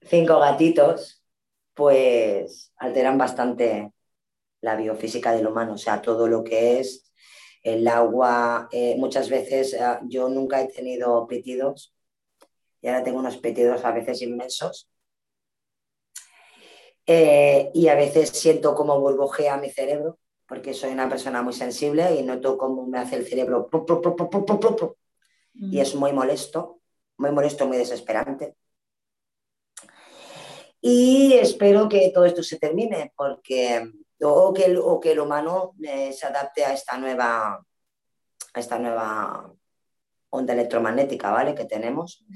cinco 0.00 0.38
gatitos, 0.40 1.24
pues 1.74 2.72
alteran 2.76 3.18
bastante 3.18 3.92
la 4.60 4.76
biofísica 4.76 5.32
del 5.32 5.46
humano, 5.46 5.74
o 5.74 5.78
sea, 5.78 6.02
todo 6.02 6.28
lo 6.28 6.44
que 6.44 6.80
es 6.80 7.12
el 7.62 7.86
agua. 7.88 8.68
Eh, 8.72 8.96
muchas 8.98 9.30
veces 9.30 9.74
eh, 9.74 9.80
yo 10.08 10.28
nunca 10.28 10.60
he 10.62 10.68
tenido 10.68 11.26
pitidos 11.26 11.94
y 12.82 12.88
ahora 12.88 13.04
tengo 13.04 13.20
unos 13.20 13.38
pitidos 13.38 13.84
a 13.84 13.92
veces 13.92 14.22
inmensos. 14.22 14.88
Eh, 17.06 17.70
y 17.74 17.88
a 17.88 17.94
veces 17.96 18.30
siento 18.30 18.74
como 18.74 19.00
burbujea 19.00 19.56
mi 19.56 19.70
cerebro 19.70 20.18
porque 20.52 20.74
soy 20.74 20.92
una 20.92 21.08
persona 21.08 21.40
muy 21.40 21.54
sensible 21.54 22.14
y 22.14 22.22
noto 22.22 22.58
cómo 22.58 22.86
me 22.86 22.98
hace 22.98 23.16
el 23.16 23.26
cerebro 23.26 23.70
y 25.54 25.80
es 25.80 25.94
muy 25.94 26.12
molesto, 26.12 26.82
muy 27.16 27.30
molesto, 27.30 27.66
muy 27.66 27.78
desesperante. 27.78 28.54
Y 30.78 31.32
espero 31.32 31.88
que 31.88 32.10
todo 32.12 32.26
esto 32.26 32.42
se 32.42 32.58
termine, 32.58 33.14
porque 33.16 33.92
o 34.20 34.52
que 34.52 34.66
el, 34.66 34.76
o 34.76 35.00
que 35.00 35.12
el 35.12 35.20
humano 35.20 35.74
eh, 35.82 36.12
se 36.12 36.26
adapte 36.26 36.66
a 36.66 36.74
esta 36.74 36.98
nueva 36.98 37.64
a 38.52 38.60
esta 38.60 38.78
nueva 38.78 39.50
onda 40.28 40.52
electromagnética, 40.52 41.30
¿vale? 41.30 41.54
Que 41.54 41.64
tenemos. 41.64 42.26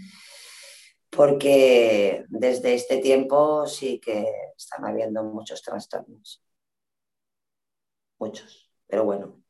Porque 1.10 2.24
desde 2.30 2.72
este 2.72 2.96
tiempo 2.96 3.66
sí 3.66 4.00
que 4.00 4.26
están 4.56 4.86
habiendo 4.86 5.22
muchos 5.22 5.60
trastornos 5.60 6.45
muchos, 8.18 8.70
pero 8.86 9.04
bueno, 9.04 9.42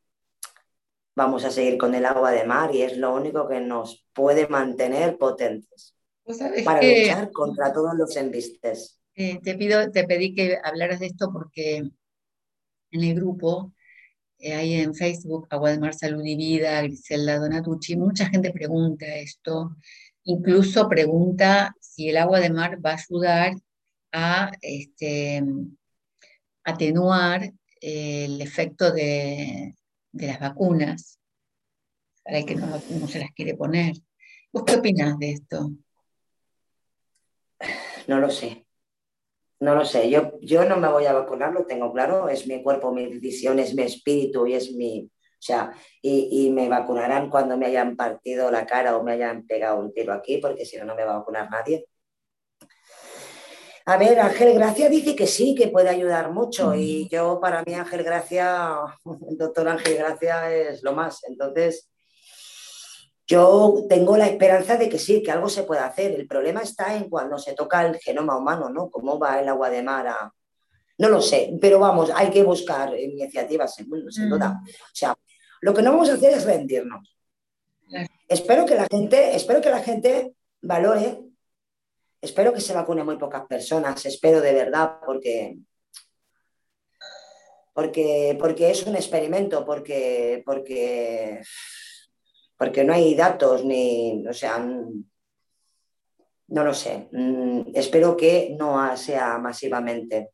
vamos 1.14 1.44
a 1.44 1.50
seguir 1.50 1.78
con 1.78 1.94
el 1.94 2.04
agua 2.04 2.30
de 2.30 2.44
mar 2.44 2.74
y 2.74 2.82
es 2.82 2.96
lo 2.96 3.14
único 3.14 3.48
que 3.48 3.60
nos 3.60 4.06
puede 4.12 4.48
mantener 4.48 5.16
potentes 5.18 5.96
pues 6.22 6.38
para 6.64 6.82
luchar 6.82 7.30
contra 7.32 7.72
todos 7.72 7.94
los 7.96 8.16
embistes. 8.16 9.00
Eh, 9.14 9.40
te, 9.42 9.54
pido, 9.54 9.90
te 9.90 10.04
pedí 10.04 10.34
que 10.34 10.58
hablaras 10.62 11.00
de 11.00 11.06
esto 11.06 11.30
porque 11.32 11.76
en 11.76 13.02
el 13.02 13.14
grupo, 13.14 13.72
eh, 14.38 14.54
ahí 14.54 14.74
en 14.74 14.94
Facebook, 14.94 15.46
Agua 15.50 15.70
de 15.70 15.78
Mar 15.78 15.94
Salud 15.94 16.24
y 16.24 16.36
Vida, 16.36 16.82
Griselda 16.82 17.38
Donatucci, 17.38 17.96
mucha 17.96 18.26
gente 18.26 18.52
pregunta 18.52 19.06
esto, 19.06 19.76
incluso 20.24 20.88
pregunta 20.88 21.74
si 21.80 22.10
el 22.10 22.18
agua 22.18 22.40
de 22.40 22.50
mar 22.50 22.84
va 22.84 22.90
a 22.90 22.96
ayudar 22.96 23.54
a 24.12 24.50
este, 24.60 25.42
atenuar 26.64 27.52
el 27.87 28.41
efecto 28.41 28.91
de, 28.91 29.76
las 30.11 30.41
vacunas, 30.41 31.20
para 32.24 32.39
el 32.39 32.45
que 32.45 32.57
no, 32.57 32.80
se 33.07 33.20
las 33.20 33.30
quiere 33.30 33.55
poner. 33.55 33.95
¿Vos 34.53 34.64
qué 34.64 34.74
opinás 34.74 35.16
de 35.20 35.30
esto? 35.30 35.70
No 38.09 38.18
lo 38.18 38.28
sé. 38.28 38.66
No 39.61 39.76
lo 39.76 39.84
sé. 39.84 40.11
Yo, 40.11 40.32
yo 40.41 40.64
no 40.64 40.78
me 40.78 40.89
voy 40.89 41.07
a 41.07 41.12
vacunar, 41.12 41.53
lo 41.53 41.64
tengo 41.64 41.93
claro. 41.93 42.28
Es 42.28 42.49
mi 42.49 42.61
cuerpo, 42.61 42.93
mi 42.93 43.07
decisión, 43.07 43.61
es 43.61 43.72
mi 43.72 43.82
espíritu 43.82 44.49
y 44.49 44.55
es 44.55 44.72
mi. 44.72 45.09
O 45.09 45.43
sea, 45.47 45.72
y, 46.03 46.47
y 46.47 46.51
me 46.51 46.68
vacunarán 46.68 47.30
cuando 47.30 47.57
me 47.57 47.66
hayan 47.66 47.95
partido 47.95 48.51
la 48.51 48.66
cara 48.66 48.97
o 48.97 49.05
me 49.05 49.12
hayan 49.12 49.47
pegado 49.47 49.78
un 49.78 49.95
tiro 49.95 50.12
aquí, 50.12 50.39
porque 50.39 50.64
si 50.64 50.76
no, 50.76 50.87
no 50.87 50.97
me 50.97 51.05
va 51.05 51.14
a 51.14 51.18
vacunar 51.18 51.49
nadie. 51.51 51.87
A 53.89 53.97
ver, 53.99 54.18
Ángel 54.18 54.53
Gracia 54.53 54.89
dice 54.89 55.14
que 55.14 55.28
sí, 55.28 55.55
que 55.55 55.68
puede 55.68 55.89
ayudar 55.89 56.32
mucho 56.32 56.74
y 56.74 57.09
yo 57.09 57.39
para 57.41 57.62
mí 57.62 57.72
Ángel 57.72 58.03
Gracia, 58.03 58.78
el 59.30 59.39
doctor 59.39 59.68
Ángel 59.68 59.97
Gracia 59.97 60.53
es 60.53 60.82
lo 60.82 60.93
más. 60.93 61.22
Entonces, 61.22 61.89
yo 63.28 63.87
tengo 63.89 64.16
la 64.16 64.26
esperanza 64.26 64.76
de 64.76 64.89
que 64.89 64.99
sí, 64.99 65.22
que 65.22 65.30
algo 65.30 65.49
se 65.49 65.62
puede 65.62 65.82
hacer. 65.82 66.12
El 66.12 66.26
problema 66.26 66.62
está 66.62 66.97
en 66.97 67.09
cuando 67.09 67.39
se 67.39 67.55
toca 67.55 67.87
el 67.87 67.97
genoma 67.99 68.37
humano, 68.37 68.70
¿no? 68.70 68.91
¿Cómo 68.91 69.20
va 69.20 69.41
el 69.41 69.49
agua 69.49 69.70
de 69.70 69.84
mar 69.84 70.09
a... 70.09 70.32
No 70.99 71.09
lo 71.09 71.20
sé, 71.20 71.57
pero 71.61 71.78
vamos, 71.78 72.11
hay 72.12 72.30
que 72.30 72.43
buscar 72.43 72.99
iniciativas, 72.99 73.74
sin, 73.74 73.89
duda. 74.28 74.61
O 74.64 74.95
sea, 74.95 75.14
lo 75.61 75.72
que 75.72 75.82
no 75.82 75.93
vamos 75.93 76.09
a 76.09 76.14
hacer 76.14 76.32
es 76.32 76.45
rendirnos. 76.45 77.16
Espero 78.26 78.66
que 78.66 78.74
la 78.74 78.87
gente, 78.91 79.37
espero 79.37 79.61
que 79.61 79.70
la 79.70 79.80
gente 79.80 80.34
valore, 80.62 81.25
espero 82.26 82.52
que 82.52 82.60
se 82.60 82.74
vacune 82.74 83.04
muy 83.04 83.16
pocas 83.16 83.46
personas, 83.46 84.04
espero 84.04 84.40
de 84.40 84.52
verdad, 84.52 84.98
porque 85.04 85.56
porque, 87.72 88.36
porque 88.40 88.70
es 88.70 88.86
un 88.86 88.96
experimento, 88.96 89.64
porque, 89.66 90.42
porque 90.46 91.42
porque 92.56 92.84
no 92.84 92.94
hay 92.94 93.14
datos 93.14 93.64
ni, 93.64 94.26
o 94.26 94.32
sea, 94.32 94.58
no 94.58 95.04
lo 96.64 96.74
sé. 96.74 97.08
Mm, 97.12 97.70
espero 97.74 98.16
que 98.16 98.56
no 98.58 98.96
sea 98.96 99.38
masivamente. 99.38 100.30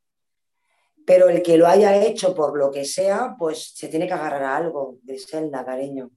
Pero 1.05 1.29
el 1.29 1.43
que 1.43 1.57
lo 1.57 1.67
haya 1.67 1.97
hecho 1.97 2.35
por 2.35 2.57
lo 2.57 2.71
que 2.71 2.85
sea, 2.85 3.35
pues 3.39 3.73
se 3.75 3.89
tiene 3.89 4.07
que 4.07 4.15
agarrar 4.15 4.43
a 4.45 4.57
algo, 4.57 4.99
Griselda, 5.03 5.65
cariño. 5.65 6.11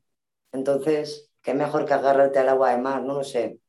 Entonces, 0.52 1.32
qué 1.42 1.54
mejor 1.54 1.86
que 1.86 1.96
agarrarte 1.96 2.40
al 2.40 2.50
agua 2.50 2.72
de 2.72 2.78
mar, 2.78 3.02
no 3.02 3.16
lo 3.16 3.24
sé. 3.24 3.60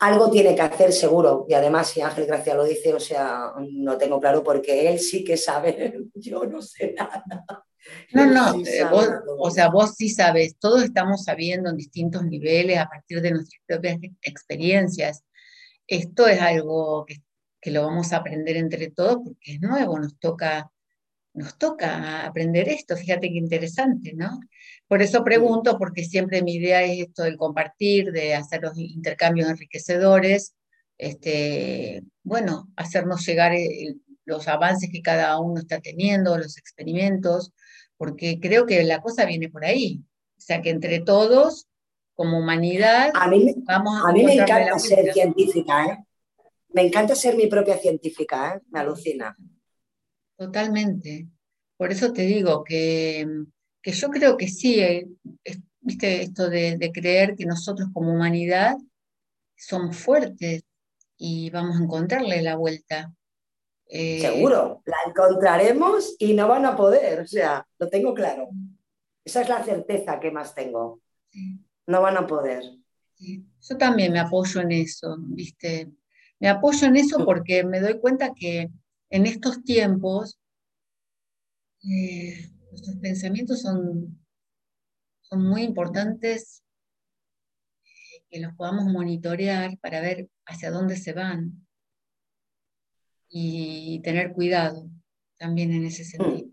Algo 0.00 0.30
tiene 0.30 0.54
que 0.54 0.62
hacer 0.62 0.92
seguro. 0.92 1.46
Y 1.48 1.54
además, 1.54 1.88
si 1.88 2.00
Ángel 2.00 2.26
Gracia 2.26 2.54
lo 2.54 2.64
dice, 2.64 2.94
o 2.94 3.00
sea, 3.00 3.52
no 3.70 3.98
tengo 3.98 4.20
claro 4.20 4.44
porque 4.44 4.88
él 4.88 5.00
sí 5.00 5.24
que 5.24 5.36
sabe, 5.36 5.98
yo 6.14 6.44
no 6.44 6.62
sé 6.62 6.94
nada. 6.96 7.24
No, 8.12 8.26
no, 8.26 8.60
eh, 8.66 8.84
o 9.38 9.50
sea, 9.50 9.68
vos 9.68 9.94
sí 9.96 10.08
sabes, 10.08 10.58
todos 10.58 10.82
estamos 10.82 11.24
sabiendo 11.24 11.70
en 11.70 11.76
distintos 11.76 12.24
niveles 12.24 12.78
a 12.78 12.88
partir 12.88 13.20
de 13.20 13.30
nuestras 13.30 13.62
propias 13.66 13.98
experiencias. 14.22 15.24
Esto 15.86 16.26
es 16.26 16.40
algo 16.40 17.06
que, 17.06 17.22
lo 17.70 17.82
vamos 17.82 18.12
a 18.12 18.18
aprender 18.18 18.56
entre 18.56 18.90
todos 18.90 19.18
porque 19.24 19.54
es 19.54 19.60
nuevo, 19.60 19.98
nos 19.98 20.18
toca, 20.18 20.70
nos 21.34 21.56
toca 21.58 22.26
aprender 22.26 22.68
esto, 22.68 22.96
fíjate 22.96 23.28
qué 23.28 23.38
interesante, 23.38 24.12
¿no? 24.14 24.40
Por 24.86 25.02
eso 25.02 25.22
pregunto, 25.22 25.78
porque 25.78 26.04
siempre 26.04 26.42
mi 26.42 26.54
idea 26.54 26.82
es 26.82 27.08
esto 27.08 27.22
del 27.22 27.36
compartir, 27.36 28.12
de 28.12 28.34
hacer 28.34 28.62
los 28.62 28.76
intercambios 28.76 29.48
enriquecedores, 29.48 30.54
este, 30.98 32.02
bueno, 32.22 32.68
hacernos 32.76 33.24
llegar 33.24 33.52
los 34.24 34.48
avances 34.48 34.90
que 34.92 35.00
cada 35.00 35.38
uno 35.38 35.60
está 35.60 35.80
teniendo, 35.80 36.36
los 36.36 36.58
experimentos, 36.58 37.52
porque 37.96 38.38
creo 38.40 38.66
que 38.66 38.82
la 38.82 39.00
cosa 39.00 39.24
viene 39.24 39.48
por 39.48 39.64
ahí. 39.64 40.02
O 40.36 40.40
sea, 40.40 40.60
que 40.60 40.70
entre 40.70 41.00
todos, 41.00 41.68
como 42.14 42.38
humanidad, 42.38 43.10
a 43.14 43.28
mí, 43.28 43.54
vamos 43.58 43.94
a... 43.96 44.08
A 44.10 44.12
mí 44.12 44.24
me 44.24 44.34
encanta 44.34 44.78
ser 44.78 45.12
científica, 45.12 45.86
¿eh? 45.86 45.98
Me 46.70 46.82
encanta 46.82 47.14
ser 47.14 47.36
mi 47.36 47.46
propia 47.46 47.78
científica, 47.78 48.54
¿eh? 48.56 48.60
Me 48.70 48.80
alucina. 48.80 49.36
Totalmente. 50.38 51.26
Por 51.76 51.90
eso 51.90 52.12
te 52.12 52.22
digo 52.22 52.62
que, 52.64 53.26
que 53.82 53.92
yo 53.92 54.08
creo 54.08 54.36
que 54.36 54.48
sí, 54.48 54.80
eh, 54.80 55.08
viste 55.80 56.22
esto 56.22 56.48
de, 56.48 56.76
de 56.78 56.92
creer 56.92 57.34
que 57.36 57.44
nosotros 57.44 57.88
como 57.92 58.12
humanidad 58.12 58.76
somos 59.56 59.96
fuertes 59.96 60.62
y 61.16 61.50
vamos 61.50 61.78
a 61.78 61.82
encontrarle 61.82 62.40
la 62.42 62.56
vuelta. 62.56 63.12
Eh, 63.86 64.20
Seguro, 64.20 64.82
la 64.86 64.96
encontraremos 65.06 66.14
y 66.18 66.34
no 66.34 66.46
van 66.46 66.64
a 66.66 66.76
poder, 66.76 67.20
o 67.20 67.26
sea, 67.26 67.66
lo 67.78 67.88
tengo 67.88 68.14
claro. 68.14 68.48
Esa 69.24 69.42
es 69.42 69.48
la 69.48 69.64
certeza 69.64 70.20
que 70.20 70.30
más 70.30 70.54
tengo. 70.54 71.00
No 71.86 72.00
van 72.00 72.16
a 72.16 72.26
poder. 72.26 72.62
Yo 73.18 73.76
también 73.76 74.12
me 74.12 74.20
apoyo 74.20 74.60
en 74.60 74.72
eso, 74.72 75.16
¿viste? 75.18 75.90
Me 76.38 76.48
apoyo 76.48 76.86
en 76.86 76.96
eso 76.96 77.18
porque 77.26 77.64
me 77.64 77.80
doy 77.80 77.98
cuenta 77.98 78.32
que 78.34 78.70
en 79.10 79.26
estos 79.26 79.62
tiempos 79.64 80.38
eh, 81.84 82.50
nuestros 82.70 82.96
pensamientos 82.96 83.62
son, 83.62 84.18
son 85.22 85.48
muy 85.48 85.62
importantes 85.62 86.62
eh, 87.84 88.22
que 88.30 88.40
los 88.40 88.54
podamos 88.54 88.86
monitorear 88.86 89.78
para 89.78 90.00
ver 90.00 90.28
hacia 90.46 90.70
dónde 90.70 90.96
se 90.96 91.12
van 91.12 91.66
y 93.28 94.00
tener 94.02 94.32
cuidado 94.32 94.88
también 95.38 95.72
en 95.72 95.84
ese 95.84 96.04
sentido. 96.04 96.48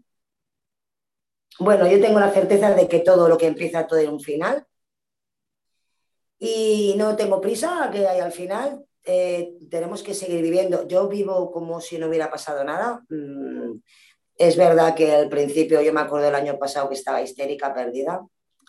Bueno, 1.57 1.89
yo 1.89 2.01
tengo 2.01 2.19
la 2.19 2.33
certeza 2.33 2.75
de 2.75 2.87
que 2.87 2.99
todo 2.99 3.29
lo 3.29 3.37
que 3.37 3.47
empieza 3.47 3.87
todo 3.87 3.99
en 3.99 4.09
un 4.09 4.19
final 4.19 4.67
y 6.37 6.95
no 6.97 7.15
tengo 7.15 7.39
prisa 7.39 7.89
que 7.91 8.05
hay 8.07 8.19
al 8.19 8.31
final. 8.31 8.85
Eh, 9.05 9.53
tenemos 9.69 10.01
que 10.01 10.13
seguir 10.13 10.41
viviendo. 10.41 10.87
Yo 10.87 11.07
vivo 11.07 11.51
como 11.51 11.79
si 11.79 11.97
no 11.97 12.07
hubiera 12.07 12.31
pasado 12.31 12.63
nada. 12.63 13.03
Mm, 13.09 13.79
es 14.37 14.57
verdad 14.57 14.95
que 14.95 15.13
al 15.13 15.29
principio 15.29 15.81
yo 15.81 15.93
me 15.93 16.01
acuerdo 16.01 16.25
del 16.25 16.35
año 16.35 16.57
pasado 16.57 16.89
que 16.89 16.95
estaba 16.95 17.21
histérica, 17.21 17.73
perdida. 17.73 18.25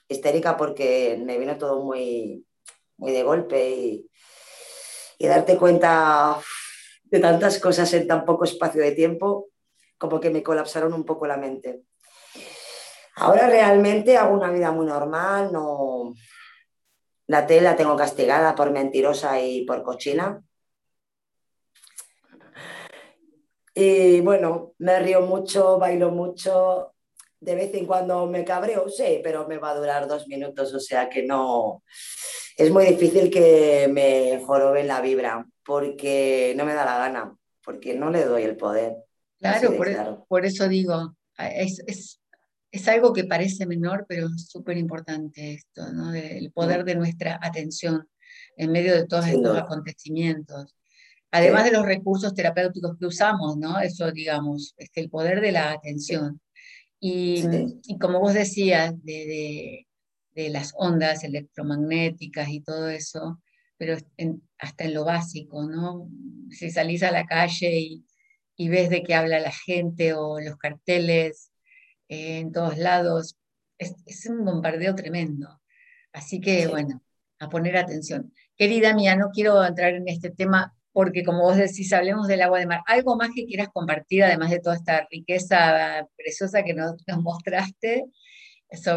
Histérica 0.09 0.57
porque 0.57 1.20
me 1.24 1.39
vino 1.39 1.57
todo 1.57 1.82
muy, 1.82 2.45
muy 2.99 3.12
de 3.12 3.22
golpe 3.22 3.70
y, 3.70 4.11
y 5.18 5.26
darte 5.26 5.57
cuenta 5.57 6.39
de 7.05 7.20
tantas 7.20 7.59
cosas 7.59 7.93
en 7.95 8.07
tan 8.07 8.24
poco 8.24 8.45
espacio 8.45 8.82
de 8.82 8.93
tiempo, 8.93 9.49
como 9.99 10.20
que 10.20 10.30
me 10.30 10.43
colapsaron 10.43 10.93
un 10.93 11.05
poco 11.05 11.26
la 11.26 11.37
mente. 11.37 11.82
Ahora 13.16 13.49
realmente 13.49 14.16
hago 14.16 14.34
una 14.34 14.51
vida 14.51 14.70
muy 14.70 14.87
normal, 14.87 15.51
no... 15.53 16.14
La 17.27 17.47
tela 17.47 17.77
tengo 17.77 17.97
castigada 17.97 18.55
por 18.55 18.70
mentirosa 18.70 19.41
y 19.41 19.64
por 19.64 19.83
cochina. 19.83 20.43
Y 23.74 24.20
bueno, 24.20 24.72
me 24.79 24.99
río 25.01 25.20
mucho, 25.22 25.79
bailo 25.79 26.11
mucho, 26.11 26.95
de 27.41 27.55
vez 27.55 27.74
en 27.74 27.87
cuando 27.87 28.27
me 28.27 28.45
cabreo, 28.45 28.89
sí, 28.89 29.20
pero 29.22 29.47
me 29.47 29.59
va 29.59 29.70
a 29.70 29.77
durar 29.77 30.09
dos 30.09 30.27
minutos, 30.29 30.72
o 30.72 30.81
sea 30.81 31.11
que 31.11 31.22
no, 31.22 31.83
es 32.57 32.70
muy 32.70 32.87
difícil 32.87 33.31
que 33.31 33.87
me 33.93 34.43
jorobe 34.45 34.83
la 34.85 35.03
vibra 35.03 35.47
porque 35.62 36.55
no 36.57 36.64
me 36.64 36.72
da 36.72 36.87
la 36.87 36.99
gana, 36.99 37.37
porque 37.62 37.95
no 37.95 38.11
le 38.11 38.24
doy 38.24 38.45
el 38.45 38.57
poder. 38.57 38.97
Claro, 39.39 39.72
e, 39.72 40.24
por, 40.27 40.47
eso 40.47 40.66
digo, 40.66 41.14
es, 41.39 42.20
algo 42.89 43.12
que 43.12 43.24
parece 43.24 43.66
menor, 43.66 44.07
pero 44.09 44.27
es 44.27 44.49
súper 44.49 44.77
importante 44.77 45.55
esto, 45.55 45.93
¿no? 45.93 46.14
El 46.14 46.51
poder 46.53 46.85
de 46.85 46.95
nuestra 46.95 47.39
atención 47.43 48.09
en 48.57 48.72
medio 48.72 48.95
de 48.95 49.07
todos 49.07 49.27
estos 49.27 49.57
acontecimientos. 49.57 50.74
Además 51.31 51.64
de 51.64 51.72
los 51.72 51.85
recursos 51.85 52.35
terapéuticos 52.35 52.97
que 52.99 53.07
usamos, 53.07 53.57
¿no? 53.57 53.79
Eso, 53.81 54.11
digamos, 54.12 54.74
es 54.79 54.91
el 54.95 55.11
poder 55.11 55.41
de 55.41 55.53
la 55.53 55.72
atención. 55.72 56.41
Y, 57.01 57.45
como 58.01 58.20
vos 58.20 58.35
decías, 58.35 58.95
de, 59.05 59.87
de, 60.35 60.51
las 60.51 60.72
ondas 60.77 61.24
electromagnéticas 61.24 62.49
y 62.49 62.61
todo 62.61 62.89
eso, 62.89 63.41
pero 63.77 63.97
hasta 64.59 64.85
en 64.85 64.95
lo 64.95 65.05
básico, 65.05 65.66
¿no? 65.68 66.09
Si 66.51 66.70
salís 66.70 67.03
a 67.03 67.11
la 67.11 67.27
calle 67.27 68.03
y, 68.57 68.68
ves 68.68 68.89
de 68.89 69.03
qué 69.03 69.14
habla 69.14 69.39
la 69.39 69.53
gente 69.53 70.14
o 70.14 70.41
los 70.41 70.57
carteles 70.57 71.51
eh, 72.09 72.39
en 72.39 72.53
todos 72.53 72.79
lados, 72.79 73.37
es, 73.79 74.27
un 74.27 74.45
bombardeo 74.45 74.95
tremendo. 74.95 75.61
Así 76.13 76.41
que, 76.41 76.67
bueno, 76.67 77.03
a 77.39 77.49
poner 77.49 77.77
atención. 77.77 78.33
Querida 78.57 78.95
mía, 78.95 79.17
no 79.17 79.31
quiero 79.33 79.65
entrar 79.65 79.95
en 79.95 80.09
este 80.09 80.31
tema 80.31 80.75
porque 80.93 81.25
como 81.25 81.43
vos 81.43 81.59
decís, 81.59 81.93
hablemos 81.93 82.27
del 82.27 82.41
agua 82.41 82.59
de 82.59 82.67
mar. 82.67 82.81
¿Algo 82.87 83.17
más 83.17 83.29
que 83.35 83.45
quieras 83.45 83.69
compartir, 83.69 84.25
además 84.25 84.51
de 84.51 84.61
toda 84.61 84.77
esta 84.77 85.07
riqueza 85.11 86.09
preciosa 86.17 86.63
que 86.63 86.73
nos, 86.73 86.95
nos 87.07 87.23
mostraste? 87.23 88.07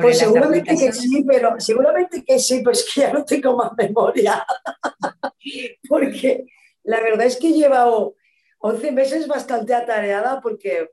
pues 0.01 0.17
seguramente 0.17 0.75
que 0.75 0.91
sí, 0.93 1.23
pero 1.27 1.59
seguramente 1.59 2.23
que 2.23 2.39
sí, 2.39 2.59
pero 2.59 2.71
es 2.71 2.89
que 2.91 3.01
ya 3.01 3.13
no 3.13 3.23
tengo 3.23 3.55
más 3.55 3.71
memoria. 3.77 4.45
porque 5.89 6.45
la 6.83 7.01
verdad 7.01 7.25
es 7.25 7.37
que 7.37 7.49
he 7.49 7.53
llevado 7.53 8.15
11 8.59 8.91
meses 8.91 9.27
bastante 9.27 9.73
atareada 9.73 10.41
porque, 10.41 10.89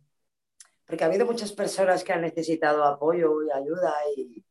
porque 0.87 1.05
ha 1.05 1.09
habido 1.09 1.27
muchas 1.27 1.53
personas 1.53 2.05
que 2.05 2.13
han 2.13 2.23
necesitado 2.23 2.85
apoyo 2.85 3.43
y 3.45 3.51
ayuda 3.51 3.95
y, 4.17 4.45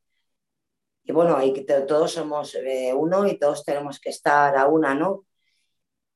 bueno, 1.12 1.42
y 1.44 1.66
todos 1.66 2.12
somos 2.14 2.56
eh, 2.56 2.94
uno 2.94 3.28
y 3.28 3.38
todos 3.38 3.64
tenemos 3.64 4.00
que 4.00 4.10
estar 4.10 4.58
a 4.58 4.68
una, 4.68 4.96
¿no? 4.96 5.26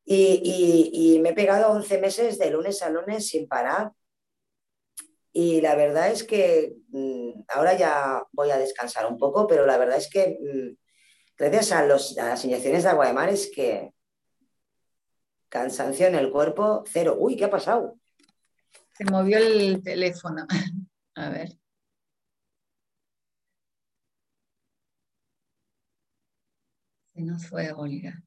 Y, 0.05 1.19
me 1.21 1.29
he 1.29 1.33
pegado 1.33 1.71
11 1.71 1.99
meses 2.01 2.39
de 2.39 2.49
lunes 2.49 2.81
a 2.81 2.89
lunes 2.89 3.27
sin 3.27 3.47
parar 3.47 3.91
y 5.31 5.61
la 5.61 5.75
verdad 5.75 6.09
es 6.11 6.23
que 6.23 6.75
mm, 6.89 7.43
ahora 7.49 7.77
ya 7.77 8.23
voy 8.31 8.49
a 8.51 8.57
descansar 8.57 9.05
un 9.05 9.17
poco, 9.17 9.45
pero 9.47 9.65
la 9.65 9.77
verdad 9.77 9.97
es 9.97 10.09
que 10.09 10.37
mm, 10.41 10.75
gracias 11.37 11.71
a, 11.71 11.85
las 11.85 12.45
inyecciones 12.45 12.83
de 12.83 12.89
agua 12.89 13.07
de 13.07 13.13
mar 13.13 13.29
es 13.29 13.51
que 13.53 13.93
cansancio 15.49 16.07
en 16.07 16.15
el 16.15 16.31
cuerpo, 16.31 16.83
cero. 16.87 17.15
Uy, 17.19 17.35
¿qué 17.37 17.45
ha 17.45 17.51
pasado? 17.51 17.98
Se 18.99 19.05
movió 19.05 19.37
el 19.37 19.81
teléfono. 19.81 20.45
A 21.15 21.29
ver. 21.29 21.57
Se 27.13 27.21
nos 27.21 27.47
fue 27.47 27.71
Olga. 27.71 28.21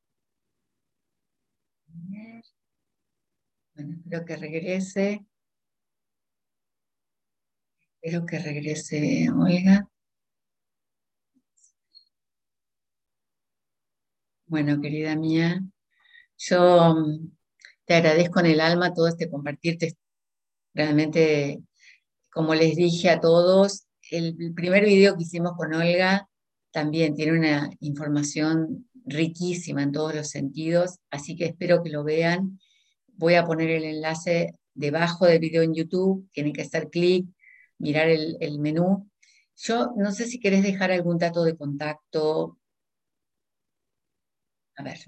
Bueno, 3.74 3.96
espero 3.96 4.24
que 4.24 4.36
regrese. 4.36 5.26
Espero 8.00 8.24
que 8.24 8.38
regrese 8.38 9.28
Olga. 9.30 9.86
Bueno, 14.46 14.80
querida 14.80 15.16
mía, 15.16 15.60
yo 16.38 16.94
mm, 16.94 17.30
te 17.84 17.94
agradezco 17.94 18.40
en 18.40 18.46
el 18.46 18.60
alma 18.60 18.94
todo 18.94 19.08
este 19.08 19.30
compartirte. 19.30 19.96
Realmente, 20.74 21.62
como 22.30 22.54
les 22.54 22.76
dije 22.76 23.10
a 23.10 23.20
todos, 23.20 23.86
el 24.10 24.52
primer 24.54 24.84
video 24.84 25.16
que 25.16 25.24
hicimos 25.24 25.52
con 25.56 25.74
Olga 25.74 26.28
también 26.70 27.14
tiene 27.14 27.38
una 27.38 27.70
información 27.80 28.88
riquísima 29.04 29.82
en 29.82 29.92
todos 29.92 30.14
los 30.14 30.30
sentidos, 30.30 30.98
así 31.10 31.36
que 31.36 31.46
espero 31.46 31.82
que 31.82 31.90
lo 31.90 32.04
vean. 32.04 32.58
Voy 33.08 33.34
a 33.34 33.44
poner 33.44 33.70
el 33.70 33.84
enlace 33.84 34.54
debajo 34.74 35.26
del 35.26 35.38
video 35.38 35.62
en 35.62 35.74
YouTube, 35.74 36.28
tienen 36.32 36.52
que 36.52 36.62
hacer 36.62 36.88
clic, 36.88 37.26
mirar 37.78 38.08
el, 38.08 38.58
menú. 38.58 39.10
Yo 39.56 39.92
no 39.96 40.12
sé 40.12 40.26
si 40.26 40.40
querés 40.40 40.62
dejar 40.62 40.90
algún 40.92 41.18
dato 41.18 41.44
de 41.44 41.56
contacto. 41.56 42.58
A 44.76 44.82
ver. 44.82 44.98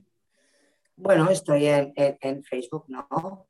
Bueno, 0.97 1.31
estoy 1.31 1.67
en, 1.67 2.45
Facebook, 2.45 2.85
¿no? 2.89 3.49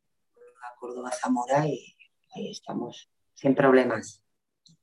Córdoba 0.79 1.11
Zamora 1.13 1.67
y 1.67 1.94
ahí 2.35 2.51
estamos, 2.51 3.11
sin 3.35 3.55
problemas. 3.55 4.23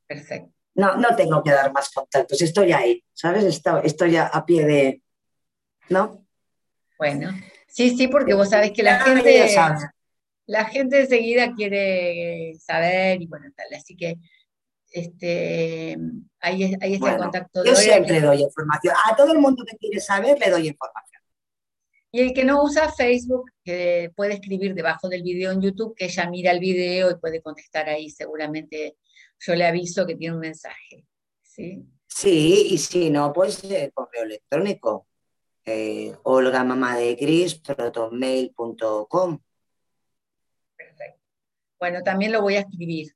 Perfecto. 0.07 0.53
No, 0.73 0.95
no 0.95 1.15
tengo 1.15 1.43
que 1.43 1.51
dar 1.51 1.71
más 1.73 1.89
contactos, 1.91 2.41
estoy 2.41 2.71
ahí, 2.71 3.03
¿sabes? 3.13 3.43
Estoy, 3.43 3.81
estoy 3.83 4.15
a, 4.15 4.45
pie 4.45 4.65
de... 4.65 5.03
¿No? 5.89 6.25
Bueno, 6.97 7.31
sí, 7.67 7.95
sí, 7.97 8.07
porque 8.07 8.33
vos 8.33 8.49
sabés 8.49 8.71
que 8.71 8.83
la 8.83 8.99
gente, 9.01 9.55
la 10.45 10.65
gente 10.65 11.01
enseguida 11.01 11.53
quiere 11.53 12.55
saber 12.59 13.21
y 13.21 13.27
bueno, 13.27 13.47
tal, 13.55 13.67
así 13.77 13.97
que 13.97 14.17
este, 14.91 15.97
ahí, 16.39 16.75
ahí 16.81 16.93
está 16.93 17.11
el 17.11 17.17
contacto. 17.17 17.63
Yo 17.63 17.75
siempre 17.75 18.19
doy 18.19 18.41
información. 18.41 18.93
A 19.09 19.15
todo 19.15 19.31
el 19.31 19.39
mundo 19.39 19.63
que 19.65 19.77
quiere 19.77 19.99
saber 19.99 20.37
le 20.39 20.49
doy 20.49 20.67
información. 20.67 21.20
Y 22.11 22.19
el 22.19 22.33
que 22.33 22.43
no 22.43 22.63
usa 22.63 22.91
Facebook, 22.91 23.51
puede 24.15 24.33
escribir 24.33 24.73
debajo 24.73 25.07
del 25.07 25.23
video 25.23 25.51
en 25.51 25.61
YouTube, 25.61 25.95
que 25.95 26.05
ella 26.05 26.29
mira 26.29 26.51
el 26.51 26.59
video 26.59 27.09
y 27.09 27.15
puede 27.15 27.41
contestar 27.41 27.87
ahí 27.87 28.09
seguramente 28.09 28.97
yo 29.41 29.55
le 29.55 29.65
aviso 29.65 30.05
que 30.05 30.15
tiene 30.15 30.35
un 30.35 30.41
mensaje. 30.41 31.05
Sí, 31.41 31.83
sí 32.07 32.67
y 32.71 32.77
si 32.77 33.09
no, 33.09 33.33
pues 33.33 33.63
eh, 33.63 33.91
correo 33.93 34.23
electrónico. 34.23 35.07
Eh, 35.65 36.15
Olga 36.23 36.63
Mamá 36.63 36.97
de 36.97 37.15
Gris, 37.15 37.55
protonmail.com. 37.55 39.39
Perfecto. 40.75 41.21
Bueno, 41.79 42.01
también 42.03 42.31
lo 42.31 42.41
voy 42.41 42.55
a 42.55 42.61
escribir. 42.61 43.15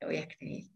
Lo 0.00 0.08
voy 0.08 0.16
a 0.16 0.20
escribir. 0.20 0.70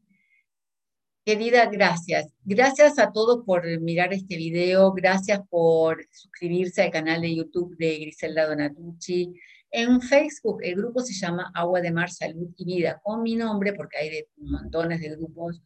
Querida, 1.24 1.70
gracias. 1.70 2.34
Gracias 2.44 2.98
a 2.98 3.10
todos 3.10 3.46
por 3.46 3.64
mirar 3.80 4.12
este 4.12 4.36
video. 4.36 4.92
Gracias 4.92 5.40
por 5.48 6.06
suscribirse 6.12 6.82
al 6.82 6.90
canal 6.90 7.22
de 7.22 7.34
YouTube 7.34 7.74
de 7.78 7.98
Griselda 7.98 8.46
Donatucci. 8.46 9.32
En 9.70 10.02
Facebook 10.02 10.60
el 10.62 10.74
grupo 10.76 11.00
se 11.00 11.14
llama 11.14 11.50
Agua 11.54 11.80
de 11.80 11.92
Mar, 11.92 12.10
Salud 12.10 12.50
y 12.58 12.64
Vida, 12.66 13.00
con 13.02 13.22
mi 13.22 13.36
nombre, 13.36 13.72
porque 13.72 13.96
hay 13.96 14.10
de 14.10 14.28
montones 14.36 15.00
de 15.00 15.16
grupos. 15.16 15.62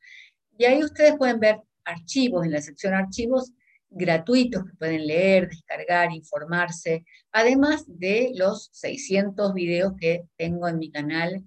Y 0.57 0.65
ahí 0.65 0.85
ustedes 0.85 1.17
pueden 1.17 1.41
ver 1.41 1.61
archivos, 1.85 2.45
en 2.45 2.53
la 2.53 2.63
sección 2.63 2.95
archivos 2.95 3.51
gratuitos 3.91 4.65
que 4.65 4.77
pueden 4.77 5.09
leer, 5.09 5.49
descargar, 5.49 6.13
informarse, 6.13 7.05
además 7.33 7.85
de 7.89 8.31
los 8.37 8.71
600 8.75 9.55
videos 9.55 9.95
que 9.99 10.23
tengo 10.37 10.69
en 10.69 10.79
mi 10.79 10.93
canal 10.93 11.43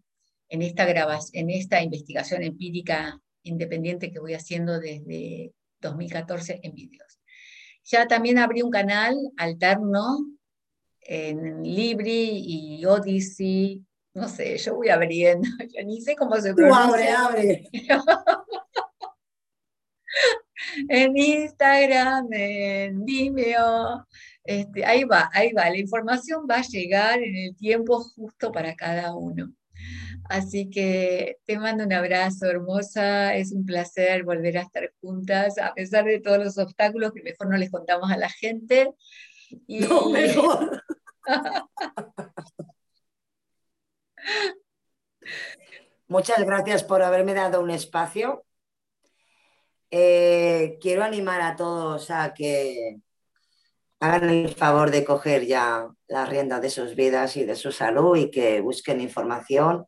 en 0.50 0.62
esta, 0.64 0.86
en 1.32 1.50
esta 1.50 1.82
investigación 1.82 2.44
empírica 2.44 3.22
independiente 3.44 4.12
que 4.12 4.20
voy 4.20 4.34
haciendo 4.34 4.80
desde 4.80 5.54
2014 5.80 6.60
en 6.64 6.74
videos. 6.74 7.20
Ya 7.84 8.08
también 8.08 8.38
abrí 8.38 8.62
un 8.62 8.72
canal 8.72 9.16
alterno 9.38 10.20
en 11.02 11.64
Libri 11.64 12.44
y 12.46 12.86
Odyssey, 12.86 13.84
no 14.14 14.28
sé, 14.28 14.58
yo 14.58 14.76
voy 14.76 14.90
abriendo, 14.90 15.48
yo 15.76 15.84
ni 15.86 16.02
sé 16.02 16.16
cómo 16.16 16.36
se 16.38 16.54
pronuncia. 16.54 16.86
abre, 16.86 17.10
abre. 17.10 17.70
en 20.90 21.18
Instagram, 21.18 22.28
en 22.32 23.04
Vimeo, 23.04 24.06
este, 24.44 24.86
ahí 24.86 25.04
va, 25.04 25.30
ahí 25.34 25.54
va, 25.54 25.70
la 25.70 25.78
información 25.78 26.46
va 26.50 26.58
a 26.58 26.68
llegar 26.68 27.22
en 27.22 27.36
el 27.36 27.56
tiempo 27.56 28.00
justo 28.00 28.52
para 28.52 28.76
cada 28.76 29.16
uno. 29.16 29.54
Así 30.30 30.70
que 30.70 31.38
te 31.46 31.58
mando 31.60 31.84
un 31.84 31.94
abrazo, 31.94 32.46
hermosa. 32.46 33.36
Es 33.36 33.52
un 33.52 33.66
placer 33.66 34.24
volver 34.24 34.58
a 34.58 34.62
estar 34.62 34.94
juntas, 35.02 35.58
a 35.58 35.74
pesar 35.74 36.06
de 36.06 36.20
todos 36.20 36.38
los 36.38 36.58
obstáculos 36.58 37.12
que 37.14 37.24
mejor 37.24 37.50
no 37.50 37.58
les 37.58 37.70
contamos 37.70 38.12
a 38.12 38.18
la 38.18 38.30
gente. 38.30 38.92
No, 39.68 40.10
mejor. 40.10 40.84
Muchas 46.08 46.44
gracias 46.46 46.84
por 46.84 47.02
haberme 47.04 47.34
dado 47.34 47.62
un 47.62 47.72
espacio. 47.72 48.46
Eh, 49.92 50.78
quiero 50.82 51.04
animar 51.04 51.42
a 51.42 51.56
todos 51.56 52.12
a 52.12 52.34
que 52.34 53.02
hagan 54.00 54.30
el 54.30 54.56
favor 54.56 54.92
de 54.92 55.04
coger 55.04 55.46
ya 55.46 55.90
la 56.08 56.26
rienda 56.26 56.60
de 56.60 56.70
sus 56.70 56.96
vidas 56.96 57.38
y 57.38 57.44
de 57.46 57.56
su 57.56 57.72
salud 57.72 58.16
y 58.18 58.32
que 58.32 58.62
busquen 58.62 59.02
información 59.02 59.86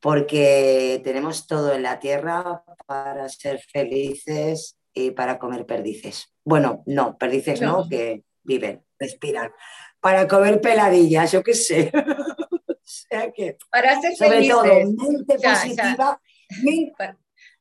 porque 0.00 1.00
tenemos 1.04 1.46
todo 1.46 1.74
en 1.74 1.82
la 1.82 2.00
tierra 2.00 2.64
para 2.86 3.28
ser 3.28 3.60
felices 3.60 4.78
y 4.94 5.10
para 5.10 5.38
comer 5.38 5.66
perdices. 5.66 6.34
Bueno, 6.44 6.82
no, 6.86 7.16
perdices 7.18 7.60
no, 7.60 7.86
que 7.88 8.24
viven, 8.42 8.84
respiran. 8.98 9.52
Para 10.00 10.26
comer 10.26 10.60
peladillas, 10.60 11.32
yo 11.32 11.42
qué 11.42 11.54
sé. 11.54 11.92
o 12.68 12.74
sea 12.82 13.30
que, 13.30 13.58
para 13.70 14.00
ser 14.00 14.16
sobre 14.16 14.48
todo, 14.48 14.64
mente 14.64 15.38
positiva, 15.38 16.20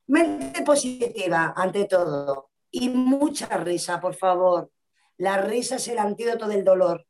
mente 0.07 0.61
positiva 0.63 1.53
ante 1.55 1.85
todo. 1.85 2.51
Y 2.71 2.89
mucha 2.89 3.47
risa, 3.57 3.99
por 3.99 4.15
favor. 4.15 4.71
La 5.17 5.41
risa 5.41 5.75
es 5.75 5.87
el 5.89 5.99
antídoto 5.99 6.47
del 6.47 6.63
dolor. 6.63 7.05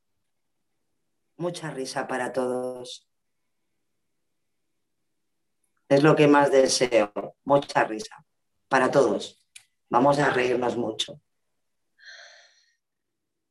Mucha 1.37 1.69
risa 1.69 2.07
para 2.07 2.33
todos. 2.33 3.08
Es 5.89 6.03
lo 6.03 6.15
que 6.15 6.27
más 6.27 6.51
deseo. 6.51 7.11
Mucha 7.43 7.83
risa. 7.83 8.23
Para 8.67 8.91
todos. 8.91 9.43
Vamos 9.89 10.19
a 10.19 10.29
reírnos 10.29 10.77
mucho. 10.77 11.19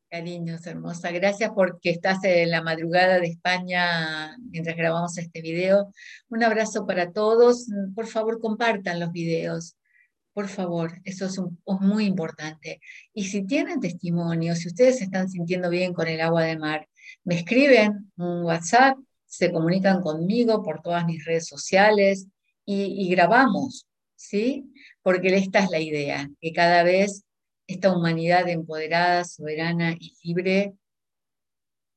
Cariños, 0.08 0.64
hermosa. 0.66 1.10
Gracias 1.10 1.50
porque 1.52 1.90
estás 1.90 2.22
en 2.22 2.50
la 2.50 2.62
madrugada 2.62 3.18
de 3.18 3.26
España 3.26 4.36
mientras 4.38 4.76
grabamos 4.76 5.18
este 5.18 5.42
video. 5.42 5.92
Un 6.28 6.44
abrazo 6.44 6.86
para 6.86 7.10
todos. 7.10 7.66
Por 7.96 8.06
favor, 8.06 8.40
compartan 8.40 9.00
los 9.00 9.10
videos. 9.10 9.76
Por 10.32 10.46
favor, 10.46 10.92
eso 11.02 11.26
es, 11.26 11.40
muy 11.80 12.04
importante. 12.04 12.80
Y 13.12 13.24
si 13.24 13.44
tienen 13.44 13.80
testimonio, 13.80 14.54
si 14.54 14.68
ustedes 14.68 14.98
se 14.98 15.04
están 15.04 15.28
sintiendo 15.28 15.68
bien 15.68 15.92
con 15.92 16.06
el 16.06 16.20
agua 16.20 16.44
de 16.44 16.56
mar, 16.56 16.88
me 17.24 17.34
escriben 17.34 18.12
un 18.16 18.44
WhatsApp 18.44 18.96
se 19.28 19.52
comunican 19.52 20.00
conmigo 20.00 20.62
por 20.62 20.80
todas 20.80 21.04
mis 21.04 21.24
redes 21.24 21.46
sociales 21.46 22.26
y, 22.64 23.08
grabamos, 23.10 23.86
¿sí? 24.16 24.72
Porque 25.02 25.34
esta 25.36 25.60
es 25.60 25.70
la 25.70 25.78
idea, 25.78 26.28
que 26.40 26.52
cada 26.52 26.82
vez 26.82 27.24
esta 27.66 27.94
humanidad 27.94 28.48
empoderada, 28.48 29.24
soberana 29.24 29.92
y 29.98 30.14
libre 30.22 30.74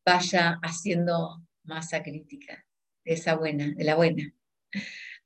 vaya 0.06 0.60
haciendo 0.62 1.42
masa 1.64 2.04
crítica 2.04 2.66
de 3.04 3.14
esa 3.14 3.36
buena, 3.36 3.74
de 3.76 3.84
la 3.84 3.96
buena. 3.96 4.34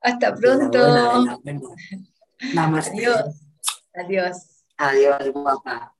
Hasta 0.02 0.34
pronto. 0.34 0.80
Adiós. 2.56 3.42
Adiós. 3.94 4.64
Adiós, 4.78 5.34
guapa. 5.34 5.95